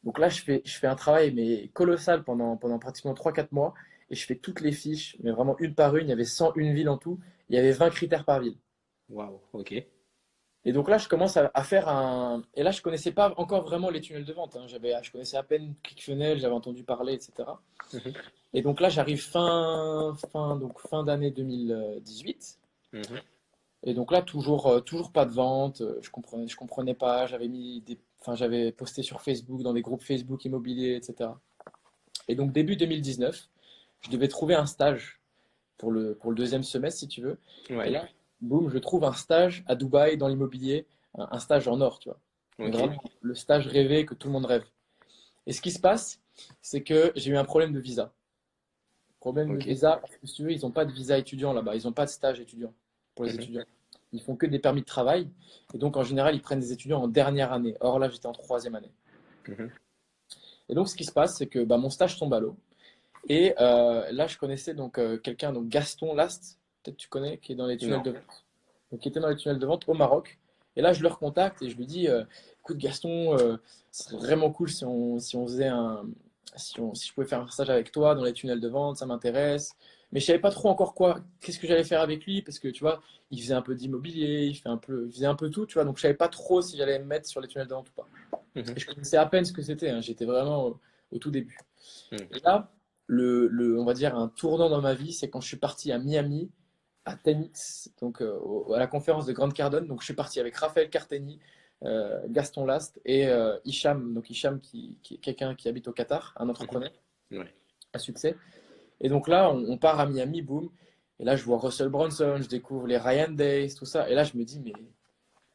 Donc 0.05 0.19
là, 0.19 0.29
je 0.29 0.43
fais, 0.43 0.63
je 0.65 0.79
fais 0.79 0.87
un 0.87 0.95
travail 0.95 1.33
mais 1.35 1.69
colossal 1.69 2.23
pendant, 2.23 2.57
pendant 2.57 2.79
pratiquement 2.79 3.15
3-4 3.15 3.49
mois 3.51 3.75
et 4.11 4.15
je 4.15 4.25
fais 4.25 4.37
toutes 4.37 4.61
les 4.61 4.73
fiches, 4.73 5.17
mais 5.23 5.31
vraiment 5.33 5.59
une 5.59 5.75
par 5.75 5.97
une. 5.97 6.07
Il 6.07 6.11
y 6.11 6.13
avait 6.13 6.25
101 6.25 6.73
villes 6.73 6.89
en 6.89 6.99
tout, 6.99 7.19
il 7.49 7.57
y 7.57 7.59
avait 7.59 7.73
20 7.73 7.91
critères 7.91 8.25
par 8.25 8.41
ville. 8.41 8.57
Waouh. 9.09 9.41
Ok. 9.53 9.75
Et 10.69 10.73
donc 10.73 10.91
là, 10.91 10.99
je 10.99 11.09
commence 11.09 11.39
à, 11.39 11.51
à 11.55 11.63
faire 11.65 11.89
un. 11.89 12.43
Et 12.55 12.63
là, 12.63 12.73
je 12.73 12.83
connaissais 12.83 13.13
pas 13.13 13.33
encore 13.39 13.63
vraiment 13.63 13.89
les 13.89 14.03
tunnels 14.03 14.27
de 14.27 14.33
vente. 14.35 14.55
hein. 14.57 14.67
J'avais, 14.67 14.93
je 15.03 15.11
connaissais 15.11 15.39
à 15.39 15.43
peine 15.43 15.75
ClickFunnels, 15.83 16.41
j'avais 16.41 16.53
entendu 16.55 16.85
parler, 16.85 17.15
etc. 17.15 17.33
Mhm. 17.95 18.13
Et 18.53 18.61
donc 18.61 18.81
là, 18.81 18.91
j'arrive 18.91 19.23
fin, 19.23 20.15
fin, 20.31 20.57
donc 20.57 20.79
fin 20.81 21.05
d'année 21.05 21.31
2018. 21.31 22.59
Mhm. 22.93 23.03
Et 23.85 23.95
donc 23.95 24.13
là, 24.13 24.21
toujours, 24.21 24.67
euh, 24.67 24.81
toujours 24.81 25.11
pas 25.11 25.25
de 25.25 25.33
vente. 25.33 25.81
euh, 25.81 25.99
Je 26.03 26.11
comprenais, 26.11 26.47
je 26.49 26.57
comprenais 26.57 26.95
pas. 26.95 27.27
J'avais 27.27 27.49
mis 27.49 27.81
des, 27.87 27.99
enfin, 28.21 28.35
j'avais 28.35 28.71
posté 28.73 29.03
sur 29.03 29.23
Facebook, 29.23 29.63
dans 29.63 29.73
des 29.73 29.83
groupes 29.83 30.03
Facebook 30.03 30.45
immobiliers, 30.45 30.97
etc. 30.97 31.31
Et 32.29 32.35
donc 32.35 32.53
début 32.53 32.77
2019, 32.77 33.49
je 34.03 34.11
devais 34.11 34.29
trouver 34.29 34.55
un 34.55 34.67
stage 34.67 35.21
pour 35.79 35.93
le, 35.93 36.15
pour 36.15 36.31
le 36.31 36.37
deuxième 36.37 36.63
semestre, 36.65 37.01
si 37.01 37.09
tu 37.09 37.23
veux. 37.23 37.39
Et 37.71 37.77
Ouais. 37.77 37.91
là, 37.91 38.07
boum, 38.40 38.70
je 38.70 38.79
trouve 38.79 39.05
un 39.05 39.12
stage 39.12 39.64
à 39.66 39.74
Dubaï 39.74 40.16
dans 40.16 40.29
l'immobilier, 40.29 40.87
un, 41.14 41.38
stage 41.38 41.68
en 41.68 41.81
or, 41.81 41.98
tu 41.98 42.09
vois. 42.09 42.20
Vraiment, 42.59 43.03
le 43.20 43.35
stage 43.35 43.66
rêvé 43.66 44.05
que 44.05 44.14
tout 44.14 44.29
le 44.29 44.33
monde 44.33 44.46
rêve. 44.46 44.64
Et 45.46 45.53
ce 45.53 45.61
qui 45.61 45.70
se 45.70 45.81
passe, 45.81 46.20
c'est 46.61 46.83
que 46.83 47.12
j'ai 47.16 47.31
eu 47.31 47.37
un 47.37 47.44
problème 47.44 47.72
de 47.72 47.81
visa. 47.81 48.12
Problème 49.20 49.59
de 49.59 49.64
visa, 49.64 49.96
parce 49.96 50.16
que 50.16 50.27
si 50.27 50.35
tu 50.35 50.42
veux, 50.44 50.53
ils 50.53 50.62
n'ont 50.62 50.70
pas 50.70 50.85
de 50.85 50.92
visa 50.92 51.18
étudiant 51.18 51.53
là-bas, 51.53 51.74
ils 51.74 51.85
n'ont 51.85 51.92
pas 51.92 52.05
de 52.05 52.11
stage 52.11 52.40
étudiant 52.40 52.72
pour 53.14 53.24
les 53.24 53.33
Mhm. 53.33 53.40
étudiants. 53.40 53.64
Ils 54.12 54.22
font 54.22 54.37
que 54.37 54.46
des 54.46 54.59
permis 54.59 54.81
de 54.81 54.87
travail. 54.87 55.29
Et 55.74 55.79
donc, 55.79 55.96
en 55.96 56.03
général, 56.03 56.35
ils 56.35 56.40
prennent 56.40 56.61
des 56.61 56.72
étudiants 56.72 57.03
en 57.03 57.09
dernière 57.09 57.53
année. 57.53 57.77
Or, 57.81 57.98
là, 57.98 58.09
j'étais 58.09 58.27
en 58.27 58.33
troisième 58.33 58.74
année. 58.74 58.92
Mhm. 59.48 59.70
Et 60.68 60.74
donc, 60.74 60.88
ce 60.88 60.94
qui 60.94 61.05
se 61.05 61.12
passe, 61.12 61.37
c'est 61.37 61.46
que 61.46 61.64
bah, 61.64 61.79
mon 61.79 61.90
stage 61.90 62.18
tombe 62.18 62.33
à 62.35 62.40
l'eau. 62.40 62.57
Et 63.29 63.55
euh, 63.61 64.11
là, 64.12 64.27
je 64.27 64.38
connaissais 64.38 64.74
donc 64.74 64.98
euh, 64.98 65.18
quelqu'un, 65.18 65.53
donc 65.53 65.68
Gaston 65.68 66.14
Last, 66.14 66.59
peut-être 66.83 66.97
tu 66.97 67.09
connais, 67.09 67.38
qui 67.38 67.53
est 67.53 67.57
dans 67.57 67.67
les 67.67 67.77
tunnels 67.77 67.97
Non. 67.99 68.03
de 68.03 68.11
vente. 68.12 68.45
Donc, 68.91 69.01
qui 69.01 69.09
était 69.09 69.21
dans 69.21 69.29
les 69.29 69.37
tunnels 69.37 69.59
de 69.59 69.67
vente 69.67 69.88
au 69.88 69.95
Maroc. 69.95 70.38
Et 70.77 70.81
là, 70.83 70.93
je 70.93 71.03
le 71.03 71.09
recontacte 71.09 71.61
et 71.62 71.69
je 71.71 71.77
lui 71.77 71.87
dis, 71.87 72.09
euh, 72.09 72.25
écoute, 72.61 72.79
Gaston, 72.79 73.37
euh, 73.38 73.57
ce 73.91 74.05
serait 74.05 74.17
vraiment 74.17 74.51
cool 74.51 74.71
si 74.71 74.85
on, 74.85 75.19
si 75.19 75.37
on 75.37 75.45
faisait 75.47 75.67
un, 75.67 76.07
si 76.57 76.81
on, 76.81 76.95
si 76.95 77.09
je 77.09 77.14
pouvais 77.14 77.27
faire 77.27 77.41
un 77.43 77.49
stage 77.49 77.69
avec 77.71 77.91
toi 77.91 78.14
dans 78.14 78.23
les 78.25 78.33
tunnels 78.33 78.61
de 78.61 78.69
vente, 78.69 78.97
ça 78.97 79.05
m'intéresse. 79.07 79.75
Mais 80.12 80.21
je 80.21 80.27
savais 80.27 80.38
pas 80.38 80.51
trop 80.51 80.69
encore 80.71 80.95
quoi, 80.95 81.21
qu'est-ce 81.41 81.59
que 81.59 81.67
j'allais 81.67 81.85
faire 81.85 82.01
avec 82.01 82.25
lui, 82.25 82.41
parce 82.41 82.59
que 82.59 82.69
tu 82.69 82.81
vois, 82.81 83.03
il 83.31 83.43
faisait 83.43 83.53
un 83.55 83.61
peu 83.61 83.75
d'immobilier, 83.75 84.47
il 84.47 84.55
fait 84.55 84.69
un 84.71 84.79
peu, 84.79 85.05
il 85.09 85.12
faisait 85.12 85.27
un 85.27 85.35
peu 85.35 85.51
tout, 85.51 85.67
tu 85.67 85.75
vois. 85.75 85.85
Donc, 85.85 85.97
je 85.99 86.03
savais 86.03 86.14
pas 86.14 86.29
trop 86.29 86.62
si 86.62 86.77
j'allais 86.79 86.99
me 86.99 87.05
mettre 87.05 87.27
sur 87.29 87.41
les 87.43 87.49
tunnels 87.49 87.67
de 87.69 87.75
vente 87.75 87.88
ou 87.91 87.93
pas. 87.93 88.09
Mhm. 88.55 88.64
Et 88.75 88.81
je 88.81 88.87
connaissais 88.87 89.17
à 89.19 89.27
peine 89.27 89.45
ce 89.45 89.53
que 89.53 89.61
c'était. 89.61 89.91
hein. 89.91 90.01
J'étais 90.01 90.25
vraiment 90.25 90.64
au, 90.67 90.81
au 91.12 91.19
tout 91.19 91.31
début. 91.31 91.59
Mhm. 92.12 92.19
Et 92.37 92.41
là, 92.41 92.73
le, 93.07 93.49
le, 93.49 93.79
on 93.79 93.85
va 93.85 93.93
dire 93.95 94.17
un 94.17 94.29
tournant 94.29 94.71
dans 94.71 94.81
ma 94.81 94.95
vie, 94.95 95.12
c'est 95.12 95.29
quand 95.29 95.41
je 95.43 95.49
suis 95.49 95.57
parti 95.59 95.93
à 95.93 95.99
Miami, 95.99 96.51
à 97.09 97.16
Tenix, 97.16 97.90
donc 98.01 98.21
euh, 98.21 98.38
au- 98.38 98.73
à 98.75 98.79
la 98.79 98.87
conférence 98.87 99.27
de 99.27 99.33
Grande 99.33 99.53
Cardone. 99.55 99.87
Donc, 99.87 100.01
je 100.01 100.05
suis 100.05 100.14
parti 100.14 100.40
avec 100.40 100.55
Raphaël 100.57 100.90
Carteni, 100.90 101.38
euh, 101.85 102.21
Gaston 102.29 102.64
Last 102.66 103.01
et 103.05 103.27
euh, 103.29 103.57
Hicham. 103.64 104.14
Donc, 104.14 104.29
Hicham, 104.31 104.61
qui, 104.61 104.97
qui 105.03 105.14
est 105.14 105.18
quelqu'un 105.18 105.55
qui 105.55 105.68
habite 105.68 105.88
au 105.88 105.92
Qatar, 105.92 106.35
un 106.37 106.49
entrepreneur 106.49 106.90
Ouais. 107.31 107.53
à 107.92 107.99
succès. 107.99 108.37
Et 109.01 109.09
donc 109.09 109.29
là, 109.29 109.51
on, 109.51 109.64
on 109.68 109.79
part 109.79 110.01
à 110.01 110.07
Miami, 110.07 110.42
boum. 110.42 110.71
Et 111.21 111.25
là, 111.25 111.35
je 111.37 111.44
vois 111.44 111.59
Russell 111.59 111.88
Brunson, 111.88 112.38
je 112.40 112.49
découvre 112.49 112.87
les 112.87 112.97
Ryan 112.99 113.31
Days, 113.31 113.75
tout 113.75 113.85
ça. 113.87 114.09
Et 114.09 114.14
là, 114.14 114.25
je 114.25 114.37
me 114.37 114.44
dis, 114.44 114.61
mais 114.61 114.73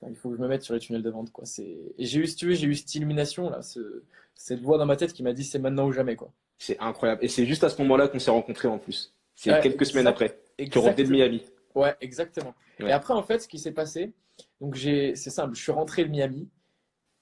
il 0.10 0.16
faut 0.16 0.30
que 0.30 0.36
je 0.36 0.42
me 0.42 0.48
mette 0.48 0.64
sur 0.64 0.74
les 0.74 0.80
tunnels 0.80 1.04
de 1.04 1.10
vente, 1.10 1.32
quoi. 1.32 1.46
Et 1.60 2.06
j'ai 2.06 2.20
eu, 2.20 2.28
si 2.28 2.36
tu 2.36 2.48
veux, 2.48 2.54
j'ai 2.54 2.68
eu 2.68 2.76
cette 2.76 2.94
illumination, 2.96 3.50
là, 3.50 3.62
ce- 3.62 4.04
cette 4.36 4.60
voix 4.62 4.78
dans 4.78 4.86
ma 4.86 4.96
tête 4.98 5.14
qui 5.14 5.24
m'a 5.24 5.32
dit, 5.34 5.44
c'est 5.44 5.60
maintenant 5.60 5.88
ou 5.88 5.92
jamais, 5.94 6.16
quoi. 6.16 6.32
C'est 6.58 6.78
incroyable. 6.80 7.24
Et 7.24 7.28
c'est 7.28 7.46
juste 7.46 7.64
à 7.64 7.70
ce 7.70 7.82
moment-là 7.82 8.08
qu'on 8.10 8.20
s'est 8.20 8.32
rencontrés 8.32 8.68
en 8.68 8.78
plus. 8.78 9.14
C'est 9.36 9.52
Ouais, 9.52 9.62
quelques 9.62 9.86
semaines 9.86 10.08
après. 10.08 10.40
Tu 10.58 10.78
revenais 10.78 11.04
de. 11.04 11.12
Miami. 11.12 11.44
Ouais, 11.76 11.96
exactement. 12.02 12.54
Ouais. 12.80 12.90
Et 12.90 12.92
après, 12.92 13.14
en 13.14 13.24
fait, 13.24 13.40
ce 13.40 13.48
qui 13.48 13.58
s'est 13.60 13.72
passé, 13.72 14.14
donc 14.62 14.76
j'ai, 14.76 15.16
c'est 15.16 15.30
simple, 15.32 15.56
je 15.56 15.62
suis 15.62 15.72
rentré 15.72 16.06
de 16.06 16.10
Miami. 16.10 16.50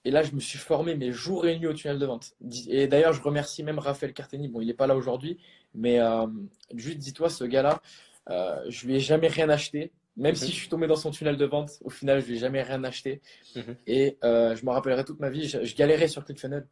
Et 0.04 0.10
là, 0.12 0.24
je 0.24 0.34
me 0.34 0.40
suis 0.40 0.58
formé 0.58 0.96
mes 0.96 1.12
jours 1.12 1.46
et 1.46 1.58
nuits 1.60 1.68
au 1.68 1.74
tunnel 1.74 2.00
de 2.00 2.06
vente. 2.06 2.34
Et 2.68 2.88
d'ailleurs, 2.88 3.14
je 3.14 3.22
remercie 3.22 3.64
même 3.64 3.78
Raphaël 3.78 4.14
Carteni. 4.14 4.48
Bon, 4.48 4.60
il 4.60 4.66
n'est 4.68 4.74
pas 4.74 4.88
là 4.88 4.96
aujourd'hui, 4.96 5.38
mais 5.76 6.00
euh, 6.00 6.26
juste 6.74 6.98
dis-toi, 6.98 7.30
ce 7.30 7.44
gars-là, 7.44 7.82
euh, 8.30 8.64
je 8.68 8.88
lui 8.88 8.96
ai 8.96 9.00
jamais 9.00 9.28
rien 9.28 9.48
acheté. 9.50 9.92
Même 10.18 10.32
Mhm. 10.32 10.36
si 10.38 10.48
je 10.48 10.56
suis 10.56 10.70
tombé 10.70 10.88
dans 10.88 10.96
son 10.96 11.12
tunnel 11.12 11.38
de 11.38 11.46
vente, 11.46 11.72
au 11.82 11.90
final, 11.90 12.20
je 12.22 12.26
lui 12.28 12.36
ai 12.36 12.40
jamais 12.40 12.64
rien 12.64 12.84
acheté. 12.84 13.22
Mhm. 13.56 13.76
Et 13.88 14.18
euh, 14.24 14.56
je 14.56 14.66
me 14.66 14.72
rappellerai 14.72 15.06
toute 15.06 15.20
ma 15.20 15.30
vie, 15.30 15.48
je, 15.48 15.64
je 15.64 15.76
galérais 15.76 16.08
sur 16.08 16.26
ClickFunnels. 16.26 16.68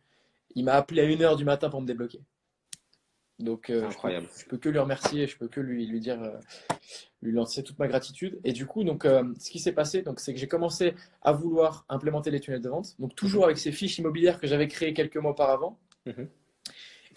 Il 0.56 0.66
m'a 0.66 0.74
appelé 0.74 1.02
à 1.02 1.06
1h 1.06 1.38
du 1.38 1.46
matin 1.46 1.70
pour 1.70 1.82
me 1.82 1.86
débloquer. 1.88 2.20
Donc, 3.40 3.70
euh, 3.70 3.84
je 3.90 3.96
peux- 3.96 4.08
je 4.38 4.46
peux 4.46 4.58
que 4.58 4.70
lui 4.70 4.80
remercier, 4.80 5.26
je 5.28 5.38
peux 5.38 5.48
que 5.48 5.62
lui, 5.62 5.86
lui 5.88 6.00
dire, 6.02 6.22
euh, 6.22 6.38
lui 7.22 7.32
lancer 7.32 7.64
toute 7.64 7.80
ma 7.80 7.88
gratitude. 7.88 8.38
Et 8.44 8.52
du 8.52 8.66
coup, 8.66 8.84
donc, 8.84 9.06
euh, 9.06 9.24
ce 9.40 9.50
qui 9.50 9.60
s'est 9.60 9.72
passé, 9.72 10.02
donc, 10.02 10.20
c'est 10.20 10.34
que 10.34 10.40
j'ai 10.40 10.48
commencé 10.48 10.94
à 11.22 11.32
vouloir 11.32 11.86
implémenter 11.90 12.32
les 12.32 12.40
tunnels 12.42 12.62
de 12.62 12.70
vente, 12.70 12.96
donc 13.00 13.16
toujours 13.16 13.46
avec 13.46 13.58
ces 13.58 13.72
fiches 13.72 13.98
immobilières 13.98 14.40
que 14.40 14.48
j'avais 14.48 14.68
créées 14.68 14.94
quelques 14.94 15.18
mois 15.18 15.32
auparavant. 15.32 15.78
Mhm. 16.06 16.28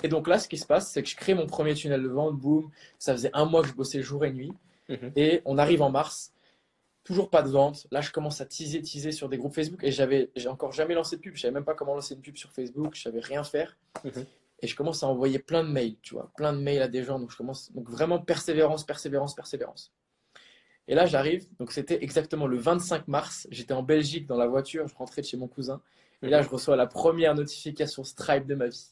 Et 0.05 0.09
donc 0.09 0.27
là, 0.29 0.39
ce 0.39 0.49
qui 0.49 0.59
se 0.59 0.67
passe, 0.67 0.91
c'est 0.91 1.03
que 1.03 1.09
je 1.09 1.17
crée 1.17 1.35
mon 1.35 1.47
premier 1.47 1.75
tunnel 1.75 2.03
de 2.03 2.09
vente, 2.09 2.37
boum, 2.39 2.71
ça 2.99 3.13
faisait 3.13 3.31
un 3.35 3.45
mois 3.45 3.63
que 3.63 3.69
je 3.69 3.75
bossais 3.75 4.01
jour 4.03 4.25
et 4.25 4.33
nuit, 4.33 4.53
Mhm. 4.89 5.13
et 5.17 5.43
on 5.45 5.59
arrive 5.59 5.83
en 5.83 5.91
mars, 5.91 6.33
toujours 7.05 7.31
pas 7.31 7.43
de 7.43 7.49
vente. 7.51 7.87
Là, 7.91 8.01
je 8.01 8.11
commence 8.13 8.41
à 8.41 8.47
teaser, 8.47 8.81
teaser 8.81 9.11
sur 9.13 9.29
des 9.29 9.37
groupes 9.39 9.55
Facebook, 9.55 9.83
et 9.83 9.91
j'avais, 9.93 10.31
j'ai 10.37 10.49
encore 10.49 10.73
jamais 10.73 10.95
lancé 10.95 11.17
de 11.17 11.21
pub, 11.21 11.35
je 11.37 11.41
savais 11.43 11.55
même 11.55 11.65
pas 11.65 11.75
comment 11.75 11.95
lancer 11.95 12.15
une 12.15 12.21
pub 12.21 12.37
sur 12.37 12.53
Facebook, 12.53 12.95
je 12.95 13.03
savais 13.03 13.21
rien 13.21 13.43
faire. 13.45 13.77
Et 14.63 14.69
je 14.69 14.77
commence 14.77 15.03
à 15.03 15.09
envoyer 15.09 15.39
plein 15.41 15.65
de 15.65 15.69
mails, 15.69 15.97
tu 16.03 16.15
vois, 16.15 16.31
plein 16.37 16.53
de 16.53 16.59
mails 16.59 16.83
à 16.83 16.89
des 16.89 17.03
gens. 17.03 17.19
Donc, 17.19 17.31
je 17.33 17.37
commence, 17.37 17.73
donc 17.73 17.91
vraiment 17.91 18.21
persévérance, 18.21 18.85
persévérance, 18.85 19.35
persévérance. 19.35 19.93
Et 20.89 20.95
là, 20.95 21.07
j'arrive, 21.07 21.47
donc 21.59 21.73
c'était 21.73 22.03
exactement 22.03 22.47
le 22.47 22.57
25 22.59 23.09
mars. 23.09 23.47
J'étais 23.51 23.73
en 23.75 23.83
Belgique 23.83 24.27
dans 24.27 24.37
la 24.37 24.47
voiture, 24.47 24.87
je 24.89 24.95
rentrais 24.95 25.23
de 25.23 25.27
chez 25.27 25.37
mon 25.37 25.49
cousin. 25.49 25.81
Et 26.23 26.29
là, 26.29 26.43
je 26.43 26.49
reçois 26.49 26.77
la 26.77 26.87
première 26.87 27.35
notification 27.35 28.05
Stripe 28.05 28.47
de 28.47 28.55
ma 28.55 28.69
vie. 28.69 28.87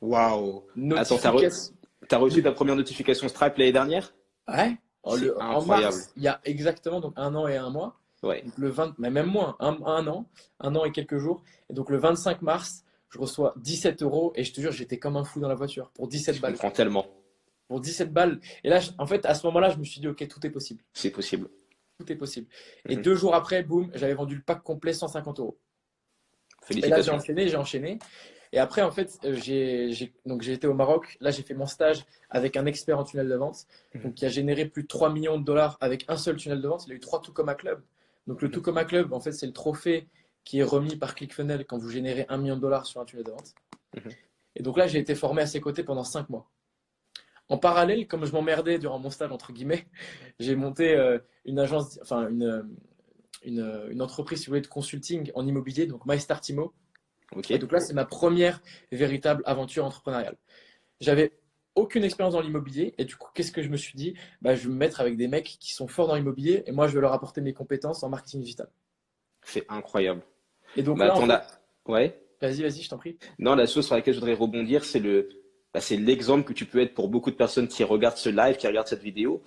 Waouh. 0.00 0.64
Attends, 0.96 1.18
t'as 1.18 1.30
re-. 1.32 1.72
T'as 2.08 2.16
reçu 2.18 2.42
ta 2.42 2.52
première 2.52 2.76
notification 2.76 3.28
Stripe 3.28 3.56
l'année 3.58 3.72
dernière? 3.72 4.14
Ouais. 4.48 4.76
En, 5.02 5.16
le- 5.16 5.40
en 5.40 5.64
mars, 5.64 6.12
il 6.16 6.22
y 6.22 6.28
a 6.28 6.40
exactement 6.44 7.00
donc 7.00 7.12
un 7.16 7.34
an 7.34 7.46
et 7.48 7.56
un 7.56 7.70
mois. 7.70 7.96
Ouais. 8.22 8.42
Donc 8.42 8.58
le 8.58 8.68
20, 8.68 8.94
mais 8.98 9.10
même 9.10 9.26
moins, 9.26 9.56
un, 9.60 9.78
un 9.84 10.06
an, 10.08 10.26
un 10.60 10.74
an 10.76 10.84
et 10.84 10.92
quelques 10.92 11.18
jours. 11.18 11.42
Et 11.70 11.74
donc 11.74 11.90
le 11.90 11.96
25 11.98 12.42
mars, 12.42 12.84
je 13.10 13.18
reçois 13.18 13.54
17 13.58 14.02
euros 14.02 14.32
et 14.36 14.44
je 14.44 14.52
te 14.52 14.60
jure, 14.60 14.72
j'étais 14.72 14.98
comme 14.98 15.16
un 15.16 15.24
fou 15.24 15.40
dans 15.40 15.48
la 15.48 15.54
voiture 15.54 15.90
pour 15.90 16.08
17 16.08 16.36
Je 16.36 16.40
balles. 16.40 16.52
comprends 16.52 16.70
tellement. 16.70 17.06
Pour 17.68 17.80
17 17.80 18.12
balles. 18.12 18.40
Et 18.64 18.68
là, 18.68 18.80
je- 18.80 18.90
en 18.98 19.06
fait, 19.06 19.26
à 19.26 19.34
ce 19.34 19.46
moment-là, 19.46 19.70
je 19.70 19.78
me 19.78 19.84
suis 19.84 20.00
dit, 20.00 20.08
ok, 20.08 20.26
tout 20.28 20.44
est 20.46 20.50
possible. 20.50 20.82
C'est 20.92 21.10
possible. 21.10 21.48
Tout 21.98 22.10
est 22.12 22.16
possible. 22.16 22.46
Et 22.88 22.96
Mhm. 22.96 23.02
deux 23.02 23.14
jours 23.14 23.34
après, 23.34 23.62
boum, 23.62 23.90
j'avais 23.94 24.14
vendu 24.14 24.36
le 24.36 24.42
pack 24.42 24.62
complet 24.62 24.92
150 24.92 25.38
euros. 25.40 25.58
Et 26.70 26.74
là, 26.74 26.80
j'ai 26.80 26.80
Félicitations. 26.82 27.14
enchaîné, 27.14 27.48
j'ai 27.48 27.56
enchaîné. 27.56 27.98
Et 28.52 28.58
après, 28.58 28.82
en 28.82 28.90
fait, 28.90 29.18
euh, 29.24 29.34
j'ai 29.36 30.12
été 30.52 30.66
au 30.66 30.74
Maroc. 30.74 31.16
Là, 31.20 31.30
j'ai 31.30 31.42
fait 31.42 31.54
mon 31.54 31.66
stage 31.66 32.04
avec 32.30 32.56
un 32.56 32.66
expert 32.66 32.98
en 32.98 33.04
tunnel 33.04 33.28
de 33.28 33.34
vente, 33.34 33.66
mhm. 33.94 34.02
donc 34.02 34.14
qui 34.14 34.24
a 34.24 34.28
généré 34.28 34.66
plus 34.66 34.82
de 34.82 34.88
3 34.88 35.12
millions 35.12 35.38
de 35.38 35.44
dollars 35.44 35.78
avec 35.80 36.04
un 36.08 36.16
seul 36.16 36.36
tunnel 36.36 36.60
de 36.60 36.66
vente. 36.68 36.84
Il 36.86 36.92
a 36.92 36.96
eu 36.96 37.00
trois 37.00 37.20
Tucoma 37.20 37.54
Club. 37.54 37.82
Donc 38.26 38.42
le 38.42 38.48
mhm. 38.48 38.54
Tucoma 38.54 38.84
Club, 38.84 39.12
en 39.12 39.20
fait, 39.20 39.32
c'est 39.32 39.46
le 39.46 39.52
trophée 39.52 40.08
qui 40.44 40.58
est 40.58 40.64
remis 40.64 40.96
par 40.96 41.14
ClickFunnels 41.14 41.64
quand 41.66 41.78
vous 41.78 41.90
générez 41.90 42.26
un 42.28 42.38
million 42.38 42.56
de 42.56 42.60
dollars 42.60 42.86
sur 42.86 43.00
un 43.00 43.04
tunnel 43.04 43.24
de 43.24 43.30
vente. 43.30 43.54
Mhm. 43.94 44.12
Et 44.56 44.62
donc 44.62 44.76
là, 44.76 44.86
j'ai 44.86 44.98
été 44.98 45.14
formé 45.14 45.42
à 45.42 45.46
ses 45.46 45.60
côtés 45.60 45.84
pendant 45.84 46.04
5 46.04 46.28
mois. 46.28 46.50
En 47.48 47.58
parallèle, 47.58 48.06
comme 48.06 48.24
je 48.24 48.32
m'emmerdais 48.32 48.78
durant 48.78 48.98
mon 48.98 49.10
stage, 49.10 49.32
entre 49.32 49.52
guillemets, 49.52 49.86
j'ai 50.40 50.56
monté 50.56 50.94
euh, 50.94 51.18
une 51.44 51.58
agence, 51.58 51.98
enfin 52.02 52.28
une, 52.28 52.68
une, 53.44 53.88
une, 53.90 54.02
entreprise, 54.02 54.40
si 54.40 54.46
vous 54.46 54.50
voulez, 54.50 54.60
de 54.60 54.66
consulting 54.66 55.30
en 55.34 55.46
immobilier, 55.46 55.86
donc 55.86 56.06
MyStartimo. 56.06 56.72
Et 57.48 57.58
donc 57.58 57.70
là, 57.70 57.80
c'est 57.80 57.94
ma 57.94 58.04
première 58.04 58.60
véritable 58.90 59.42
aventure 59.46 59.84
entrepreneuriale. 59.84 60.36
J'avais 61.00 61.32
aucune 61.74 62.04
expérience 62.04 62.34
dans 62.34 62.40
l'immobilier. 62.40 62.94
Et 62.98 63.04
du 63.04 63.16
coup, 63.16 63.28
qu'est-ce 63.34 63.52
que 63.52 63.62
je 63.62 63.68
me 63.68 63.76
suis 63.76 63.94
dit? 63.94 64.14
Bah, 64.42 64.54
Je 64.54 64.64
vais 64.64 64.68
me 64.68 64.78
mettre 64.78 65.00
avec 65.00 65.16
des 65.16 65.28
mecs 65.28 65.56
qui 65.60 65.74
sont 65.74 65.88
forts 65.88 66.08
dans 66.08 66.14
l'immobilier 66.14 66.62
et 66.66 66.72
moi, 66.72 66.88
je 66.88 66.94
vais 66.94 67.00
leur 67.00 67.12
apporter 67.12 67.40
mes 67.40 67.52
compétences 67.52 68.02
en 68.02 68.08
marketing 68.08 68.40
digital. 68.40 68.68
C'est 69.42 69.64
incroyable. 69.68 70.22
Et 70.76 70.82
donc 70.82 70.98
bah, 70.98 71.06
là, 71.26 71.46
ouais. 71.86 72.20
Vas-y, 72.40 72.62
vas-y, 72.62 72.82
je 72.82 72.88
t'en 72.88 72.98
prie. 72.98 73.16
Non, 73.38 73.54
la 73.54 73.66
chose 73.66 73.86
sur 73.86 73.94
laquelle 73.94 74.14
je 74.14 74.20
voudrais 74.20 74.34
rebondir, 74.34 74.84
c'est 74.84 74.98
le, 74.98 75.28
bah, 75.74 75.80
c'est 75.80 75.96
l'exemple 75.96 76.44
que 76.44 76.52
tu 76.52 76.64
peux 76.64 76.80
être 76.80 76.94
pour 76.94 77.08
beaucoup 77.08 77.30
de 77.30 77.36
personnes 77.36 77.68
qui 77.68 77.84
regardent 77.84 78.16
ce 78.16 78.30
live, 78.30 78.56
qui 78.56 78.66
regardent 78.66 78.88
cette 78.88 79.02
vidéo, 79.02 79.42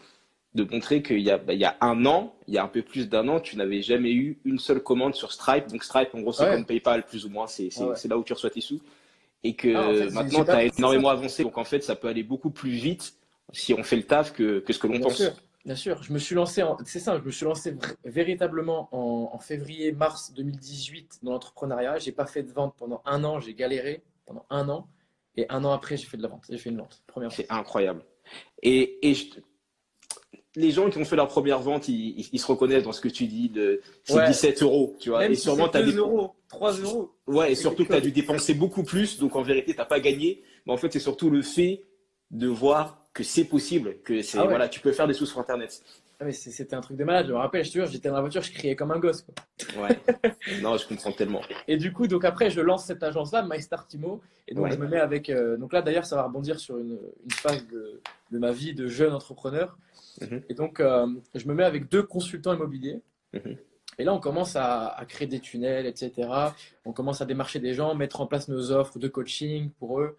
de 0.53 0.63
montrer 0.63 1.01
qu'il 1.01 1.19
y 1.19 1.31
a, 1.31 1.37
bah, 1.37 1.53
il 1.53 1.59
y 1.59 1.65
a 1.65 1.75
un 1.81 2.05
an, 2.05 2.35
il 2.47 2.53
y 2.53 2.57
a 2.57 2.63
un 2.63 2.67
peu 2.67 2.81
plus 2.81 3.09
d'un 3.09 3.27
an, 3.27 3.39
tu 3.39 3.57
n'avais 3.57 3.81
jamais 3.81 4.11
eu 4.11 4.39
une 4.45 4.59
seule 4.59 4.81
commande 4.81 5.15
sur 5.15 5.31
Stripe. 5.31 5.67
Donc 5.67 5.83
Stripe, 5.83 6.13
en 6.13 6.21
gros, 6.21 6.31
c'est 6.31 6.49
comme 6.49 6.65
PayPal, 6.65 7.05
plus 7.05 7.25
ou 7.25 7.29
moins, 7.29 7.47
c'est, 7.47 7.69
c'est, 7.95 8.07
là 8.07 8.17
où 8.17 8.23
tu 8.23 8.33
reçois 8.33 8.49
tes 8.49 8.61
sous. 8.61 8.81
Et 9.43 9.55
que 9.55 9.75
ah, 9.75 10.11
maintenant, 10.11 10.45
tu 10.45 10.51
as 10.51 10.63
énormément 10.65 11.09
avancé. 11.09 11.43
Donc 11.43 11.57
en 11.57 11.65
fait, 11.65 11.83
ça 11.83 11.95
peut 11.95 12.07
aller 12.07 12.23
beaucoup 12.23 12.51
plus 12.51 12.71
vite 12.71 13.15
si 13.51 13.73
on 13.73 13.83
fait 13.83 13.97
le 13.97 14.03
taf 14.03 14.31
que, 14.31 14.59
que 14.59 14.71
ce 14.71 14.79
que 14.79 14.87
l'on 14.87 14.99
pense. 14.99 15.17
Sûr. 15.17 15.33
Bien 15.65 15.75
sûr, 15.75 16.03
je 16.03 16.11
me 16.11 16.19
suis 16.19 16.35
lancé, 16.35 16.61
c'est 16.85 16.99
ça, 16.99 17.17
je 17.17 17.23
me 17.23 17.31
suis 17.31 17.45
lancé 17.45 17.73
véritablement 18.03 18.89
en, 18.91 19.37
février-mars 19.39 20.33
2018 20.33 21.19
dans 21.23 21.31
l'entrepreneuriat. 21.31 21.99
J'ai 21.99 22.11
pas 22.11 22.25
fait 22.25 22.43
de 22.43 22.51
vente 22.51 22.75
pendant 22.77 23.01
un 23.05 23.23
an, 23.23 23.39
j'ai 23.39 23.53
galéré 23.53 24.03
pendant 24.25 24.45
un 24.49 24.67
an, 24.67 24.89
et 25.37 25.45
un 25.49 25.63
an 25.63 25.71
après, 25.71 25.95
j'ai 25.95 26.05
fait 26.05 26.17
de 26.17 26.21
la 26.21 26.27
vente. 26.27 26.43
J'ai 26.49 26.57
fait 26.57 26.69
une 26.69 26.79
vente, 26.79 27.01
première 27.07 27.31
C'est 27.31 27.49
incroyable. 27.49 28.03
Et, 28.61 29.09
et 29.09 29.15
les 30.55 30.71
gens 30.71 30.89
qui 30.89 30.97
ont 30.97 31.05
fait 31.05 31.15
leur 31.15 31.29
première 31.29 31.59
vente, 31.59 31.87
ils, 31.87 32.27
ils, 32.31 32.39
se 32.39 32.45
reconnaissent 32.45 32.83
dans 32.83 32.91
ce 32.91 33.01
que 33.01 33.07
tu 33.07 33.27
dis 33.27 33.49
de 33.49 33.81
c'est 34.03 34.27
17 34.27 34.63
euros, 34.63 34.95
tu 34.99 35.09
vois. 35.09 35.19
Même 35.19 35.31
et 35.31 35.35
sûrement, 35.35 35.69
tu 35.69 35.77
as 35.77 35.83
2 35.83 35.97
euros, 35.97 36.35
3 36.49 36.73
euros. 36.73 37.15
Ouais, 37.25 37.53
et 37.53 37.55
surtout 37.55 37.83
que 37.83 37.89
tu 37.89 37.95
as 37.95 38.01
dû 38.01 38.11
dépenser 38.11 38.53
beaucoup 38.53 38.83
plus, 38.83 39.17
donc 39.17 39.35
en 39.37 39.41
vérité, 39.41 39.71
tu 39.71 39.77
n'as 39.77 39.85
pas 39.85 40.01
gagné. 40.01 40.43
Mais 40.65 40.73
en 40.73 40.77
fait, 40.77 40.91
c'est 40.91 40.99
surtout 40.99 41.29
le 41.29 41.41
fait 41.41 41.85
de 42.31 42.47
voir 42.47 43.02
que 43.13 43.23
c'est 43.23 43.45
possible, 43.45 43.97
que 44.03 44.21
c'est 44.21 44.39
ah 44.39 44.45
voilà, 44.45 44.67
tu 44.67 44.79
peux 44.79 44.91
faire 44.91 45.07
des 45.07 45.13
sous 45.13 45.25
sur 45.25 45.39
Internet. 45.39 45.83
Ah 46.19 46.31
c'était 46.31 46.75
un 46.75 46.81
truc 46.81 46.97
de 46.97 47.03
malade. 47.03 47.27
Je 47.27 47.33
me 47.33 47.37
rappelle, 47.37 47.63
je 47.65 47.69
te 47.69 47.73
jure, 47.73 47.85
j'étais 47.85 48.07
dans 48.07 48.15
la 48.15 48.21
voiture, 48.21 48.41
je 48.41 48.51
criais 48.51 48.75
comme 48.75 48.91
un 48.91 48.99
gosse. 48.99 49.25
Ouais. 49.77 49.99
non, 50.61 50.77
je 50.77 50.87
comprends 50.87 51.11
tellement. 51.11 51.41
Et 51.67 51.77
du 51.77 51.91
coup, 51.91 52.07
donc 52.07 52.23
après, 52.23 52.49
je 52.49 52.61
lance 52.61 52.85
cette 52.85 53.03
agence-là, 53.03 53.45
MyStartimo, 53.47 54.21
et 54.47 54.55
donc 54.55 54.71
je 54.71 54.77
me 54.77 54.87
mets 54.87 54.99
avec. 54.99 55.29
Euh, 55.29 55.57
donc 55.57 55.73
là, 55.73 55.81
d'ailleurs, 55.81 56.05
ça 56.05 56.15
va 56.15 56.23
rebondir 56.23 56.59
sur 56.59 56.77
une, 56.77 56.97
une 57.23 57.31
phase 57.31 57.67
de, 57.67 58.01
de, 58.31 58.39
ma 58.39 58.51
vie 58.51 58.73
de 58.73 58.87
jeune 58.87 59.13
entrepreneur. 59.13 59.77
Mhm. 60.21 60.41
Et 60.49 60.53
donc, 60.53 60.79
euh, 60.79 61.07
je 61.35 61.47
me 61.47 61.53
mets 61.53 61.65
avec 61.65 61.89
deux 61.89 62.03
consultants 62.03 62.53
immobiliers. 62.53 63.01
Mhm. 63.33 63.57
Et 63.99 64.03
là, 64.05 64.13
on 64.13 64.19
commence 64.19 64.55
à, 64.55 64.87
à, 64.87 65.05
créer 65.05 65.27
des 65.27 65.39
tunnels, 65.39 65.85
etc. 65.85 66.29
On 66.85 66.93
commence 66.93 67.21
à 67.21 67.25
démarcher 67.25 67.59
des 67.59 67.73
gens, 67.73 67.93
mettre 67.95 68.21
en 68.21 68.27
place 68.27 68.47
nos 68.47 68.71
offres 68.71 68.97
de 68.97 69.07
coaching 69.07 69.69
pour 69.77 69.99
eux. 69.99 70.17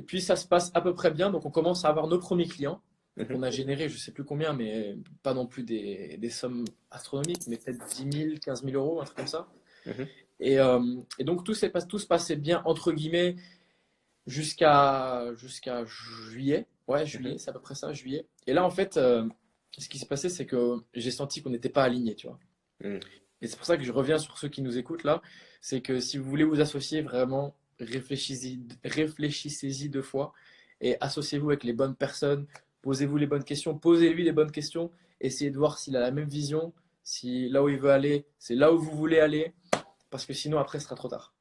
Et 0.00 0.02
puis 0.02 0.22
ça 0.22 0.34
se 0.34 0.46
passe 0.46 0.70
à 0.72 0.80
peu 0.80 0.94
près 0.94 1.10
bien. 1.10 1.28
Donc 1.30 1.44
on 1.44 1.50
commence 1.50 1.84
à 1.84 1.90
avoir 1.90 2.06
nos 2.06 2.18
premiers 2.18 2.46
clients. 2.46 2.80
Mhm. 3.18 3.26
on 3.36 3.42
a 3.42 3.50
généré, 3.50 3.90
je 3.90 3.94
ne 3.94 3.98
sais 3.98 4.12
plus 4.12 4.24
combien, 4.24 4.54
mais 4.54 4.96
pas 5.22 5.34
non 5.34 5.46
plus 5.46 5.62
des, 5.62 6.16
des 6.16 6.30
sommes 6.30 6.64
astronomiques, 6.90 7.46
mais 7.48 7.58
peut-être 7.58 7.84
10 7.86 8.18
000, 8.18 8.34
15 8.42 8.64
000 8.64 8.82
euros, 8.82 9.02
un 9.02 9.04
truc 9.04 9.18
comme 9.18 9.26
ça. 9.26 9.46
Mhm. 9.84 10.06
et, 10.38 10.58
euh, 10.58 10.96
et, 11.18 11.24
donc 11.24 11.44
tout, 11.44 11.52
tout 11.52 11.98
se 11.98 12.06
passait 12.06 12.36
bien, 12.36 12.62
entre 12.64 12.92
guillemets, 12.92 13.36
jusqu'à 14.26 15.34
jusqu'à 15.34 15.84
juillet. 15.84 16.66
Ouais, 16.88 17.04
juillet, 17.04 17.32
mhm. 17.32 17.38
c'est 17.38 17.50
à 17.50 17.52
peu 17.52 17.60
près 17.60 17.74
ça, 17.74 17.92
juillet. 17.92 18.26
Et 18.46 18.54
là, 18.54 18.64
en 18.64 18.70
fait, 18.70 18.96
euh, 18.96 19.28
ce 19.76 19.90
qui 19.90 19.98
s'est 19.98 20.06
passé, 20.06 20.30
c'est 20.30 20.46
que 20.46 20.76
j'ai 20.94 21.10
senti 21.10 21.42
qu'on 21.42 21.50
n'était 21.50 21.68
pas 21.68 21.82
alignés, 21.82 22.14
tu 22.14 22.26
vois. 22.26 22.38
Et 23.42 23.46
c'est 23.46 23.56
pour 23.56 23.66
ça 23.66 23.76
que 23.76 23.84
je 23.84 23.92
reviens 23.92 24.16
sur 24.16 24.38
ceux 24.38 24.48
qui 24.48 24.62
nous 24.62 24.78
écoutent 24.78 25.04
là. 25.04 25.20
C'est 25.60 25.82
que 25.82 26.00
si 26.00 26.16
vous 26.16 26.24
voulez 26.24 26.44
vous 26.44 26.62
associer, 26.62 27.02
vraiment, 27.02 27.54
réfléchissez-y 27.80 28.60
réfléchissez 28.84 29.88
deux 29.88 30.02
fois 30.02 30.32
et 30.80 30.96
associez-vous 31.00 31.50
avec 31.50 31.64
les 31.64 31.72
bonnes 31.72 31.94
personnes, 31.94 32.46
posez-vous 32.82 33.16
les 33.16 33.26
bonnes 33.26 33.44
questions, 33.44 33.78
posez-lui 33.78 34.24
les 34.24 34.32
bonnes 34.32 34.50
questions, 34.50 34.90
essayez 35.20 35.50
de 35.50 35.58
voir 35.58 35.78
s'il 35.78 35.96
a 35.96 36.00
la 36.00 36.10
même 36.10 36.28
vision, 36.28 36.72
si 37.02 37.48
là 37.48 37.62
où 37.62 37.68
il 37.68 37.78
veut 37.78 37.90
aller, 37.90 38.26
c'est 38.38 38.54
là 38.54 38.72
où 38.72 38.78
vous 38.78 38.96
voulez 38.96 39.20
aller, 39.20 39.54
parce 40.10 40.24
que 40.24 40.32
sinon 40.32 40.58
après 40.58 40.78
ce 40.78 40.86
sera 40.86 40.96
trop 40.96 41.08
tard. 41.08 41.34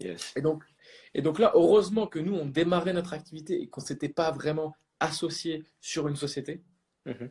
Yes. 0.00 0.32
Et, 0.36 0.40
donc, 0.40 0.64
et 1.12 1.20
donc 1.20 1.38
là, 1.38 1.52
heureusement 1.54 2.06
que 2.06 2.18
nous, 2.18 2.34
on 2.34 2.46
démarrait 2.46 2.94
notre 2.94 3.12
activité 3.12 3.60
et 3.60 3.68
qu'on 3.68 3.82
ne 3.82 3.86
s'était 3.86 4.08
pas 4.08 4.30
vraiment 4.30 4.74
associé 5.00 5.64
sur 5.80 6.08
une 6.08 6.16
société. 6.16 6.62
Mm-hmm. 7.06 7.30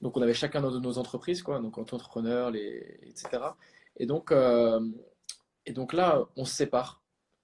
Donc 0.00 0.16
on 0.16 0.22
avait 0.22 0.34
chacun 0.34 0.62
de 0.62 0.78
nos 0.78 0.98
entreprises, 0.98 1.42
quoi, 1.42 1.58
donc 1.58 1.76
entrepreneurs, 1.76 2.50
les, 2.52 3.00
etc. 3.02 3.42
Et 3.96 4.06
donc, 4.06 4.30
euh, 4.30 4.80
et 5.66 5.72
donc 5.72 5.92
là, 5.92 6.24
on 6.36 6.44
se 6.44 6.54
sépare 6.54 6.99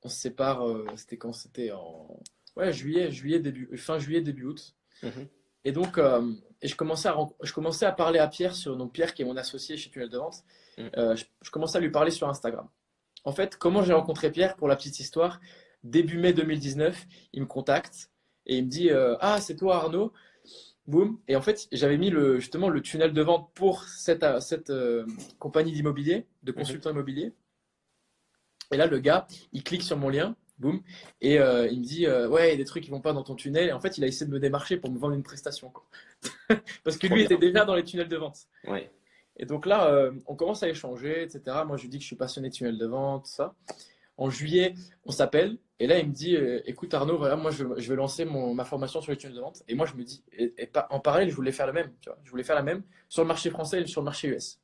on 0.07 0.09
se 0.09 0.17
sépare, 0.17 0.67
euh, 0.67 0.87
c'était 0.95 1.17
quand 1.17 1.33
C'était 1.33 1.73
en 1.73 2.21
ouais, 2.57 2.73
juillet, 2.73 3.11
juillet, 3.11 3.41
début, 3.41 3.77
fin 3.77 3.99
juillet, 3.99 4.21
début 4.21 4.45
août. 4.45 4.75
Mhm. 5.03 5.27
Et 5.65 5.73
donc, 5.73 5.99
euh, 5.99 6.33
et 6.63 6.69
je, 6.69 6.77
commençais 6.77 7.09
à, 7.09 7.17
je 7.43 7.53
commençais 7.53 7.87
à 7.87 7.93
parler 7.93 8.21
à 8.21 8.29
Pierre, 8.29 8.55
sur, 8.55 8.77
donc 8.77 8.93
Pierre 8.93 9.15
qui 9.15 9.23
est 9.23 9.25
mon 9.25 9.37
associé 9.37 9.77
chez 9.77 9.91
Tunnel 9.91 10.09
de 10.09 10.19
Vente, 10.19 10.45
mhm. 10.79 10.91
euh, 10.97 11.17
je, 11.17 11.51
commençais 11.51 11.79
à 11.79 11.81
lui 11.81 11.91
parler 11.91 12.13
sur 12.13 12.29
Instagram. 12.29 12.69
En 13.25 13.33
fait, 13.33 13.57
comment 13.57 13.83
j'ai 13.83 13.93
rencontré 13.93 14.31
Pierre, 14.31 14.55
pour 14.55 14.69
la 14.69 14.77
petite 14.77 15.01
histoire, 15.01 15.41
début 15.83 16.19
mai 16.19 16.33
2019, 16.33 17.07
il 17.33 17.43
me 17.43 17.47
contacte 17.47 18.11
et 18.47 18.59
il 18.59 18.67
me 18.67 18.71
dit 18.71 18.91
Ah, 19.21 19.41
c'est 19.41 19.57
toi 19.57 19.77
Arnaud 19.77 20.13
Boum. 20.87 21.19
Et 21.27 21.35
en 21.35 21.43
fait, 21.43 21.67
j'avais 21.73 21.99
mis 21.99 22.11
le, 22.11 22.39
justement 22.39 22.69
le 22.69 22.81
tunnel 22.81 23.13
de 23.13 23.23
vente 23.23 23.51
pour 23.55 23.83
cette, 23.83 24.25
cette 24.39 24.73
compagnie 25.41 25.73
d'immobilier, 25.73 26.29
de 26.45 26.53
mhm. 26.53 26.59
consultant 26.59 26.91
immobilier. 26.91 27.33
Et 28.73 28.77
là, 28.77 28.87
le 28.87 28.99
gars, 28.99 29.27
il 29.53 29.63
clique 29.63 29.83
sur 29.83 29.97
mon 29.97 30.09
lien, 30.09 30.35
boum, 30.59 30.83
et 31.21 31.39
euh, 31.39 31.69
il 31.69 31.81
me 31.81 31.85
dit 31.85 32.07
euh, 32.07 32.29
Ouais, 32.29 32.49
il 32.49 32.51
y 32.53 32.55
a 32.55 32.57
des 32.57 32.65
trucs 32.65 32.85
qui 32.85 32.91
vont 32.91 33.01
pas 33.01 33.13
dans 33.13 33.23
ton 33.23 33.35
tunnel. 33.35 33.69
Et 33.69 33.73
en 33.73 33.81
fait, 33.81 33.99
il 33.99 34.05
a 34.05 34.07
essayé 34.07 34.27
de 34.27 34.33
me 34.33 34.41
démarcher 34.41 34.77
pour 34.77 34.91
me 34.91 34.99
vendre 34.99 35.15
une 35.15 35.23
prestation. 35.23 35.71
Quoi. 35.71 35.85
Parce 36.85 36.97
que 36.97 37.07
lui 37.07 37.23
était 37.23 37.37
déjà 37.37 37.65
dans 37.65 37.75
les 37.75 37.85
tunnels 37.85 38.09
de 38.09 38.17
vente. 38.17 38.39
Ouais. 38.67 38.91
Et 39.37 39.45
donc 39.45 39.67
là, 39.67 39.91
euh, 39.91 40.13
on 40.27 40.35
commence 40.35 40.63
à 40.63 40.69
échanger, 40.69 41.23
etc. 41.23 41.59
Moi, 41.67 41.77
je 41.77 41.83
lui 41.83 41.89
dis 41.91 41.99
que 41.99 42.03
je 42.03 42.09
suis 42.09 42.17
passionné 42.17 42.49
de 42.49 42.55
tunnels 42.55 42.79
de 42.79 42.87
vente, 42.87 43.25
tout 43.25 43.31
ça. 43.31 43.55
En 44.17 44.31
juillet, 44.31 44.75
on 45.05 45.13
s'appelle. 45.13 45.59
Et 45.79 45.87
là, 45.87 45.99
il 45.99 46.09
me 46.09 46.13
dit 46.13 46.37
Écoute, 46.65 46.95
Arnaud, 46.95 47.19
voilà, 47.19 47.37
moi, 47.37 47.51
je, 47.51 47.65
vais 47.65 47.97
lancer 47.97 48.25
mon, 48.25 48.55
ma 48.55 48.65
formation 48.65 49.03
sur 49.03 49.13
les 49.13 49.19
tunnels 49.19 49.37
de 49.37 49.43
vente. 49.43 49.63
Et 49.69 49.75
moi, 49.75 49.85
je 49.85 49.95
me 49.95 50.05
dis 50.05 50.25
et, 50.33 50.55
En 50.89 51.01
parallèle, 51.01 51.29
je 51.29 51.37
voulais 51.37 51.53
faire 51.53 51.67
le 51.67 51.75
même. 51.75 51.93
Tu 52.01 52.09
vois, 52.09 52.19
je 52.25 52.31
voulais 52.31 52.45
faire 52.45 52.57
la 52.57 52.63
même 52.63 52.83
sur 53.11 53.23
le 53.23 53.29
marché 53.29 53.51
français 53.51 53.83
et 53.83 53.87
sur 53.87 54.01
le 54.01 54.07
marché 54.07 54.29
US. 54.29 54.59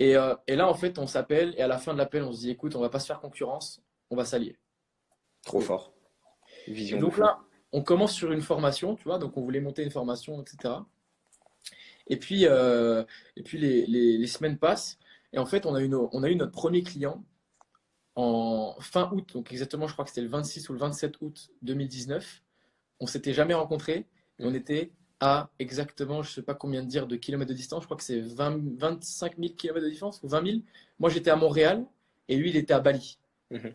Euh, 0.00 0.36
et, 0.46 0.56
là, 0.56 0.68
en 0.68 0.74
fait, 0.74 0.98
on 0.98 1.06
s'appelle 1.06 1.54
et 1.56 1.62
à 1.62 1.66
la 1.66 1.78
fin 1.78 1.92
de 1.92 1.98
l'appel, 1.98 2.22
on 2.22 2.32
se 2.32 2.40
dit 2.40 2.50
écoute, 2.50 2.74
on 2.74 2.80
va 2.80 2.88
pas 2.88 3.00
se 3.00 3.06
faire 3.06 3.20
concurrence, 3.20 3.82
on 4.10 4.16
va 4.16 4.24
s'allier. 4.24 4.58
Trop 5.42 5.60
fort. 5.60 5.92
Vision 6.66 6.98
donc 6.98 7.18
là, 7.18 7.40
on 7.72 7.82
commence 7.82 8.12
sur 8.12 8.32
une 8.32 8.40
formation, 8.40 8.96
tu 8.96 9.04
vois, 9.04 9.18
donc 9.18 9.36
on 9.36 9.42
voulait 9.42 9.60
monter 9.60 9.82
une 9.82 9.90
formation, 9.90 10.40
etc. 10.42 10.74
Et 12.06 12.16
puis, 12.16 12.46
euh, 12.46 13.04
et 13.36 13.42
puis 13.42 13.58
les, 13.58 14.26
semaines 14.26 14.58
passent 14.58 14.98
et 15.32 15.38
en 15.38 15.46
fait, 15.46 15.64
on 15.66 15.74
a, 15.74 15.82
eu 15.82 15.94
on 15.94 16.22
a 16.22 16.28
eu 16.28 16.34
notre 16.34 16.52
premier 16.52 16.82
client 16.82 17.24
en 18.16 18.74
fin 18.80 19.10
août, 19.12 19.30
donc 19.32 19.52
exactement, 19.52 19.86
je 19.86 19.92
crois 19.92 20.04
que 20.04 20.10
c'était 20.10 20.22
le 20.22 20.28
26 20.28 20.68
ou 20.68 20.72
le 20.72 20.78
27 20.80 21.20
août 21.20 21.50
2019. 21.62 22.42
On 22.98 23.06
s'était 23.06 23.32
jamais 23.32 23.54
rencontrés 23.54 24.08
et 24.38 24.44
on 24.44 24.52
était 24.52 24.92
à 25.20 25.50
exactement, 25.58 26.22
je 26.22 26.30
ne 26.30 26.34
sais 26.34 26.42
pas 26.42 26.54
combien 26.54 26.82
de 26.82 26.88
dire, 26.88 27.06
de 27.06 27.16
kilomètres 27.16 27.50
de 27.50 27.56
distance. 27.56 27.82
Je 27.82 27.86
crois 27.86 27.96
que 27.96 28.02
c'est 28.02 28.20
25 28.20 29.36
000 29.38 29.52
kilomètres 29.54 29.84
de 29.84 29.90
distance 29.90 30.20
ou 30.22 30.28
20 30.28 30.46
000. 30.46 30.58
Moi, 30.98 31.10
j'étais 31.10 31.30
à 31.30 31.36
Montréal 31.36 31.84
et 32.28 32.36
lui, 32.36 32.50
il 32.50 32.56
était 32.56 32.72
à 32.72 32.80
Bali. 32.80 33.18
Mhm. 33.50 33.74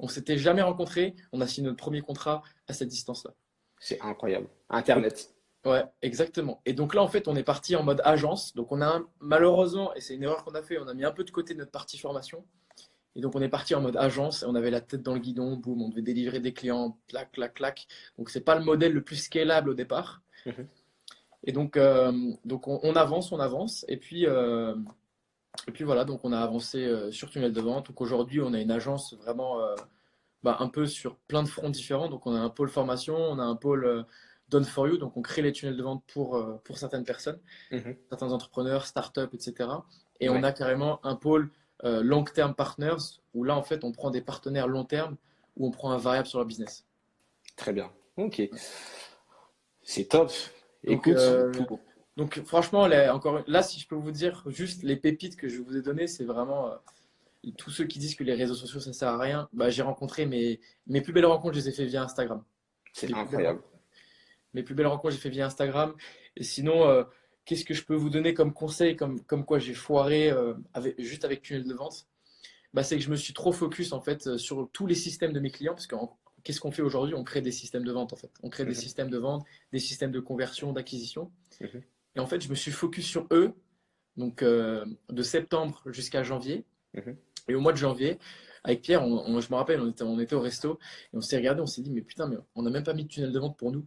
On 0.00 0.08
s'était 0.08 0.38
jamais 0.38 0.62
rencontrés. 0.62 1.14
On 1.32 1.40
a 1.40 1.46
signé 1.46 1.66
notre 1.66 1.78
premier 1.78 2.00
contrat 2.00 2.42
à 2.66 2.72
cette 2.72 2.88
distance-là. 2.88 3.32
C'est 3.80 4.00
incroyable. 4.00 4.48
Internet. 4.68 5.34
Ouais, 5.64 5.84
exactement. 6.02 6.60
Et 6.66 6.72
donc 6.72 6.94
là, 6.94 7.02
en 7.02 7.08
fait, 7.08 7.28
on 7.28 7.36
est 7.36 7.42
parti 7.42 7.76
en 7.76 7.82
mode 7.82 8.02
agence. 8.04 8.54
Donc 8.54 8.72
on 8.72 8.82
a 8.82 9.02
malheureusement, 9.20 9.94
et 9.94 10.00
c'est 10.00 10.14
une 10.14 10.22
erreur 10.24 10.44
qu'on 10.44 10.54
a 10.54 10.62
fait, 10.62 10.78
on 10.78 10.88
a 10.88 10.94
mis 10.94 11.04
un 11.04 11.12
peu 11.12 11.24
de 11.24 11.30
côté 11.30 11.54
notre 11.54 11.70
partie 11.70 11.98
formation. 11.98 12.44
Et 13.14 13.20
donc 13.20 13.34
on 13.34 13.42
est 13.42 13.48
parti 13.48 13.74
en 13.74 13.80
mode 13.80 13.96
agence. 13.96 14.42
Et 14.42 14.46
on 14.46 14.54
avait 14.54 14.70
la 14.70 14.80
tête 14.80 15.02
dans 15.02 15.14
le 15.14 15.20
guidon. 15.20 15.56
Boum, 15.56 15.82
on 15.82 15.88
devait 15.88 16.02
délivrer 16.02 16.40
des 16.40 16.52
clients. 16.52 16.98
Clac, 17.08 17.32
clac, 17.32 17.54
clac. 17.54 17.86
Donc 18.18 18.30
c'est 18.30 18.40
pas 18.40 18.56
le 18.56 18.64
modèle 18.64 18.92
le 18.92 19.02
plus 19.02 19.16
scalable 19.16 19.70
au 19.70 19.74
départ. 19.74 20.22
Et 21.44 21.52
donc, 21.52 21.76
euh, 21.76 22.12
donc 22.44 22.66
on, 22.68 22.96
avance, 22.96 23.32
on 23.32 23.38
avance. 23.40 23.84
Et 23.88 23.96
puis, 23.96 24.26
euh, 24.26 24.74
Et 25.66 25.72
puis 25.72 25.84
voilà, 25.84 26.04
donc 26.04 26.24
on 26.24 26.32
a 26.32 26.40
avancé 26.40 26.84
euh, 26.84 27.10
sur 27.10 27.30
tunnel 27.30 27.52
de 27.52 27.60
vente. 27.60 27.86
Donc 27.88 28.00
aujourd'hui, 28.00 28.40
on 28.40 28.52
a 28.54 28.60
une 28.60 28.70
agence 28.70 29.14
vraiment 29.14 29.58
bah, 30.42 30.56
un 30.60 30.68
peu 30.68 30.86
sur 30.86 31.16
plein 31.16 31.42
de 31.42 31.48
fronts 31.48 31.70
différents. 31.70 32.08
Donc 32.08 32.26
on 32.26 32.34
a 32.34 32.40
un 32.40 32.50
pôle 32.50 32.68
formation, 32.68 33.16
on 33.16 33.38
a 33.38 33.44
un 33.44 33.56
pôle 33.56 34.04
Done 34.48 34.64
for 34.64 34.88
You. 34.88 34.96
Donc 34.98 35.16
on 35.16 35.22
crée 35.22 35.42
les 35.42 35.52
tunnels 35.52 35.76
de 35.76 35.82
vente 35.82 36.02
pour, 36.12 36.42
pour 36.64 36.78
certaines 36.78 37.04
personnes, 37.04 37.38
Mhm. 37.70 37.96
certains 38.08 38.32
entrepreneurs, 38.32 38.86
startups, 38.86 39.34
etc. 39.34 39.70
Et 40.20 40.28
Ouais. 40.28 40.38
on 40.38 40.42
a 40.42 40.52
carrément 40.52 41.04
un 41.04 41.16
pôle 41.16 41.50
euh, 41.84 42.02
Long 42.02 42.24
Term 42.24 42.54
Partners 42.54 43.20
où 43.34 43.44
là, 43.44 43.56
en 43.56 43.62
fait, 43.62 43.84
on 43.84 43.92
prend 43.92 44.10
des 44.10 44.20
partenaires 44.20 44.66
long 44.66 44.84
terme 44.84 45.16
où 45.56 45.66
on 45.66 45.70
prend 45.70 45.92
un 45.92 45.96
variable 45.98 46.26
sur 46.26 46.38
leur 46.38 46.46
business. 46.46 46.84
Très 47.56 47.72
bien. 47.72 47.90
Ok. 48.16 48.42
C'est 49.88 50.04
top. 50.04 50.28
Donc, 50.28 50.36
Écoute, 51.08 51.16
euh, 51.16 51.50
pour- 51.64 51.80
Donc 52.18 52.42
franchement, 52.44 52.82
encore, 53.10 53.42
là, 53.46 53.62
si 53.62 53.80
je 53.80 53.88
peux 53.88 53.94
vous 53.94 54.10
dire 54.10 54.42
juste 54.48 54.82
les 54.82 54.96
pépites 54.96 55.34
que 55.36 55.48
je 55.48 55.62
vous 55.62 55.76
ai 55.78 55.82
données, 55.82 56.06
c'est 56.06 56.24
vraiment 56.24 56.70
euh, 56.70 57.50
tous 57.56 57.70
ceux 57.70 57.86
qui 57.86 57.98
disent 57.98 58.14
que 58.14 58.22
les 58.22 58.34
réseaux 58.34 58.54
sociaux, 58.54 58.80
ça 58.80 58.92
sert 58.92 59.08
à 59.08 59.18
rien. 59.18 59.48
Bah, 59.54 59.70
j'ai 59.70 59.80
rencontré 59.80 60.26
mes, 60.26 60.60
mes 60.88 61.00
plus 61.00 61.14
belles 61.14 61.24
rencontres, 61.24 61.54
je 61.54 61.60
les 61.60 61.68
ai 61.70 61.72
fait 61.72 61.86
via 61.86 62.02
Instagram. 62.02 62.44
c'est 62.92 63.06
plus 63.06 63.14
incroyable. 63.22 63.62
Mes 64.52 64.62
plus 64.62 64.74
belles 64.74 64.86
rencontres, 64.88 65.14
j'ai 65.14 65.20
fait 65.20 65.30
via 65.30 65.46
Instagram. 65.46 65.94
Et 66.36 66.42
sinon, 66.42 66.86
euh, 66.86 67.04
qu'est-ce 67.46 67.64
que 67.64 67.72
je 67.72 67.84
peux 67.84 67.94
vous 67.94 68.10
donner 68.10 68.34
comme 68.34 68.52
conseil, 68.52 68.94
comme, 68.94 69.22
comme 69.22 69.46
quoi 69.46 69.58
j'ai 69.58 69.74
foiré 69.74 70.28
avec, 70.74 71.00
juste 71.00 71.24
avec 71.24 71.40
tunnel 71.40 71.64
de 71.66 71.72
vente? 71.74 72.06
Bah, 72.74 72.82
c'est 72.82 72.96
que 72.98 73.02
je 73.02 73.10
me 73.10 73.16
suis 73.16 73.32
trop 73.32 73.52
focus 73.52 73.92
en 73.94 74.02
fait 74.02 74.36
sur 74.36 74.68
tous 74.74 74.86
les 74.86 74.94
systèmes 74.94 75.32
de 75.32 75.40
mes 75.40 75.50
clients, 75.50 75.72
parce 75.72 75.86
que 75.86 75.94
en- 75.96 76.18
qu'est-ce 76.48 76.60
qu'on 76.60 76.70
fait 76.72 76.80
aujourd'hui? 76.80 77.14
On 77.14 77.24
crée 77.24 77.42
des 77.42 77.52
systèmes 77.52 77.84
de 77.84 77.92
vente 77.92 78.14
en 78.14 78.16
fait. 78.16 78.30
On 78.42 78.48
crée 78.48 78.64
des 78.64 78.70
Mhm. 78.70 78.74
systèmes 78.76 79.10
de 79.10 79.18
vente, 79.18 79.44
des 79.70 79.78
systèmes 79.78 80.10
de 80.12 80.18
conversion, 80.18 80.72
d'acquisition. 80.72 81.30
Mhm. 81.60 81.82
Et 82.16 82.20
en 82.20 82.26
fait, 82.26 82.40
je 82.40 82.48
me 82.48 82.54
suis 82.54 82.70
focus 82.70 83.04
sur 83.06 83.26
eux, 83.32 83.52
donc 84.16 84.42
euh, 84.42 84.86
de 85.10 85.22
septembre 85.22 85.82
jusqu'à 85.92 86.22
janvier. 86.22 86.64
Mhm. 86.94 87.16
Et 87.48 87.54
au 87.54 87.60
mois 87.60 87.72
de 87.72 87.76
janvier, 87.76 88.18
avec 88.64 88.80
Pierre, 88.80 89.02
on- 89.02 89.26
on- 89.26 89.40
je 89.42 89.50
me 89.50 89.56
rappelle, 89.56 89.78
on 89.82 89.90
était, 89.90 90.04
on 90.04 90.18
était 90.18 90.34
au 90.34 90.40
resto 90.40 90.78
et 91.12 91.18
on 91.18 91.20
s'est 91.20 91.36
regardé, 91.36 91.60
on 91.60 91.66
s'est 91.66 91.82
dit, 91.82 91.90
mais 91.90 92.00
putain, 92.00 92.26
mais 92.26 92.38
on 92.54 92.62
n'a 92.62 92.70
même 92.70 92.82
pas 92.82 92.94
mis 92.94 93.02
de 93.04 93.08
tunnel 93.08 93.30
de 93.30 93.38
vente 93.38 93.58
pour 93.58 93.70
nous. 93.70 93.86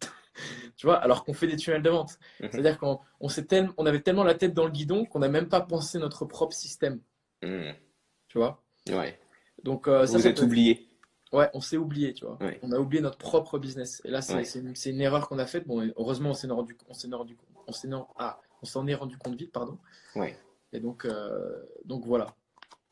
Tu 0.76 0.86
vois, 0.86 0.98
alors 0.98 1.24
qu'on 1.24 1.34
fait 1.34 1.48
des 1.48 1.56
tunnels 1.56 1.82
de 1.82 1.90
vente. 1.90 2.16
C'est-à-dire 2.38 2.78
qu'on 2.78 3.00
on 3.20 3.86
avait 3.86 4.00
tellement 4.02 4.22
la 4.24 4.34
tête 4.34 4.54
dans 4.54 4.64
le 4.66 4.70
guidon 4.70 5.04
qu'on 5.04 5.18
n'a 5.18 5.28
même 5.28 5.48
pas 5.48 5.60
pensé 5.60 5.98
notre 5.98 6.24
propre 6.26 6.54
système. 6.54 7.00
Tu 7.40 8.38
vois? 8.38 8.62
Ouais. 8.88 9.18
Donc, 9.64 9.88
euh, 9.88 10.06
ça, 10.06 10.16
Vous 10.16 10.26
êtes 10.28 10.40
oublié. 10.40 10.88
Ouais, 11.32 11.48
on 11.54 11.60
s'est 11.60 11.76
oublié, 11.78 12.12
tu 12.12 12.24
vois. 12.26 12.36
Ouais. 12.40 12.58
On 12.62 12.72
a 12.72 12.78
oublié 12.78 13.02
notre 13.02 13.16
propre 13.18 13.58
business. 13.58 14.02
Et 14.04 14.10
là, 14.10 14.20
c'est 14.20 14.34
Ouais. 14.34 14.90
une, 14.90 15.00
erreur 15.00 15.28
qu'on 15.28 15.38
a 15.38 15.46
faite. 15.46 15.66
Bon, 15.66 15.82
heureusement, 15.96 16.30
on 16.30 16.34
s'en 16.34 16.48
est 16.48 16.52
rendu, 16.52 16.76
on 16.88 16.94
s'en 16.94 17.10
est 17.10 17.14
rendu, 17.14 17.36
on 17.66 17.72
s'en 17.72 17.90
est, 17.90 18.02
ah, 18.18 18.38
on 18.62 18.66
s'en 18.66 18.86
est 18.86 18.94
rendu 18.94 19.16
compte 19.16 19.36
vite, 19.36 19.50
pardon. 19.52 19.78
Ouais. 20.14 20.36
Et 20.72 20.80
donc, 20.80 21.04
euh, 21.06 21.62
donc 21.84 22.04
voilà. 22.06 22.26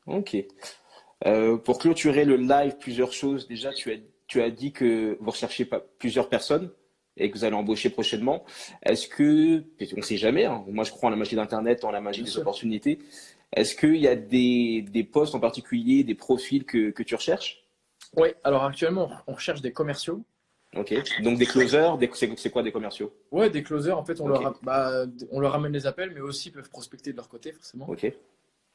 Ok. 0.07 0.35
Euh, 1.27 1.57
pour 1.57 1.77
clôturer 1.77 2.25
le 2.25 2.35
live, 2.35 2.77
plusieurs 2.79 3.13
choses. 3.13 3.47
Déjà, 3.47 3.71
tu 3.71 3.91
as, 3.91 3.97
tu 4.27 4.41
as 4.41 4.49
dit 4.49 4.71
que 4.71 5.17
vous 5.19 5.29
recherchez 5.31 5.65
pas 5.65 5.79
plusieurs 5.99 6.27
personnes 6.29 6.71
et 7.17 7.29
que 7.29 7.37
vous 7.37 7.43
allez 7.43 7.55
embaucher 7.55 7.89
prochainement. 7.89 8.43
Est-ce 8.83 9.07
que, 9.07 9.63
on 9.93 9.97
ne 9.97 10.01
sait 10.01 10.17
jamais, 10.17 10.45
hein, 10.45 10.63
moi 10.67 10.83
je 10.83 10.91
crois 10.91 11.07
en 11.07 11.11
la 11.11 11.17
magie 11.17 11.35
d'Internet, 11.35 11.83
en 11.83 11.91
la 11.91 12.01
magie 12.01 12.21
Bien 12.21 12.25
des 12.25 12.31
sûr. 12.31 12.41
opportunités. 12.41 12.99
Est-ce 13.53 13.75
qu'il 13.75 13.97
y 13.97 14.07
a 14.07 14.15
des, 14.15 14.81
des 14.81 15.03
postes 15.03 15.35
en 15.35 15.39
particulier, 15.39 16.03
des 16.03 16.15
profils 16.15 16.63
que, 16.65 16.89
que 16.91 17.03
tu 17.03 17.13
recherches? 17.15 17.60
Oui, 18.17 18.29
alors 18.43 18.63
actuellement, 18.63 19.09
on 19.27 19.33
recherche 19.33 19.61
des 19.61 19.71
commerciaux. 19.71 20.23
Ok. 20.75 20.93
Donc 21.21 21.37
des 21.37 21.45
closers, 21.45 21.97
des, 21.97 22.09
c'est, 22.13 22.49
quoi 22.49 22.63
des 22.63 22.71
commerciaux? 22.71 23.13
Ouais, 23.31 23.49
des 23.49 23.63
closers, 23.63 23.97
en 23.97 24.05
fait, 24.05 24.21
on, 24.21 24.27
leur, 24.27 24.57
bah, 24.63 25.05
on 25.29 25.39
leur 25.39 25.55
amène 25.55 25.73
les 25.73 25.85
appels, 25.85 26.11
mais 26.13 26.21
aussi 26.21 26.49
ils 26.49 26.51
peuvent 26.51 26.69
prospecter 26.69 27.11
de 27.11 27.17
leur 27.17 27.27
côté, 27.27 27.51
forcément. 27.51 27.87
Ok. 27.89 28.11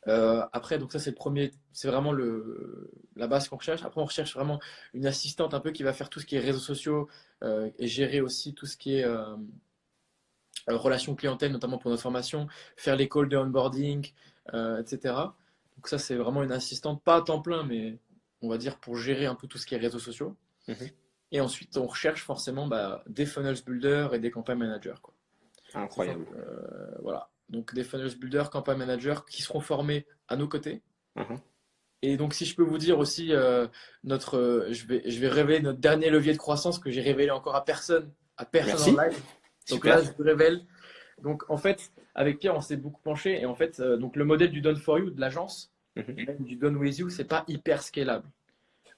Euh, 0.09 0.45
après, 0.53 0.78
donc 0.78 0.93
ça, 0.93 0.99
c'est 0.99 1.11
le 1.11 1.16
premier, 1.16 1.51
c'est 1.72 1.89
vraiment 1.89 2.12
le, 2.12 2.91
la 3.16 3.26
base 3.26 3.49
qu'on 3.49 3.57
recherche. 3.57 3.82
Après, 3.82 4.01
on 4.01 4.05
recherche 4.05 4.34
vraiment 4.34 4.61
une 4.95 5.07
assistante 5.07 5.55
un 5.55 5.61
peu 5.61 5.72
qui 5.72 5.82
va 5.82 5.93
faire 5.93 6.09
tout 6.11 6.20
ce 6.20 6.26
qui 6.26 6.37
est 6.37 6.41
réseaux 6.41 6.59
sociaux 6.59 7.09
euh, 7.43 7.70
et 7.78 7.87
gérer 7.87 8.20
aussi 8.20 8.55
tout 8.55 8.66
ce 8.66 8.76
qui 8.76 8.97
est 8.97 9.05
euh, 9.05 9.37
relations 10.68 11.14
clientèle, 11.14 11.51
notamment 11.51 11.78
pour 11.78 11.91
notre 11.91 12.03
formation, 12.03 12.47
faire 12.76 12.97
les 12.97 13.09
calls 13.09 13.28
de 13.28 13.37
onboarding, 13.37 14.12
etc. 14.78 14.99
Donc 15.76 15.89
ça, 15.89 15.99
c'est 15.99 16.14
vraiment 16.14 16.43
une 16.43 16.53
assistante, 16.53 17.03
pas 17.03 17.16
à 17.16 17.22
temps 17.22 17.41
plein, 17.41 17.64
mais 17.64 17.99
on 18.43 18.49
va 18.49 18.59
dire 18.59 18.78
pour 18.78 18.97
gérer 18.97 19.26
un 19.26 19.34
peu 19.34 19.47
tout 19.47 19.59
ce 19.59 19.66
qui 19.66 19.74
est 19.74 19.78
réseaux 19.78 19.99
sociaux. 19.99 20.37
Mhm. 20.68 20.89
Et 21.32 21.41
ensuite, 21.41 21.76
on 21.76 21.87
recherche 21.87 22.22
forcément 22.22 22.66
bah, 22.66 23.03
des 23.07 23.26
funnels 23.26 23.62
builders 23.64 24.14
et 24.14 24.20
des 24.20 24.30
campaign 24.30 24.59
managers, 24.59 24.95
quoi. 25.03 25.14
Incroyable. 25.74 26.26
Euh, 26.37 26.99
voilà. 27.03 27.28
Donc 27.49 27.74
des 27.74 27.84
funnels 27.84 28.16
builders, 28.18 28.51
campaign 28.51 28.78
managers 28.78 29.20
qui 29.28 29.43
seront 29.43 29.61
formés 29.61 30.07
à 30.28 30.37
nos 30.37 30.49
côtés. 30.49 30.82
Mhm. 31.16 31.41
Et 32.03 32.16
donc, 32.16 32.34
si 32.34 32.45
je 32.45 32.55
peux 32.55 32.62
vous 32.62 32.78
dire 32.78 32.99
aussi, 32.99 33.32
euh, 33.32 33.66
notre, 34.05 34.37
euh, 34.37 34.72
je 34.72 34.87
vais, 34.87 35.03
je 35.11 35.18
vais 35.18 35.28
révéler 35.28 35.61
notre 35.61 35.80
dernier 35.80 36.11
levier 36.11 36.32
de 36.32 36.39
croissance 36.39 36.78
que 36.78 36.91
j'ai 36.91 37.01
révélé 37.01 37.30
encore 37.30 37.57
à 37.57 37.64
personne, 37.64 38.12
à 38.37 38.45
personne 38.45 38.95
Merci. 38.95 38.99
en 38.99 39.03
live. 39.03 39.22
Donc 39.70 39.84
Super. 39.84 39.97
là, 39.97 40.03
je 40.03 40.11
vous 40.12 40.22
révèle. 40.22 40.64
Donc, 41.22 41.49
en 41.51 41.57
fait, 41.57 41.91
avec 42.14 42.39
Pierre, 42.39 42.55
on 42.55 42.61
s'est 42.61 42.76
beaucoup 42.76 43.01
penché. 43.03 43.41
Et 43.41 43.47
en 43.47 43.55
fait, 43.55 43.80
donc 43.80 44.14
le 44.16 44.24
modèle 44.24 44.51
du 44.51 44.61
Done 44.61 44.76
for 44.76 44.99
You 44.99 45.11
de 45.11 45.20
l'agence, 45.20 45.72
Mhm. 45.97 46.24
même 46.26 46.44
du 46.44 46.57
Done 46.57 46.76
with 46.76 46.99
You, 46.99 47.09
c'est 47.11 47.24
pas 47.24 47.44
hyper 47.49 47.82
scalable. 47.82 48.28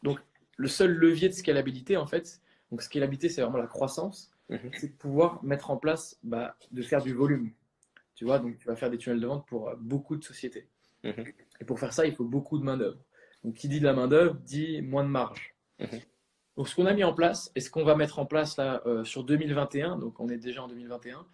Donc, 0.03 0.18
le 0.57 0.68
seul 0.68 0.92
levier 0.92 1.28
de 1.28 1.34
scalabilité, 1.34 1.96
en 1.96 2.07
fait, 2.07 2.40
donc 2.70 2.82
scalabilité, 2.82 3.28
c'est 3.28 3.40
vraiment 3.42 3.59
la 3.59 3.66
croissance, 3.66 4.30
Mhm. 4.49 4.70
c'est 4.74 4.88
de 4.88 4.92
pouvoir 4.96 5.42
mettre 5.44 5.70
en 5.70 5.76
place, 5.76 6.18
bah, 6.22 6.57
de 6.72 6.82
faire 6.82 7.03
du 7.03 7.12
volume. 7.12 7.53
Tu 8.14 8.24
vois, 8.24 8.38
donc 8.40 8.59
tu 8.59 8.66
vas 8.66 8.74
faire 8.74 8.90
des 8.90 8.99
tunnels 8.99 9.20
de 9.20 9.26
vente 9.26 9.46
pour 9.46 9.68
euh, 9.68 9.74
beaucoup 9.78 10.16
de 10.16 10.24
sociétés. 10.24 10.66
Mhm. 11.05 11.24
Et 11.61 11.64
pour 11.64 11.78
faire 11.78 11.92
ça, 11.92 12.07
il 12.07 12.14
faut 12.14 12.24
beaucoup 12.24 12.59
de 12.59 12.64
main-d'œuvre. 12.64 12.99
Donc, 13.44 13.55
qui 13.55 13.68
dit 13.68 13.78
de 13.78 13.84
la 13.84 13.92
main-d'œuvre 13.92 14.34
dit 14.44 14.82
moins 14.82 15.05
de 15.05 15.09
marge. 15.09 15.55
Donc, 16.57 16.66
ce 16.68 16.74
qu'on 16.74 16.86
a 16.86 16.92
mis 16.94 17.05
en 17.05 17.14
place 17.14 17.53
et 17.55 17.61
ce 17.61 17.70
qu'on 17.70 17.84
va 17.84 17.94
mettre 17.94 18.18
en 18.18 18.26
place 18.26 18.57
là 18.57 18.82
euh, 18.86 19.05
sur 19.05 19.22
2021, 19.22 19.96
donc 19.96 20.18
on 20.18 20.28
est 20.28 20.38
déjà 20.38 20.64
en 20.64 20.68
2021, 20.68 21.24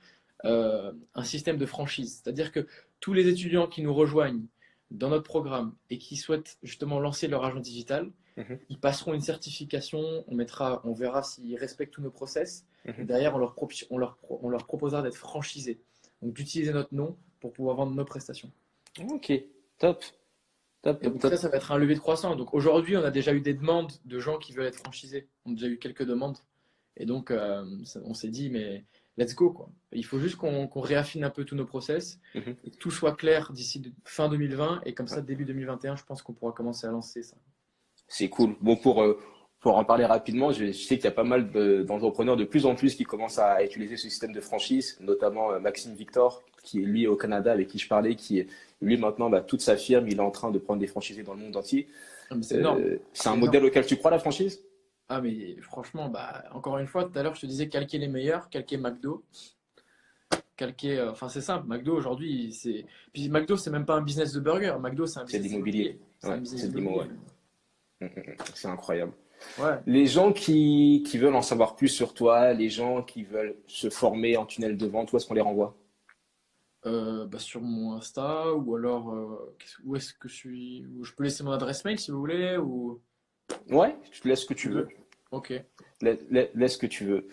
euh, 0.44 0.92
un 1.14 1.24
système 1.24 1.56
de 1.56 1.64
franchise. 1.64 2.20
C'est-à-dire 2.22 2.52
que 2.52 2.66
tous 3.00 3.14
les 3.14 3.26
étudiants 3.28 3.66
qui 3.66 3.80
nous 3.82 3.94
rejoignent 3.94 4.42
dans 4.90 5.08
notre 5.08 5.24
programme 5.24 5.74
et 5.90 5.98
qui 5.98 6.16
souhaitent 6.16 6.58
justement 6.62 7.00
lancer 7.00 7.28
leur 7.28 7.44
agent 7.44 7.60
digital, 7.60 8.10
Mhm. 8.36 8.58
ils 8.68 8.80
passeront 8.80 9.14
une 9.14 9.20
certification, 9.20 10.24
on, 10.26 10.34
mettra, 10.34 10.80
on 10.84 10.92
verra 10.92 11.22
s'ils 11.22 11.56
respectent 11.56 11.94
tous 11.94 12.02
nos 12.02 12.10
process. 12.10 12.66
Mhm. 12.84 12.94
Et 12.98 13.04
derrière, 13.04 13.34
on 13.36 13.38
leur, 13.38 13.54
pro- 13.54 13.68
on 13.90 13.98
leur, 13.98 14.16
pro- 14.16 14.40
on 14.42 14.48
leur 14.48 14.66
proposera 14.66 15.02
d'être 15.02 15.16
franchisés. 15.16 15.80
Donc, 16.20 16.34
d'utiliser 16.34 16.72
notre 16.72 16.92
nom 16.94 17.16
pour 17.40 17.52
pouvoir 17.52 17.76
vendre 17.76 17.94
nos 17.94 18.04
prestations. 18.04 18.50
Ok. 19.10 19.32
Top. 19.78 20.02
Top, 20.82 20.98
Et 21.00 21.04
top, 21.04 21.12
donc 21.14 21.22
top. 21.22 21.30
ça, 21.30 21.36
ça 21.36 21.48
va 21.48 21.56
être 21.58 21.70
un 21.72 21.78
levier 21.78 21.94
de 21.94 22.00
croissance. 22.00 22.36
Donc 22.36 22.52
aujourd'hui, 22.54 22.96
on 22.96 23.04
a 23.04 23.10
déjà 23.10 23.32
eu 23.32 23.40
des 23.40 23.54
demandes 23.54 23.92
de 24.04 24.18
gens 24.18 24.38
qui 24.38 24.52
veulent 24.52 24.66
être 24.66 24.78
franchisés. 24.78 25.28
On 25.46 25.52
a 25.52 25.54
déjà 25.54 25.66
eu 25.68 25.78
quelques 25.78 26.04
demandes. 26.04 26.36
Et 26.96 27.06
donc, 27.06 27.30
euh, 27.30 27.64
ça- 27.84 28.00
on 28.04 28.14
s'est 28.14 28.28
dit, 28.28 28.50
mais 28.50 28.84
let's 29.16 29.34
go, 29.34 29.50
quoi. 29.50 29.68
Il 29.92 30.04
faut 30.04 30.18
juste 30.18 30.36
qu'on 30.36 30.68
réaffine 30.80 31.24
un 31.24 31.30
peu 31.30 31.44
tous 31.44 31.54
nos 31.54 31.64
process 31.66 32.18
Mhm. 32.34 32.56
et 32.64 32.70
que 32.70 32.76
tout 32.76 32.90
soit 32.90 33.14
clair 33.16 33.52
d'ici 33.52 33.82
fin 34.04 34.28
2020. 34.28 34.80
Et 34.86 34.94
comme 34.94 35.06
ça, 35.08 35.20
début 35.20 35.44
2021, 35.44 35.96
je 35.96 36.04
pense 36.04 36.22
qu'on 36.22 36.32
pourra 36.32 36.52
commencer 36.52 36.86
à 36.86 36.90
lancer 36.90 37.22
ça. 37.22 37.36
C'est 38.08 38.28
cool. 38.28 38.54
Bon, 38.60 38.76
pour, 38.76 39.02
euh, 39.02 39.18
pour 39.60 39.76
en 39.78 39.84
parler 39.84 40.04
rapidement, 40.04 40.52
je, 40.52 40.66
je 40.66 40.72
sais 40.72 40.96
qu'il 40.96 41.04
y 41.04 41.08
a 41.08 41.12
pas 41.12 41.24
mal 41.24 41.50
de- 41.50 41.82
d'entrepreneurs 41.82 42.36
de 42.36 42.44
plus 42.44 42.66
en 42.66 42.74
plus 42.74 42.94
qui 42.96 43.04
commencent 43.04 43.38
à 43.38 43.64
utiliser 43.64 43.96
ce 43.96 44.08
système 44.10 44.32
de 44.32 44.40
franchise, 44.40 44.98
notamment 45.00 45.52
euh, 45.52 45.58
Maxime 45.60 45.94
Victor, 45.94 46.42
qui 46.62 46.80
est 46.82 46.84
lui 46.84 47.06
au 47.06 47.16
Canada, 47.16 47.52
avec 47.52 47.68
qui 47.68 47.78
je 47.78 47.88
parlais, 47.88 48.14
qui 48.16 48.40
est 48.40 48.48
lui 48.82 48.96
maintenant, 48.98 49.30
bah, 49.30 49.40
toute 49.40 49.60
sa 49.62 49.76
firme, 49.76 50.06
il 50.08 50.16
est 50.16 50.20
en 50.20 50.30
train 50.30 50.50
de 50.50 50.58
prendre 50.58 50.80
des 50.80 50.86
franchisés 50.86 51.22
dans 51.22 51.34
le 51.34 51.40
monde 51.40 51.56
entier. 51.56 51.88
Ah, 52.30 52.34
C'est. 52.42 52.62
Euh, 52.64 52.98
c'est 53.12 53.28
un 53.28 53.36
modèle 53.36 53.64
auquel 53.64 53.86
tu 53.86 53.96
crois, 53.96 54.10
la 54.10 54.18
franchise? 54.18 54.60
Ah, 55.14 55.20
mais 55.20 55.54
franchement, 55.60 56.08
bah, 56.08 56.42
encore 56.50 56.76
une 56.78 56.88
fois, 56.88 57.04
tout 57.04 57.16
à 57.16 57.22
l'heure, 57.22 57.36
je 57.36 57.42
te 57.42 57.46
disais 57.46 57.68
calquer 57.68 57.98
les 57.98 58.08
meilleurs, 58.08 58.50
calquer 58.50 58.78
McDo. 58.78 59.22
Calquer, 60.56 60.98
euh, 60.98 61.12
enfin, 61.12 61.28
c'est 61.28 61.40
simple. 61.40 61.68
McDo 61.68 61.94
aujourd'hui, 61.94 62.52
c'est. 62.52 62.84
Puis 63.12 63.28
McDo, 63.28 63.56
c'est 63.56 63.70
même 63.70 63.86
pas 63.86 63.94
un 63.94 64.02
business 64.02 64.32
de 64.32 64.40
burger. 64.40 64.74
McDo, 64.80 65.06
c'est 65.06 65.20
un 65.20 65.26
C'est 65.28 65.38
business 65.38 65.52
d'immobilier. 65.52 66.00
C'est 66.18 66.28
Ouais, 66.28 66.40
business 66.40 66.62
c'est 66.62 66.68
de 66.68 66.76
l'immo, 66.76 66.90
immobilier. 67.02 67.16
Mm, 68.00 68.06
mm, 68.06 68.32
mm. 68.32 68.36
C'est 68.54 68.66
incroyable. 68.66 69.12
Ouais. 69.60 69.78
Les 69.86 70.06
gens 70.06 70.32
qui, 70.32 71.04
qui 71.06 71.16
veulent 71.18 71.36
en 71.36 71.42
savoir 71.42 71.76
plus 71.76 71.88
sur 71.88 72.12
toi, 72.12 72.52
les 72.52 72.68
gens 72.68 73.04
qui 73.04 73.22
veulent 73.22 73.54
se 73.68 73.90
former 73.90 74.36
en 74.36 74.46
tunnel 74.46 74.76
de 74.76 74.86
vente, 74.86 75.12
où 75.12 75.16
est-ce 75.16 75.28
qu'on 75.28 75.34
les 75.34 75.40
renvoie? 75.42 75.76
Euh, 76.86 77.24
bah, 77.26 77.38
sur 77.38 77.60
mon 77.60 77.92
Insta 77.94 78.52
ou 78.52 78.74
alors 78.74 79.12
euh, 79.14 79.56
où 79.84 79.94
est-ce 79.94 80.12
que 80.12 80.28
je 80.28 80.34
suis? 80.34 80.86
Je 81.02 81.12
peux 81.12 81.22
laisser 81.22 81.44
mon 81.44 81.52
adresse 81.52 81.84
mail 81.84 82.00
si 82.00 82.10
vous 82.10 82.18
voulez 82.18 82.56
ou 82.56 83.00
Ouais, 83.70 83.96
je 84.12 84.20
te 84.20 84.28
laisse 84.28 84.40
ce 84.40 84.46
que 84.46 84.54
tu 84.54 84.70
veux. 84.70 84.88
Ok 85.34 85.52
Laisse, 86.02 86.72
ce 86.74 86.78
que 86.78 86.86
tu 86.86 87.04
veux. 87.04 87.28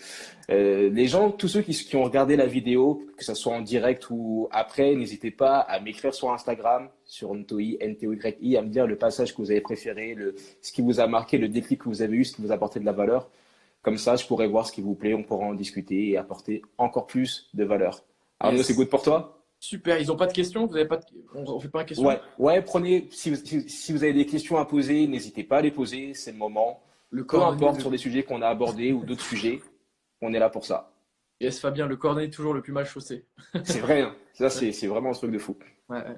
Euh, 0.49 0.89
les 0.89 1.07
gens, 1.07 1.31
tous 1.31 1.49
ceux 1.49 1.61
qui, 1.61 1.73
qui 1.73 1.95
ont 1.97 2.03
regardé 2.03 2.37
la 2.37 2.45
vidéo, 2.45 3.05
que 3.17 3.25
ce 3.25 3.33
soit 3.33 3.53
en 3.53 3.59
direct 3.61 4.07
ou 4.09 4.47
après, 4.51 4.95
n'hésitez 4.95 5.29
pas 5.31 5.59
à 5.59 5.79
m'écrire 5.81 6.13
sur 6.13 6.31
Instagram, 6.31 6.87
sur 7.03 7.33
Ntoi, 7.33 7.77
N-T-O-Y-I, 7.81 8.55
à 8.57 8.61
me 8.61 8.69
dire 8.69 8.87
le 8.87 8.95
passage 8.97 9.33
que 9.35 9.41
vous 9.41 9.51
avez 9.51 9.59
préféré, 9.61 10.13
le, 10.13 10.35
ce 10.61 10.71
qui 10.71 10.81
vous 10.81 11.01
a 11.01 11.07
marqué, 11.07 11.37
le 11.37 11.49
déclic 11.49 11.81
que 11.81 11.89
vous 11.89 12.01
avez 12.01 12.15
eu, 12.15 12.23
ce 12.23 12.35
qui 12.35 12.41
vous 12.41 12.51
a 12.51 12.55
apporté 12.55 12.79
de 12.79 12.85
la 12.85 12.93
valeur. 12.93 13.29
Comme 13.81 13.97
ça, 13.97 14.15
je 14.15 14.25
pourrai 14.25 14.47
voir 14.47 14.67
ce 14.67 14.71
qui 14.71 14.81
vous 14.81 14.95
plaît, 14.95 15.13
on 15.15 15.23
pourra 15.23 15.45
en 15.47 15.53
discuter 15.53 16.09
et 16.09 16.17
apporter 16.17 16.61
encore 16.77 17.07
plus 17.07 17.49
de 17.53 17.63
valeur. 17.65 18.03
Arnaud, 18.39 18.57
Yes. 18.59 18.67
c'est 18.67 18.73
good 18.75 18.89
pour 18.89 19.01
toi? 19.01 19.41
Super. 19.59 19.99
Ils 19.99 20.07
n'ont 20.07 20.15
pas 20.15 20.27
de 20.27 20.33
questions? 20.33 20.65
Vous 20.65 20.75
avez 20.75 20.87
pas 20.87 20.97
de... 20.97 21.03
On 21.35 21.55
ne 21.55 21.59
fait 21.59 21.67
pas 21.67 21.81
une 21.81 21.87
question? 21.87 22.07
Ouais, 22.07 22.19
ouais 22.39 22.61
prenez. 22.61 23.07
Si, 23.11 23.29
vous 23.91 24.03
avez 24.03 24.13
des 24.13 24.25
questions 24.25 24.57
à 24.57 24.65
poser, 24.65 25.05
n'hésitez 25.07 25.43
pas 25.43 25.57
à 25.57 25.61
les 25.61 25.71
poser. 25.71 26.13
C'est 26.15 26.31
le 26.31 26.37
moment. 26.37 26.81
Le 27.11 27.25
Peu 27.25 27.41
importe 27.41 27.77
de... 27.77 27.81
sur 27.81 27.91
des 27.91 27.97
sujets 27.97 28.23
qu'on 28.23 28.41
a 28.41 28.47
abordés 28.47 28.91
ou 28.93 29.05
d'autres 29.05 29.23
sujets, 29.23 29.61
on 30.21 30.33
est 30.33 30.39
là 30.39 30.49
pour 30.49 30.65
ça. 30.65 30.91
Yes, 31.39 31.59
Fabien, 31.59 31.87
le 31.87 31.97
coordonné 31.97 32.29
toujours 32.29 32.53
le 32.53 32.61
plus 32.61 32.71
mal 32.71 32.85
chaussé. 32.85 33.25
c'est 33.63 33.79
vrai. 33.79 34.01
Hein. 34.01 34.15
Ça, 34.33 34.49
c'est 34.49 34.87
vraiment 34.87 35.09
un 35.09 35.13
truc 35.13 35.31
de 35.31 35.39
fou. 35.39 35.57
Ouais, 35.89 35.97
ouais. 35.97 36.17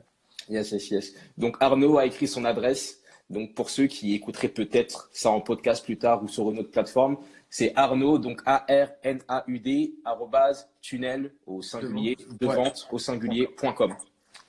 Yes, 0.49 0.71
yes, 0.71 0.89
yes. 0.91 1.13
Donc 1.37 1.57
Arnaud 1.59 1.97
a 1.97 2.05
écrit 2.05 2.27
son 2.27 2.45
adresse. 2.45 3.01
Donc 3.29 3.55
pour 3.55 3.69
ceux 3.69 3.87
qui 3.87 4.13
écouteraient 4.13 4.49
peut-être 4.49 5.09
ça 5.13 5.31
en 5.31 5.39
podcast 5.41 5.83
plus 5.83 5.97
tard 5.97 6.21
ou 6.23 6.27
sur 6.27 6.51
une 6.51 6.59
autre 6.59 6.71
plateforme, 6.71 7.17
c'est 7.49 7.71
Arnaud, 7.75 8.19
donc 8.19 8.41
A-R-N-A-U-D, 8.45 9.95
arrobase, 10.03 10.69
tunnel 10.81 11.33
au 11.45 11.61
singulier, 11.61 12.17
de 12.39 12.45
vente 12.45 12.87
au 12.91 12.99
singulier.com. 12.99 13.95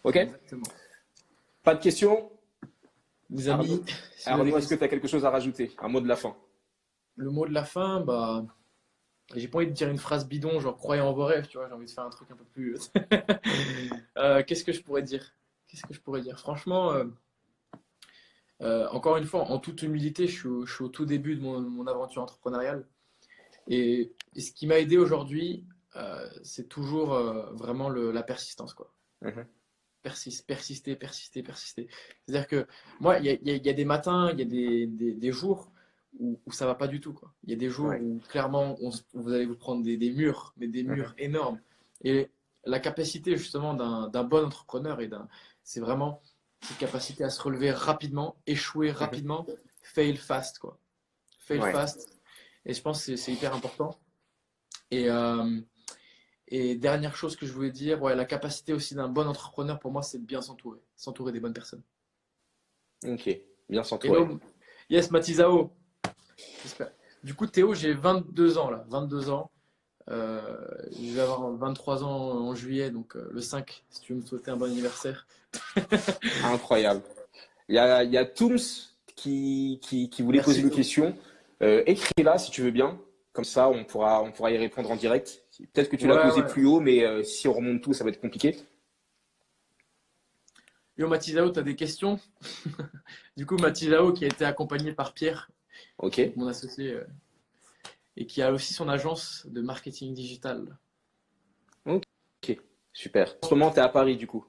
OK? 0.03 0.17
Exactement. 0.17 0.67
Pas 1.63 1.75
de 1.75 1.83
questions? 1.83 2.31
Vous 3.35 3.49
amis 3.49 3.83
Arnaud, 4.27 4.57
est-ce 4.57 4.69
que 4.69 4.77
tu 4.77 4.85
as 4.85 4.89
quelque 4.89 5.09
chose 5.09 5.25
à 5.25 5.31
rajouter? 5.31 5.73
Un 5.79 5.89
mot 5.89 6.01
de 6.01 6.07
la 6.07 6.15
fin 6.15 6.37
Le 7.17 7.31
mot 7.31 7.47
de 7.47 7.53
la 7.53 7.65
fin, 7.65 8.01
bah. 8.01 8.47
J'ai 9.35 9.49
pas 9.49 9.59
envie 9.59 9.67
de 9.67 9.73
dire 9.73 9.89
une 9.89 9.99
phrase 9.99 10.29
bidon, 10.29 10.61
genre 10.61 10.77
croyez 10.77 11.03
en 11.03 11.13
vos 11.13 11.25
rêves, 11.25 11.49
tu 11.49 11.57
vois, 11.57 11.67
j'ai 11.67 11.75
envie 11.75 11.87
de 11.87 11.91
faire 11.91 12.05
un 12.05 12.11
truc 12.11 12.31
un 12.31 12.37
peu 12.37 12.45
plus. 12.45 12.93
euh, 14.19 14.43
Qu'est-ce 14.47 14.63
que 14.63 14.73
je 14.73 14.83
pourrais 14.83 15.03
dire? 15.03 15.35
Qu'est-ce 15.67 15.83
que 15.83 15.95
je 15.95 16.01
pourrais 16.01 16.21
dire? 16.21 16.39
Franchement, 16.39 16.93
euh, 16.93 17.05
euh, 18.61 18.87
encore 18.91 19.17
une 19.17 19.25
fois, 19.25 19.51
en 19.51 19.59
toute 19.59 19.83
humilité, 19.83 20.29
je 20.29 20.33
suis, 20.33 20.67
je 20.67 20.73
suis 20.73 20.85
au 20.85 20.89
tout 20.89 21.07
début 21.07 21.35
de 21.35 21.41
mon, 21.41 21.61
mon 21.61 21.87
aventure 21.89 22.23
entrepreneuriale. 22.23 22.87
Et, 23.67 24.13
et 24.35 24.41
ce 24.41 24.53
qui 24.53 24.67
m'a 24.69 24.79
aidé 24.79 24.97
aujourd'hui, 24.97 25.65
c'est 26.43 26.69
toujours 26.69 27.15
vraiment 27.55 27.89
le, 27.89 28.13
la 28.13 28.23
persistance. 28.23 28.75
Quoi. 28.75 28.93
Mhm. 29.23 29.47
Persiste, 30.05 30.47
persister, 30.47 30.97
persister, 30.97 31.43
persister. 31.43 31.89
C'est-à-dire 32.27 32.47
que 32.47 32.67
moi, 33.01 33.19
il 33.21 33.25
y, 33.25 33.51
y, 33.51 33.57
y, 33.57 33.71
a 33.71 33.73
des 33.73 33.87
matins, 33.87 34.31
il 34.35 34.39
y 34.39 34.43
a 34.43 34.45
des, 34.45 34.87
des, 34.87 35.13
des 35.15 35.33
jours 35.33 35.73
où, 36.21 36.39
où, 36.45 36.53
ça 36.53 36.67
va 36.67 36.75
pas 36.75 36.89
du 36.89 37.01
tout. 37.01 37.19
Il 37.45 37.51
y 37.51 37.55
a 37.55 37.57
des 37.57 37.71
jours 37.71 37.87
Ouais. 37.89 38.01
où 38.03 38.21
clairement, 38.29 38.77
on, 38.83 38.91
vous 39.15 39.33
allez 39.33 39.47
vous 39.47 39.57
prendre 39.57 39.83
des, 39.83 39.97
des 39.97 40.11
murs, 40.13 40.53
mais 40.59 40.69
des 40.69 40.83
murs 40.83 41.15
Mhm. 41.17 41.25
énormes. 41.25 41.61
Et 42.03 42.29
la 42.67 42.81
capacité 42.81 43.39
justement 43.39 43.73
d'un 43.73 44.25
bon 44.25 44.45
entrepreneur, 44.45 45.01
et 45.01 45.09
d'un, 45.09 45.27
c'est 45.63 45.81
vraiment 45.81 46.21
cette 46.61 46.77
capacité 46.77 47.25
à 47.25 47.31
se 47.31 47.41
relever 47.41 47.71
rapidement, 47.73 48.37
échouer 48.47 48.91
rapidement, 48.91 49.47
fail 49.83 50.17
fast. 50.19 50.59
Quoi. 50.59 50.79
Fail 51.39 51.61
fast. 51.73 52.21
Et 52.67 52.75
je 52.75 52.83
pense 52.83 52.99
que 52.99 53.05
c'est- 53.07 53.17
c'est 53.17 53.33
hyper 53.33 53.55
important. 53.55 53.99
Et, 54.91 55.09
euh, 55.09 55.61
et 56.49 56.75
dernière 56.75 57.17
chose 57.17 57.37
que 57.37 57.47
je 57.47 57.53
voulais 57.53 57.71
dire, 57.71 58.03
ouais, 58.03 58.15
la 58.15 58.25
capacité 58.25 58.73
aussi 58.73 58.95
d'un 58.95 59.09
bon 59.09 59.27
entrepreneur, 59.27 59.79
pour 59.79 59.91
moi, 59.91 60.03
c'est 60.03 60.19
de 60.19 60.27
bien 60.27 60.43
s'entourer, 60.43 60.81
s'entourer 60.97 61.33
des 61.33 61.41
bonnes 61.41 61.55
personnes. 61.55 61.83
Ok, 63.07 63.41
bien 63.69 63.83
s'entourer. 63.83 64.27
yes, 64.91 65.11
Matizao. 65.11 65.73
Du 67.23 67.35
coup, 67.35 67.47
Théo, 67.47 67.75
j'ai 67.75 67.95
22 67.95 68.59
ans 68.59 68.71
là, 68.71 68.85
22 68.89 69.31
ans. 69.31 69.51
Euh, 70.11 70.69
je 70.93 71.15
vais 71.15 71.21
avoir 71.21 71.51
23 71.53 72.05
ans 72.05 72.09
en 72.09 72.55
juillet, 72.55 72.91
donc 72.91 73.17
euh, 73.17 73.29
le 73.33 73.41
5, 73.41 73.85
si 73.89 74.01
tu 74.03 74.13
veux 74.13 74.21
me 74.21 74.27
souhaiter 74.27 74.51
un 74.51 74.57
bon 74.57 74.67
anniversaire. 74.67 75.27
Incroyable. 76.45 77.01
Il 77.69 77.77
y 77.77 77.79
a, 77.79 78.05
il 78.05 78.13
y 78.13 78.19
a 78.19 78.27
Tooms 78.27 78.59
qui, 79.17 79.79
qui, 79.81 80.11
qui 80.11 80.23
voulait 80.23 80.39
Merci, 80.39 80.51
poser 80.51 80.63
une 80.63 80.71
question. 80.71 81.17
Euh, 81.63 81.83
Écris-la 81.87 82.37
si 82.37 82.51
tu 82.51 82.61
veux 82.63 82.71
bien. 82.71 82.99
Comme 83.35 83.45
ça, 83.45 83.69
on 83.69 83.85
pourra, 83.85 84.23
on 84.23 84.33
pourra 84.33 84.53
y 84.53 84.57
répondre 84.57 84.91
en 84.91 84.97
direct. 84.97 85.45
Peut-être 85.73 85.91
que 85.91 85.97
tu 85.97 86.07
l'as 86.07 86.17
posé 86.23 86.41
ouais. 86.41 86.47
plus 86.47 86.65
haut, 86.65 86.81
mais 86.81 87.05
euh, 87.05 87.23
si 87.23 87.47
on 87.49 87.53
remonte 87.53 87.83
tout, 87.83 87.93
ça 87.93 88.05
va 88.05 88.11
être 88.11 88.21
compliqué. 88.21 88.57
Yo, 90.97 91.09
Matizao, 91.09 91.51
tu 91.51 91.59
as 91.59 91.63
des 91.63 91.77
questions? 91.77 92.19
Du 93.37 93.45
coup, 93.45 93.57
Matizao, 93.57 94.13
qui 94.13 94.25
a 94.25 94.29
été 94.29 94.45
accompagné 94.47 94.93
par 94.93 95.13
Pierre, 95.13 95.51
Ok. 95.99 96.21
mon 96.37 96.47
associé, 96.47 96.93
euh, 96.93 97.05
et 98.17 98.25
qui 98.27 98.41
a 98.41 98.53
aussi 98.53 98.73
son 98.73 98.89
agence 98.89 99.45
de 99.51 99.61
marketing 99.61 100.15
digital. 100.15 100.79
Super. 102.97 103.37
En 103.43 103.49
ce 103.49 103.55
moment, 103.55 103.71
tu 103.73 103.79
es 103.79 103.83
à 103.83 103.89
Paris, 103.89 104.17
du 104.17 104.29
coup. 104.29 104.47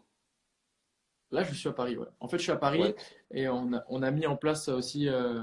Là, 1.31 1.43
je 1.43 1.53
suis 1.55 1.67
à 1.67 1.73
Paris, 1.73 1.97
ouais. 1.97 2.05
En 2.19 2.27
fait, 2.27 2.37
je 2.37 2.43
suis 2.43 2.51
à 2.51 2.57
Paris 2.57 2.83
Ouais. 2.83 2.95
et 3.31 3.49
on 3.49 3.73
a, 3.73 3.83
on 3.89 4.03
a 4.03 4.11
mis 4.11 4.27
en 4.27 4.37
place 4.37 4.69
aussi, 4.69 5.09
euh, 5.09 5.41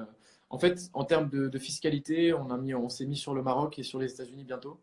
en 0.52 0.58
fait, 0.58 0.90
en 0.92 1.04
termes 1.04 1.28
de, 1.28 1.48
de 1.48 1.58
fiscalité, 1.58 2.32
on 2.32 2.50
a 2.50 2.56
mis, 2.58 2.74
on 2.74 2.88
s'est 2.88 3.06
mis 3.06 3.16
sur 3.16 3.34
le 3.34 3.42
Maroc 3.42 3.78
et 3.78 3.82
sur 3.82 3.98
les 3.98 4.12
États-Unis 4.12 4.44
bientôt. 4.44 4.78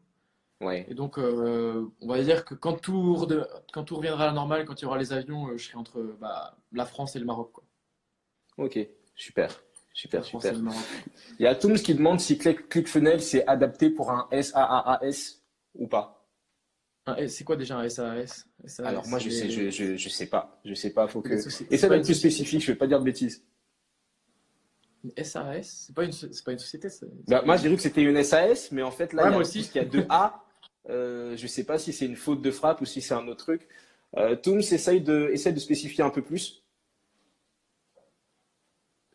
Ouais. 0.61 0.85
Et 0.89 0.93
donc, 0.93 1.17
euh, 1.17 1.87
on 2.01 2.07
va 2.07 2.21
dire 2.21 2.43
que 2.43 2.53
quand 2.55 2.73
tout, 2.81 3.13
rede- 3.15 3.47
quand 3.71 3.83
tout 3.85 3.95
reviendra 3.95 4.25
à 4.25 4.27
la 4.27 4.33
normale, 4.33 4.65
quand 4.65 4.81
il 4.81 4.83
y 4.83 4.87
aura 4.87 4.97
les 4.97 5.13
avions, 5.13 5.47
euh, 5.47 5.57
je 5.57 5.65
serai 5.67 5.77
entre 5.77 6.01
bah, 6.19 6.57
la 6.73 6.85
France 6.85 7.15
et 7.15 7.19
le 7.19 7.25
Maroc, 7.25 7.51
quoi. 7.53 7.63
Ok. 8.57 8.77
Super. 9.15 9.61
Super, 9.93 10.23
super. 10.23 10.53
et. 10.57 10.73
Il 11.39 11.43
y 11.43 11.47
a 11.47 11.55
Tooms 11.55 11.75
qui 11.79 11.93
demande 11.93 12.19
si 12.19 12.37
Click- 12.37 12.67
ClickFunnels 12.69 13.21
c'est 13.21 13.45
adapté 13.47 13.89
pour 13.89 14.11
un 14.11 14.27
SaaS 14.41 15.41
ou 15.75 15.87
pas. 15.87 16.15
C'est 17.27 17.43
quoi 17.43 17.55
déjà 17.55 17.79
un? 17.79 17.89
SAS, 17.89 18.45
Alors 18.79 19.07
moi, 19.07 19.17
je 19.19 19.29
sais, 19.29 19.49
je, 19.49 19.69
je, 19.71 19.95
je 19.97 20.09
sais 20.09 20.27
pas. 20.27 20.59
Je 20.63 20.73
sais 20.75 20.91
pas. 20.91 21.07
Faut 21.07 21.21
que. 21.21 21.37
c'est 21.39 21.65
pas 21.65 21.75
d'être 21.77 21.93
une 21.97 22.03
plus 22.03 22.13
spécifique. 22.13 22.61
Je 22.61 22.71
vais 22.71 22.77
pas 22.77 22.85
dire 22.87 22.99
de 22.99 23.05
bêtises. 23.05 23.43
Une 25.03 25.23
SAS? 25.23 25.85
C'est 25.87 25.95
pas 25.95 26.03
une, 26.03 26.11
pas 26.45 26.51
une 26.51 26.59
société, 26.59 26.87
Bah, 27.27 27.41
moi, 27.45 27.55
j'ai 27.57 27.67
cru 27.67 27.75
que 27.77 27.81
c'était 27.81 28.01
une 28.03 28.21
SAS, 28.23 28.71
mais 28.71 28.81
en 28.81 28.91
fait, 28.91 29.13
là, 29.13 29.23
Ouais, 29.23 29.29
il 29.29 29.31
y 29.31 29.35
a, 29.35 29.37
moi 29.37 29.41
aussi. 29.41 29.59
puisqu'il 29.59 29.77
y 29.77 29.81
a 29.81 29.85
deux 29.85 30.05
A, 30.09 30.43
euh, 30.89 31.37
je 31.37 31.47
sais 31.47 31.63
pas 31.63 31.77
si 31.79 31.93
c'est 31.93 32.05
une 32.05 32.15
faute 32.15 32.41
de 32.41 32.51
frappe 32.51 32.81
ou 32.81 32.85
si 32.85 33.01
c'est 33.01 33.13
un 33.13 33.27
autre 33.27 33.43
truc. 33.45 33.67
Euh, 34.17 34.35
Tooms 34.35 34.59
essaye 34.59 35.01
de, 35.01 35.29
essaye 35.31 35.53
de 35.53 35.59
spécifier 35.59 36.03
un 36.03 36.09
peu 36.09 36.21
plus. 36.23 36.63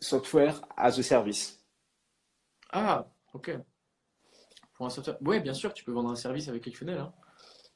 Software 0.01 0.61
as 0.76 0.99
a 0.99 1.03
service. 1.03 1.61
Ah, 2.70 3.07
ok. 3.32 3.59
Pour 4.74 4.87
un 4.87 4.91
software. 4.91 5.16
Ouais, 5.22 5.41
bien 5.41 5.55
sûr, 5.55 5.72
tu 5.72 5.85
peux 5.85 5.93
vendre 5.93 6.11
un 6.11 6.16
service 6.16 6.49
avec 6.49 6.62
ClickFunnels. 6.62 6.99
Hein. 6.99 7.12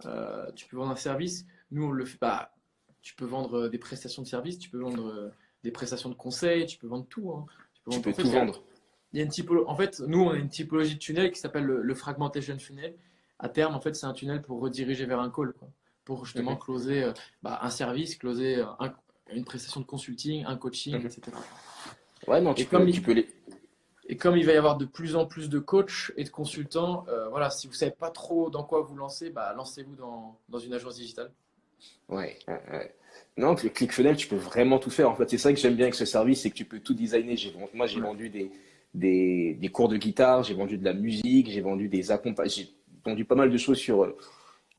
Euh, 0.06 0.50
tu 0.52 0.66
peux 0.66 0.76
vendre 0.76 0.92
un 0.92 0.96
service. 0.96 1.44
Nous, 1.70 1.84
on 1.84 1.90
le 1.90 2.04
fait 2.04 2.18
pas. 2.18 2.54
Tu 3.02 3.14
peux 3.14 3.24
vendre 3.24 3.54
euh, 3.62 3.68
des 3.68 3.78
prestations 3.78 4.22
de 4.22 4.26
services, 4.26 4.58
tu 4.58 4.70
peux 4.70 4.80
vendre 4.80 5.06
euh, 5.08 5.32
des 5.62 5.70
prestations 5.70 6.08
de 6.10 6.14
conseils, 6.14 6.66
tu 6.66 6.78
peux 6.78 6.86
vendre 6.88 7.06
tout. 7.08 7.32
hein. 7.32 7.46
Tu 7.90 8.00
peux 8.00 8.10
en 8.10 8.14
fait, 8.14 8.22
tout 8.22 8.30
vendre. 8.30 8.62
Il 9.12 9.18
y 9.18 9.22
a 9.22 9.24
une 9.24 9.30
typolo- 9.30 9.64
En 9.66 9.74
fait, 9.76 10.00
nous, 10.00 10.20
on 10.22 10.30
a 10.30 10.36
une 10.36 10.48
typologie 10.50 10.94
de 10.94 10.98
tunnel 10.98 11.30
qui 11.32 11.40
s'appelle 11.40 11.64
le, 11.64 11.82
le 11.82 11.94
fragmentation 11.94 12.58
funnel. 12.58 12.94
À 13.38 13.48
terme, 13.48 13.74
en 13.74 13.80
fait, 13.80 13.94
c'est 13.94 14.06
un 14.06 14.12
tunnel 14.12 14.42
pour 14.42 14.60
rediriger 14.60 15.06
vers 15.06 15.20
un 15.20 15.30
call, 15.30 15.52
quoi. 15.52 15.68
Pour 16.04 16.24
justement 16.24 16.56
closer 16.56 17.04
euh, 17.04 17.12
bah, 17.42 17.58
un 17.62 17.70
service, 17.70 18.16
closer 18.16 18.56
euh, 18.58 18.66
un- 18.80 18.94
une 19.32 19.44
prestation 19.44 19.80
de 19.80 19.86
consulting, 19.86 20.44
un 20.46 20.56
coaching, 20.56 20.94
etc. 21.04 21.20
Ouais, 22.26 22.40
non, 22.40 22.54
tu 22.54 22.62
Et 22.62 22.64
peux, 22.66 22.76
comme 22.78 22.88
il- 22.88 22.94
tu 22.94 23.02
peux 23.02 23.12
les. 23.12 23.28
Et 24.10 24.16
comme 24.16 24.36
il 24.38 24.46
va 24.46 24.52
y 24.52 24.56
avoir 24.56 24.78
de 24.78 24.86
plus 24.86 25.16
en 25.16 25.26
plus 25.26 25.50
de 25.50 25.58
coachs 25.58 26.12
et 26.16 26.24
de 26.24 26.30
consultants, 26.30 27.04
euh, 27.08 27.28
voilà, 27.28 27.50
si 27.50 27.66
vous 27.66 27.74
savez 27.74 27.90
pas 27.92 28.10
trop 28.10 28.48
dans 28.48 28.64
quoi 28.64 28.80
vous 28.80 28.96
lancer, 28.96 29.28
bah, 29.28 29.52
lancez-vous 29.54 29.96
dans, 29.96 30.38
dans 30.48 30.58
une 30.58 30.72
agence 30.72 30.96
digitale. 30.96 31.30
Ouais, 32.08 32.38
ouais, 32.48 32.60
ouais. 32.72 32.94
Non, 33.36 33.54
le 33.62 33.68
ClickFunnels, 33.68 34.16
tu 34.16 34.26
peux 34.28 34.36
vraiment 34.36 34.78
tout 34.78 34.90
faire. 34.90 35.10
En 35.10 35.14
fait, 35.14 35.28
c'est 35.30 35.38
ça 35.38 35.52
que 35.52 35.58
j'aime 35.58 35.74
bien 35.74 35.84
avec 35.86 35.94
ce 35.94 36.04
service, 36.04 36.42
c'est 36.42 36.50
que 36.50 36.56
tu 36.56 36.64
peux 36.64 36.80
tout 36.80 36.94
designer. 36.94 37.36
Moi, 37.74 37.86
j'ai 37.86 38.00
Ouais. 38.00 38.06
vendu 38.06 38.30
des, 38.30 38.50
des, 38.94 39.54
des 39.54 39.68
cours 39.68 39.88
de 39.88 39.96
guitare, 39.96 40.42
j'ai 40.42 40.54
vendu 40.54 40.76
de 40.78 40.84
la 40.84 40.92
musique, 40.94 41.48
j'ai 41.50 41.60
vendu 41.60 41.88
des 41.88 42.10
accompagnements, 42.10 42.50
j'ai 42.54 42.74
vendu 43.04 43.24
pas 43.24 43.34
mal 43.36 43.50
de 43.50 43.56
choses 43.56 43.78
sur. 43.78 44.02
euh, 44.04 44.16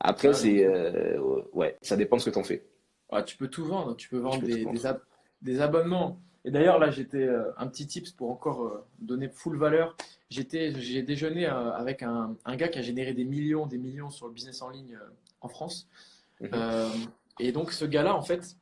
Après, 0.00 0.28
Ouais. 0.28 0.34
c'est, 0.34 0.64
euh, 0.64 1.18
ouais, 1.52 1.76
ça 1.82 1.96
dépend 1.96 2.16
de 2.16 2.22
ce 2.22 2.30
que 2.30 2.34
t'en 2.34 2.44
fais. 2.44 2.64
Ouais, 3.10 3.24
tu 3.24 3.36
peux 3.36 3.48
tout 3.48 3.64
vendre. 3.64 3.96
Tu 3.96 4.08
peux 4.08 4.18
vendre 4.18 4.40
peux 4.40 4.46
des, 4.46 4.64
vendre. 4.64 4.78
des 4.78 4.86
ab- 4.86 5.02
des 5.42 5.60
abonnements. 5.60 6.20
Et 6.44 6.50
d'ailleurs, 6.50 6.78
là, 6.78 6.90
j'étais 6.90 7.22
euh, 7.22 7.50
un 7.58 7.66
petit 7.66 7.86
tips 7.86 8.12
pour 8.12 8.30
encore 8.30 8.62
euh, 8.66 8.84
donner 8.98 9.28
full 9.28 9.56
valeur. 9.58 9.96
J'étais, 10.30 10.72
j'ai 10.80 11.02
déjeuné 11.02 11.46
avec 11.46 12.02
un, 12.02 12.36
un 12.44 12.56
gars 12.56 12.68
qui 12.68 12.78
a 12.78 12.82
généré 12.82 13.12
des 13.14 13.24
millions, 13.24 13.66
des 13.66 13.78
millions 13.78 14.10
sur 14.10 14.26
le 14.26 14.32
business 14.32 14.62
en 14.62 14.70
ligne 14.70 14.96
en 15.40 15.48
France. 15.48 15.88
Mhm. 16.40 16.50
Euh, 16.54 16.88
et 17.38 17.52
donc, 17.52 17.72
ce 17.72 17.84
gars-là, 17.84 18.14
en 18.14 18.22
fait, 18.22 18.56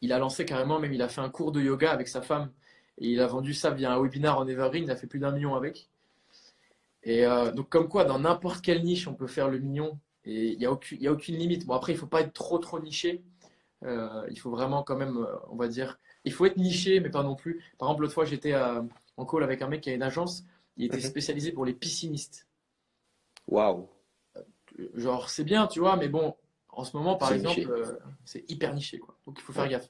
il 0.00 0.12
a 0.12 0.18
lancé 0.18 0.44
carrément, 0.44 0.78
même 0.78 0.92
il 0.92 1.02
a 1.02 1.08
fait 1.08 1.20
un 1.20 1.30
cours 1.30 1.52
de 1.52 1.60
yoga 1.60 1.90
avec 1.90 2.08
sa 2.08 2.22
femme. 2.22 2.50
Et 2.98 3.08
il 3.10 3.20
a 3.20 3.26
vendu 3.26 3.54
ça 3.54 3.70
via 3.70 3.92
un 3.92 4.00
webinar 4.00 4.38
en 4.38 4.46
Evergreen. 4.46 4.84
Il 4.84 4.90
a 4.90 4.96
fait 4.96 5.06
plus 5.06 5.18
d'un 5.18 5.32
million 5.32 5.54
avec. 5.54 5.88
Et 7.02 7.26
euh, 7.26 7.50
donc, 7.52 7.68
comme 7.68 7.88
quoi, 7.88 8.04
dans 8.04 8.18
n'importe 8.18 8.62
quelle 8.62 8.82
niche, 8.82 9.08
on 9.08 9.14
peut 9.14 9.26
faire 9.26 9.48
le 9.48 9.58
million. 9.58 9.98
Et 10.24 10.52
il 10.52 10.58
n'y 10.58 10.66
a, 10.66 10.72
aucune- 10.72 11.06
a 11.06 11.12
limite. 11.38 11.66
Bon, 11.66 11.74
après, 11.74 11.92
il 11.92 11.96
ne 11.96 12.00
faut 12.00 12.06
pas 12.06 12.20
être 12.22 12.32
trop, 12.32 12.58
trop 12.58 12.80
niché. 12.80 13.22
Euh, 13.84 14.26
il 14.30 14.38
faut 14.38 14.50
vraiment, 14.50 14.82
quand 14.82 14.96
même, 14.96 15.26
on 15.50 15.56
va 15.56 15.68
dire, 15.68 15.98
il 16.24 16.32
faut 16.32 16.46
être 16.46 16.56
niché, 16.56 17.00
mais 17.00 17.10
pas 17.10 17.22
non 17.22 17.34
plus. 17.34 17.62
Par 17.78 17.88
exemple, 17.88 18.02
l'autre 18.02 18.14
fois, 18.14 18.24
j'étais 18.24 18.54
en 18.54 19.26
call 19.26 19.42
avec 19.42 19.60
un 19.60 19.68
mec 19.68 19.82
qui 19.82 19.90
a 19.90 19.94
une 19.94 20.02
agence. 20.02 20.44
Il 20.76 20.86
était 20.86 20.96
Mhm. 20.96 21.02
spécialisé 21.02 21.52
pour 21.52 21.64
les 21.66 21.74
piscinistes. 21.74 22.46
Waouh. 23.48 23.88
Genre, 24.94 25.28
c'est 25.28 25.44
bien, 25.44 25.66
tu 25.66 25.80
vois, 25.80 25.96
mais 25.96 26.08
bon, 26.08 26.34
en 26.76 26.84
ce 26.84 26.96
moment, 26.96 27.16
par 27.16 27.32
exemple, 27.32 27.60
euh, 27.70 27.98
c'est 28.24 28.48
hyper 28.50 28.74
niché, 28.74 28.98
quoi. 28.98 29.16
Donc, 29.26 29.38
il 29.38 29.42
faut 29.42 29.52
faire 29.52 29.64
Ouais. 29.64 29.70
gaffe. 29.70 29.88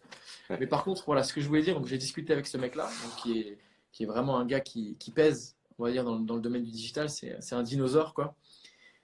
Ouais. 0.51 0.57
Mais 0.61 0.66
par 0.66 0.85
contre, 0.85 1.05
voilà, 1.07 1.22
ce 1.22 1.32
que 1.32 1.41
je 1.41 1.49
voulais 1.49 1.62
dire, 1.62 1.74
donc 1.74 1.87
j'ai 1.87 1.99
discuté 1.99 2.32
avec 2.32 2.47
ce 2.47 2.57
mec-là, 2.59 2.89
qui 3.22 3.39
est, 3.41 3.59
qui 3.93 4.03
est 4.03 4.07
vraiment 4.07 4.39
un 4.39 4.45
gars 4.47 4.61
qui, 4.61 4.97
qui 4.99 5.11
pèse, 5.11 5.57
on 5.78 5.85
va 5.85 5.91
dire, 5.93 6.05
dans, 6.05 6.16
le- 6.18 6.24
dans 6.24 6.35
le 6.37 6.41
domaine 6.41 6.62
du 6.64 6.70
digital. 6.70 7.09
C'est 7.11 7.53
un 7.53 7.62
dinosaure, 7.62 8.14
quoi. 8.14 8.35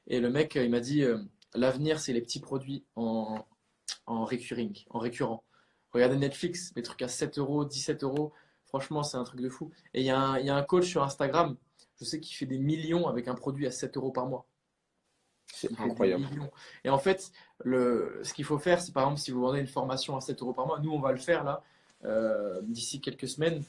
Et 0.06 0.20
le 0.20 0.30
mec, 0.30 0.56
euh, 0.56 0.64
il 0.64 0.70
m'a 0.70 0.80
dit, 0.80 1.02
euh, 1.04 1.18
l'avenir, 1.54 2.00
c'est 2.00 2.12
les 2.12 2.20
petits 2.20 2.40
produits 2.40 2.84
en, 2.96 3.44
en 4.06 4.24
recurring, 4.24 4.84
en 4.90 4.98
récurrent. 4.98 5.44
Regardez 5.92 6.16
Netflix, 6.16 6.72
les 6.76 6.82
trucs 6.82 7.02
à 7.02 7.08
7 7.08 7.38
euros, 7.38 7.64
17 7.64 8.02
euros. 8.04 8.32
Franchement, 8.66 9.02
c'est 9.02 9.16
un 9.16 9.24
truc 9.24 9.40
de 9.40 9.48
fou. 9.48 9.70
Et 9.94 10.00
il 10.00 10.04
y, 10.04 10.06
y 10.06 10.10
a 10.10 10.54
un 10.56 10.62
coach 10.62 10.86
sur 10.88 11.02
Instagram, 11.02 11.56
je 12.00 12.04
sais 12.04 12.20
qu'il 12.20 12.36
fait 12.36 12.46
des 12.46 12.58
millions 12.58 13.08
avec 13.08 13.26
un 13.28 13.34
produit 13.34 13.66
à 13.66 13.70
7 13.72 13.96
euros 13.96 14.12
par 14.12 14.26
mois. 14.26 14.46
C'est 15.52 15.70
incroyable. 15.80 16.24
Et 16.84 16.90
en 16.90 16.98
fait, 16.98 17.32
le, 17.64 18.20
ce 18.22 18.32
qu'il 18.32 18.44
faut 18.44 18.58
faire, 18.58 18.80
c'est 18.80 18.92
par 18.92 19.04
exemple, 19.04 19.20
si 19.20 19.30
vous 19.30 19.40
vendez 19.40 19.60
une 19.60 19.66
formation 19.66 20.16
à 20.16 20.20
7 20.20 20.40
euros 20.42 20.52
par 20.52 20.66
mois, 20.66 20.78
nous, 20.80 20.92
on 20.92 21.00
va 21.00 21.12
le 21.12 21.18
faire 21.18 21.44
là, 21.44 21.62
euh, 22.04 22.60
d'ici 22.62 23.00
quelques 23.00 23.28
semaines, 23.28 23.62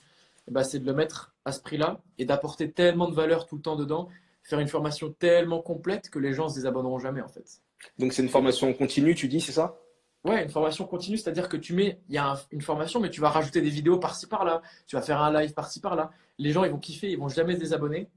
ben, 0.49 0.63
c'est 0.63 0.79
de 0.79 0.85
le 0.85 0.93
mettre 0.93 1.33
à 1.45 1.51
ce 1.51 1.59
prix-là 1.61 1.99
et 2.17 2.25
d'apporter 2.25 2.71
tellement 2.71 3.07
de 3.09 3.13
valeur 3.15 3.45
tout 3.45 3.55
le 3.55 3.61
temps 3.61 3.75
dedans, 3.75 4.09
faire 4.43 4.59
une 4.59 4.67
formation 4.67 5.11
tellement 5.11 5.61
complète 5.61 6.09
que 6.09 6.19
les 6.19 6.33
gens 6.33 6.49
se 6.49 6.55
désabonneront 6.55 6.99
jamais 6.99 7.21
en 7.21 7.27
fait. 7.27 7.61
Donc 7.99 8.13
c'est 8.13 8.21
une 8.23 8.29
formation 8.29 8.73
continue, 8.73 9.15
tu 9.15 9.27
dis, 9.27 9.41
c'est 9.41 9.51
ça? 9.51 9.77
Ouais, 10.23 10.43
une 10.43 10.49
formation 10.51 10.85
continue, 10.85 11.17
c'est-à-dire 11.17 11.49
que 11.49 11.57
tu 11.57 11.73
mets, 11.73 11.99
il 12.09 12.15
y 12.15 12.17
a 12.17 12.31
un- 12.33 12.39
une 12.51 12.61
formation, 12.61 12.99
mais 12.99 13.09
tu 13.09 13.21
vas 13.21 13.29
rajouter 13.29 13.59
des 13.61 13.69
vidéos 13.69 13.97
par-ci 13.97 14.27
par-là, 14.27 14.61
tu 14.87 14.95
vas 14.95 15.01
faire 15.01 15.19
un 15.21 15.33
live 15.33 15.53
par-ci 15.53 15.79
par-là. 15.79 16.11
Les 16.37 16.51
gens, 16.51 16.63
ils 16.63 16.71
vont 16.71 16.77
kiffer, 16.79 17.09
ils 17.11 17.17
vont 17.17 17.27
jamais 17.27 17.55
se 17.55 17.59
désabonner. 17.59 18.07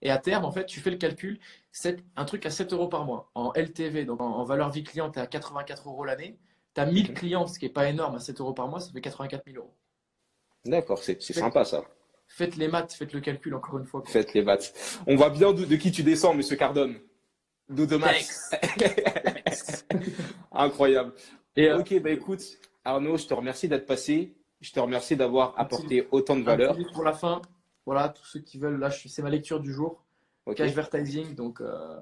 Et 0.00 0.10
à 0.10 0.18
terme, 0.18 0.44
en 0.44 0.52
fait, 0.52 0.66
tu 0.66 0.78
fais 0.78 0.90
le 0.90 0.96
calcul, 0.96 1.40
un 2.16 2.24
truc 2.24 2.46
à 2.46 2.50
7 2.50 2.72
euros 2.72 2.88
par 2.88 3.04
mois 3.04 3.30
en 3.34 3.52
LTV, 3.54 4.04
donc 4.04 4.20
en, 4.20 4.26
en 4.26 4.44
valeur 4.44 4.70
vie 4.70 4.84
client, 4.84 5.10
tu 5.10 5.18
es 5.18 5.22
à 5.22 5.26
84 5.26 5.88
euros 5.88 6.04
l'année. 6.04 6.38
Tu 6.74 6.80
as 6.80 6.86
1000 6.86 7.14
clients, 7.14 7.46
ce 7.46 7.58
qui 7.58 7.64
n'est 7.66 7.72
pas 7.72 7.88
énorme, 7.88 8.16
à 8.16 8.20
7 8.20 8.40
euros 8.40 8.52
par 8.52 8.68
mois, 8.68 8.80
ça 8.80 8.90
fait 8.92 9.00
84 9.00 9.44
000 9.46 9.56
euros. 9.58 9.74
D'accord, 10.64 11.02
c'est 11.02 11.22
c'est 11.22 11.32
sympa 11.32 11.64
ça. 11.64 11.82
Faites 12.26 12.56
les 12.56 12.68
maths, 12.68 12.92
faites 12.92 13.12
le 13.12 13.20
calcul 13.20 13.54
encore 13.54 13.78
une 13.78 13.86
fois. 13.86 14.02
quoi. 14.02 14.10
Faites 14.10 14.34
les 14.34 14.42
maths. 14.42 15.00
On 15.06 15.16
voit 15.16 15.30
bien 15.30 15.52
de, 15.52 15.64
de 15.64 15.76
qui 15.76 15.90
tu 15.92 16.02
descends, 16.02 16.34
monsieur 16.34 16.56
Cardone. 16.56 16.96
D'où 17.70 17.86
de 17.86 17.96
maths. 17.96 18.50
Incroyable. 20.52 21.12
Et 21.56 21.68
euh, 21.70 21.78
Ok, 21.78 21.98
bah 22.00 22.10
écoute, 22.10 22.42
Arnaud, 22.84 23.16
je 23.16 23.26
te 23.26 23.34
remercie 23.34 23.68
d'être 23.68 23.86
passé. 23.86 24.34
Je 24.60 24.72
te 24.72 24.80
remercie 24.80 25.16
d'avoir 25.16 25.54
apporté 25.58 26.08
autant 26.10 26.36
de 26.36 26.42
valeur. 26.42 26.76
pour 26.92 27.04
la 27.04 27.12
fin, 27.12 27.40
voilà, 27.86 28.08
tous 28.08 28.24
ceux 28.24 28.40
qui 28.40 28.58
veulent, 28.58 28.78
là, 28.78 28.90
c'est 28.90 29.22
ma 29.22 29.30
lecture 29.30 29.60
du 29.60 29.72
jour. 29.72 30.04
Ok. 30.48 30.56
Cashvertising, 30.56 31.34
donc 31.34 31.60
euh, 31.60 32.00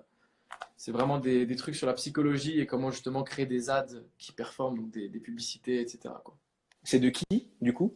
c'est 0.77 0.93
vraiment 0.93 1.19
des, 1.19 1.47
des 1.47 1.57
trucs 1.57 1.75
sur 1.77 1.87
la 1.87 1.95
psychologie 1.95 2.61
et 2.61 2.67
comment 2.67 2.91
justement 2.91 3.23
créer 3.25 3.47
des 3.47 3.71
ads 3.71 3.87
qui 4.19 4.33
performent, 4.33 4.77
donc 4.79 4.91
des, 4.91 5.09
des 5.09 5.21
publicités, 5.21 5.81
etc. 5.81 6.15
C'est 6.83 7.01
de 7.01 7.11
qui, 7.11 7.51
du 7.61 7.73
coup? 7.73 7.95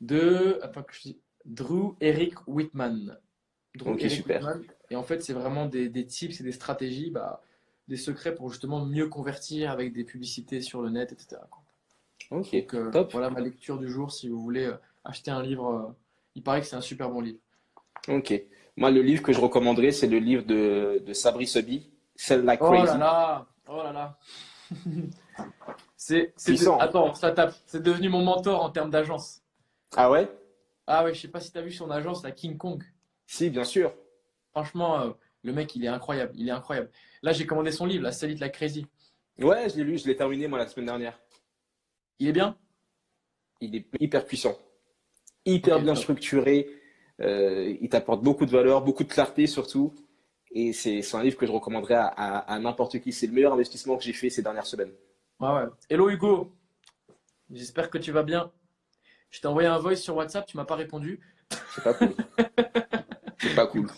De, 0.00 0.58
attends 0.62 0.82
que 0.82 0.94
je 0.94 1.00
dis, 1.02 1.20
Drew 1.44 1.94
Eric 2.00 2.34
Whitman. 2.46 3.18
Drew 3.74 3.92
Ok, 3.92 4.00
Eric 4.02 4.10
super. 4.10 4.36
Whitman. 4.42 4.64
Et 4.90 4.96
en 4.96 5.02
fait, 5.02 5.22
c'est 5.22 5.32
vraiment 5.32 5.66
des, 5.66 5.88
des 5.88 6.06
tips 6.06 6.40
et 6.40 6.44
des 6.44 6.52
stratégies, 6.52 7.10
bah, 7.10 7.42
des 7.88 7.96
secrets 7.96 8.34
pour 8.34 8.50
justement 8.50 8.84
mieux 8.84 9.08
convertir 9.08 9.70
avec 9.70 9.92
des 9.92 10.04
publicités 10.04 10.60
sur 10.60 10.82
le 10.82 10.90
net, 10.90 11.12
etc. 11.12 11.40
quoi. 11.50 11.62
Ok, 12.30 12.50
Donc 12.52 12.74
euh, 12.74 12.90
top. 12.90 13.12
voilà 13.12 13.30
ma 13.30 13.40
lecture 13.40 13.78
du 13.78 13.88
jour 13.88 14.12
si 14.12 14.28
vous 14.28 14.40
voulez 14.40 14.66
euh, 14.66 14.76
acheter 15.04 15.30
un 15.30 15.42
livre. 15.42 15.66
euh, 15.68 15.92
il 16.34 16.42
paraît 16.42 16.60
que 16.60 16.66
c'est 16.66 16.76
un 16.76 16.80
super 16.80 17.10
bon 17.10 17.20
livre. 17.20 17.38
Ok. 18.08 18.32
Moi, 18.78 18.90
le 18.92 19.02
livre 19.02 19.22
que 19.22 19.32
je 19.32 19.40
recommanderais, 19.40 19.90
c'est 19.90 20.06
le 20.06 20.18
livre 20.18 20.44
de, 20.44 21.02
de 21.04 21.12
Sabri 21.12 21.46
Sobi, 21.48 21.90
Sell 22.14 22.44
Like 22.44 22.60
Oh 22.62 22.72
là 22.72 22.78
Crazy. 22.84 22.98
là, 22.98 23.46
oh 23.68 23.82
là 23.82 23.92
là. 23.92 24.18
C'est, 25.96 26.32
c'est 26.36 26.52
de- 26.52 26.56
Puissant. 26.56 26.78
Attends, 26.78 27.12
ça 27.14 27.32
tape. 27.32 27.54
C'est 27.66 27.82
devenu 27.82 28.08
mon 28.08 28.22
mentor 28.22 28.62
en 28.62 28.70
termes 28.70 28.88
d'agence. 28.90 29.42
Ah 29.96 30.08
ouais? 30.10 30.30
Ah 30.86 31.02
ouais, 31.04 31.12
je 31.12 31.20
sais 31.20 31.28
pas 31.28 31.40
si 31.40 31.50
tu 31.50 31.58
as 31.58 31.62
vu 31.62 31.72
son 31.72 31.90
agence, 31.90 32.22
la 32.22 32.30
King 32.30 32.56
Kong. 32.56 32.82
Si, 33.26 33.50
bien 33.50 33.64
sûr. 33.64 33.92
Franchement, 34.52 35.00
euh, 35.00 35.10
le 35.42 35.52
mec, 35.52 35.74
il 35.74 35.84
est 35.84 35.88
incroyable. 35.88 36.32
Il 36.36 36.48
est 36.48 36.52
incroyable. 36.52 36.88
Là, 37.22 37.32
j'ai 37.32 37.46
commandé 37.46 37.72
son 37.72 37.84
livre, 37.84 38.04
La 38.04 38.12
Sell 38.12 38.38
Like 38.38 38.52
Crazy. 38.54 38.86
Ouais, 39.40 39.68
je 39.68 39.76
l'ai 39.76 39.84
lu, 39.84 39.98
je 39.98 40.06
l'ai 40.06 40.16
terminé, 40.16 40.46
moi, 40.46 40.58
la 40.58 40.68
semaine 40.68 40.86
dernière. 40.86 41.18
Il 42.20 42.28
est 42.28 42.32
bien? 42.32 42.56
Il 43.60 43.74
est 43.74 43.86
hyper 43.98 44.24
puissant, 44.24 44.56
hyper 45.44 45.80
bien 45.80 45.94
top. 45.94 46.02
structuré. 46.04 46.70
Euh, 47.20 47.74
il 47.80 47.88
t'apporte 47.88 48.22
beaucoup 48.22 48.46
de 48.46 48.50
valeur, 48.50 48.82
beaucoup 48.82 49.04
de 49.04 49.08
clarté 49.12 49.46
surtout. 49.46 49.94
Et 50.50 50.72
c'est 50.72 51.02
un 51.14 51.22
livre 51.22 51.36
que 51.36 51.46
je 51.46 51.52
recommanderais 51.52 51.94
à, 51.94 52.06
à- 52.06 52.54
à 52.54 52.58
n'importe 52.58 53.00
qui. 53.00 53.12
C'est 53.12 53.26
le 53.26 53.32
meilleur 53.34 53.52
investissement 53.52 53.96
que 53.96 54.02
j'ai 54.04 54.14
fait 54.14 54.30
ces 54.30 54.42
dernières 54.42 54.66
semaines. 54.66 54.92
Ouais, 55.40 55.48
ouais. 55.50 55.64
Hello 55.90 56.08
Hugo. 56.08 56.50
J'espère 57.52 57.90
que 57.90 57.98
tu 57.98 58.12
vas 58.12 58.22
bien. 58.22 58.50
Je 59.30 59.40
t'ai 59.40 59.46
envoyé 59.46 59.68
un 59.68 59.78
voice 59.78 59.96
sur 59.96 60.16
WhatsApp, 60.16 60.46
tu 60.46 60.56
m'as 60.56 60.64
pas 60.64 60.74
répondu. 60.76 61.20
C'est 61.74 61.84
pas 61.84 61.94
cool. 61.94 62.14
C'est 63.38 63.54
pas 63.54 63.66
cool. 63.66 63.88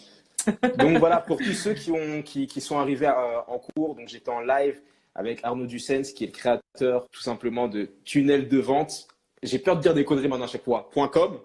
Donc 0.78 0.98
voilà, 0.98 1.18
pour 1.18 1.36
tous 1.38 1.52
ceux 1.52 1.74
qui, 1.74 1.90
ont, 1.92 2.22
qui, 2.22 2.46
qui 2.46 2.60
sont 2.60 2.78
arrivés 2.78 3.06
euh, 3.06 3.40
en 3.46 3.58
cours, 3.58 3.94
donc 3.94 4.08
j'étais 4.08 4.30
en 4.30 4.40
live 4.40 4.80
avec 5.14 5.40
Arnaud 5.44 5.66
Dussens, 5.66 6.12
qui 6.14 6.24
est 6.24 6.28
le 6.28 6.32
créateur 6.32 7.08
tout 7.10 7.20
simplement 7.20 7.68
de 7.68 7.90
Tunnel 8.04 8.48
de 8.48 8.58
vente. 8.58 9.06
J'ai 9.42 9.58
peur 9.58 9.76
de 9.76 9.82
dire 9.82 9.94
des 9.94 10.04
conneries 10.04 10.28
maintenant 10.28 10.46
à 10.46 10.48
chaque 10.48 10.64
fois. 10.64 10.90
.com. 11.12 11.38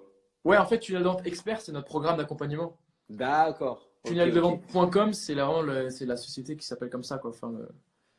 Ouais, 0.45 0.57
en 0.57 0.65
fait, 0.65 0.79
Tunnel 0.79 1.01
de 1.01 1.07
Vente 1.07 1.25
Expert, 1.25 1.59
c'est 1.59 1.71
notre 1.71 1.87
programme 1.87 2.17
d'accompagnement. 2.17 2.77
D'accord. 3.09 3.89
Tunneldevente.com, 4.03 5.13
c'est 5.13 5.33
la, 5.35 6.17
société 6.17 6.55
qui 6.55 6.65
s'appelle 6.65 6.89
comme 6.89 7.03
ça. 7.03 7.17
Quoi. 7.17 7.31
Enfin, 7.31 7.51
le- 7.51 7.67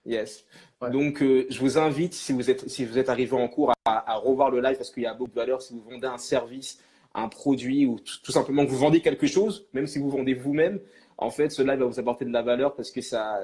Yes. 0.05 0.45
Ouais. 0.81 0.91
Donc, 0.91 1.21
euh, 1.23 1.47
je 1.51 1.59
vous 1.61 1.79
invite, 1.79 2.15
si 2.15 2.33
vous 2.33 2.49
êtes, 2.49 2.69
si 2.69 2.85
vous 2.85 2.97
êtes 2.99 3.09
arrivé 3.09 3.33
en 3.33 3.49
cours, 3.49 3.73
à, 3.85 4.13
à 4.13 4.17
revoir 4.17 4.51
le 4.51 4.61
live 4.61 4.77
parce 4.77 4.91
qu'il 4.91 5.03
y 5.03 5.07
a 5.07 5.15
beaucoup 5.15 5.31
de 5.31 5.35
valeur. 5.37 5.63
Si 5.63 5.75
vous 5.75 5.83
vendez 5.83 6.07
un 6.07 6.19
service, 6.19 6.81
un 7.15 7.29
produit 7.29 7.87
ou 7.87 7.99
tout, 7.99 8.31
simplement 8.31 8.65
que 8.65 8.71
vous 8.71 8.79
vendez 8.79 9.01
quelque 9.01 9.27
chose, 9.27 9.67
même 9.73 9.87
si 9.89 9.99
vous 9.99 10.11
vendez 10.11 10.35
vous-même, 10.35 10.81
en 11.19 11.31
fait, 11.31 11.51
ce 11.51 11.63
live 11.63 11.81
va 11.81 11.87
vous 11.87 11.99
apporter 11.99 12.25
de 12.25 12.33
la 12.33 12.43
valeur 12.43 12.75
parce 12.77 12.93
que 12.93 13.01
ça, 13.01 13.41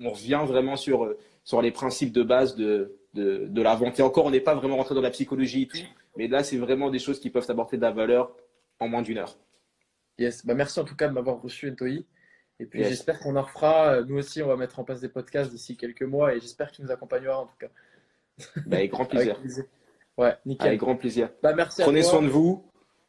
on, 0.00 0.06
on 0.06 0.10
revient 0.10 0.40
vraiment 0.46 0.76
sur, 0.76 1.04
euh, 1.04 1.18
sur 1.44 1.60
les 1.60 1.72
principes 1.72 2.12
de 2.12 2.22
base 2.22 2.56
de, 2.56 2.96
de, 3.12 3.46
de 3.46 3.62
la 3.62 3.74
vente. 3.74 3.98
Et 3.98 4.02
encore, 4.02 4.24
on 4.24 4.30
n'est 4.30 4.40
pas 4.40 4.54
vraiment 4.54 4.76
rentré 4.76 4.94
dans 4.94 5.02
la 5.02 5.10
psychologie 5.10 5.62
et 5.62 5.66
tout, 5.66 5.78
mais 6.18 6.28
là, 6.28 6.42
c'est 6.44 6.58
vraiment 6.58 6.90
des 6.90 6.98
choses 6.98 7.18
qui 7.20 7.30
peuvent 7.30 7.46
apporter 7.48 7.76
de 7.78 7.82
la 7.82 7.92
valeur 7.92 8.36
en 8.80 8.88
moins 8.88 9.00
d'une 9.02 9.16
heure. 9.18 9.38
Yes. 10.18 10.44
Bah, 10.44 10.54
merci 10.54 10.78
en 10.80 10.84
tout 10.84 10.96
cas 10.96 11.08
de 11.08 11.12
m'avoir 11.14 11.40
reçu, 11.40 11.70
Ntoi. 11.70 11.88
Et 12.60 12.66
puis 12.66 12.80
Yes. 12.80 12.88
j'espère 12.90 13.20
qu'on 13.20 13.36
en 13.36 13.42
refera. 13.42 14.02
Nous 14.02 14.18
aussi, 14.18 14.42
on 14.42 14.48
va 14.48 14.56
mettre 14.56 14.78
en 14.80 14.84
place 14.84 15.00
des 15.00 15.08
podcasts 15.08 15.50
d'ici 15.50 15.76
quelques 15.76 16.02
mois 16.02 16.34
et 16.34 16.40
j'espère 16.40 16.70
que 16.70 16.76
tu 16.76 16.82
nous 16.82 16.90
accompagneras 16.90 17.38
en 17.38 17.46
tout 17.46 17.56
cas. 17.58 17.68
Bah, 18.66 18.76
avec 18.78 18.90
grand 18.90 19.04
plaisir. 19.06 19.30
Avec 19.32 19.42
plaisir. 19.42 19.64
Ouais, 20.16 20.36
nickel. 20.44 20.66
Avec 20.66 20.80
grand 20.80 20.96
plaisir. 20.96 21.30
Bah, 21.42 21.54
merci 21.54 21.80
à 21.82 21.84
Prenez 21.84 22.02
toi. 22.02 22.10
soin 22.10 22.22
de 22.22 22.28
vous. 22.28 22.64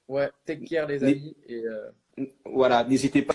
Ouais, 0.07 0.29
take 0.45 0.63
care 0.65 0.87
les 0.87 1.03
amis. 1.03 1.35
Et, 1.47 1.63
euh, 1.65 1.89
Voilà, 2.45 2.83
n'hésitez 2.83 3.21
pas, 3.23 3.33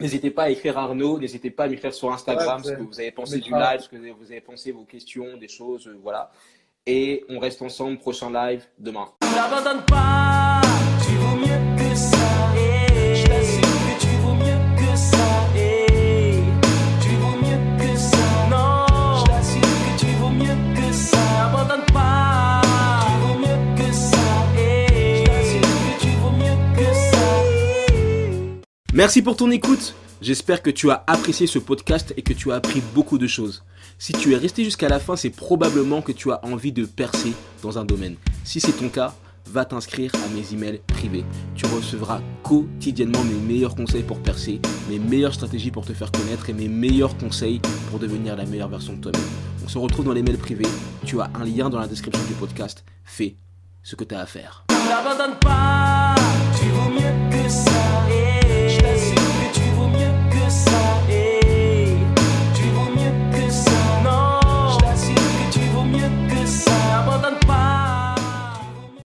n'hésitez 0.00 0.30
pas 0.30 0.44
à 0.44 0.50
écrire 0.50 0.76
à 0.78 0.82
Arnaud, 0.84 1.18
n'hésitez 1.18 1.50
pas 1.50 1.64
à 1.64 1.68
m'écrire 1.68 1.94
sur 1.94 2.12
Instagram 2.12 2.60
Ouais, 2.62 2.70
ce 2.70 2.76
que 2.76 2.82
vous 2.82 3.00
avez 3.00 3.12
pensé 3.12 3.38
du 3.40 3.50
live, 3.50 3.80
ce 3.80 3.88
que 3.88 3.96
vous 3.96 4.30
avez 4.32 4.40
pensé, 4.40 4.72
vos 4.72 4.84
questions, 4.84 5.36
des 5.38 5.48
choses, 5.48 5.86
euh, 5.86 5.98
voilà. 6.02 6.30
Et 6.84 7.24
on 7.28 7.38
reste 7.38 7.62
ensemble, 7.62 7.96
prochain 7.98 8.32
live 8.32 8.64
demain. 8.76 9.04
N'abandonne 9.22 9.84
pas, 9.84 10.60
tu 11.06 11.14
vaux 11.14 11.36
mieux 11.36 11.76
que 11.78 11.94
ça. 11.94 12.16
Je 13.14 13.22
t'assure 13.24 13.60
que 13.60 14.00
tu 14.00 14.08
vaux 14.20 14.34
mieux 14.34 14.58
que 14.76 14.96
ça. 14.96 15.16
Tu 17.00 17.10
vaux 17.20 17.36
mieux 17.40 17.60
que 17.78 17.96
ça. 17.96 18.16
Non, 18.50 18.86
je 19.16 19.24
t'assure 19.26 19.60
que 19.60 20.00
tu 20.00 20.06
vaux 20.20 20.30
mieux 20.30 20.56
que 20.74 20.92
ça. 20.92 21.18
N'abandonne 21.52 21.86
pas, 21.92 22.62
tu 23.06 23.12
vaux 23.28 23.38
mieux 23.38 23.76
que 23.76 23.92
ça. 23.92 24.18
Je 24.56 25.24
t'assure 25.24 25.60
que 25.60 26.00
tu 26.00 26.08
vaux 26.20 26.32
mieux 26.32 26.58
que 26.76 26.94
ça. 26.94 28.66
Merci 28.92 29.22
pour 29.22 29.36
ton 29.36 29.52
écoute. 29.52 29.94
J'espère 30.20 30.62
que 30.62 30.70
tu 30.70 30.90
as 30.90 31.04
apprécié 31.06 31.46
ce 31.46 31.60
podcast 31.60 32.12
et 32.16 32.22
que 32.22 32.32
tu 32.32 32.50
as 32.50 32.56
appris 32.56 32.80
beaucoup 32.92 33.18
de 33.18 33.28
choses. 33.28 33.64
Si 33.98 34.12
tu 34.12 34.32
es 34.32 34.36
resté 34.36 34.64
jusqu'à 34.64 34.88
la 34.88 34.98
fin, 34.98 35.16
c'est 35.16 35.30
probablement 35.30 36.02
que 36.02 36.12
tu 36.12 36.30
as 36.32 36.44
envie 36.44 36.72
de 36.72 36.84
percer 36.84 37.32
dans 37.62 37.78
un 37.78 37.84
domaine. 37.84 38.16
Si 38.44 38.60
c'est 38.60 38.72
ton 38.72 38.88
cas, 38.88 39.14
va 39.46 39.64
t'inscrire 39.64 40.12
à 40.14 40.28
mes 40.34 40.52
emails 40.52 40.80
privés. 40.86 41.24
Tu 41.54 41.66
recevras 41.66 42.20
quotidiennement 42.42 43.22
mes 43.24 43.34
meilleurs 43.34 43.74
conseils 43.74 44.02
pour 44.02 44.20
percer, 44.20 44.60
mes 44.88 44.98
meilleures 44.98 45.34
stratégies 45.34 45.70
pour 45.70 45.84
te 45.84 45.92
faire 45.92 46.10
connaître 46.10 46.48
et 46.50 46.52
mes 46.52 46.68
meilleurs 46.68 47.16
conseils 47.16 47.60
pour 47.90 47.98
devenir 47.98 48.36
la 48.36 48.44
meilleure 48.46 48.68
version 48.68 48.94
de 48.94 49.00
toi-même. 49.00 49.22
On 49.64 49.68
se 49.68 49.78
retrouve 49.78 50.04
dans 50.04 50.12
les 50.12 50.22
mails 50.22 50.38
privés. 50.38 50.66
Tu 51.04 51.20
as 51.20 51.30
un 51.34 51.44
lien 51.44 51.70
dans 51.70 51.80
la 51.80 51.88
description 51.88 52.24
du 52.26 52.34
podcast. 52.34 52.84
Fais 53.04 53.36
ce 53.82 53.96
que 53.96 54.04
tu 54.04 54.14
as 54.14 54.20
à 54.20 54.26
faire. 54.26 54.64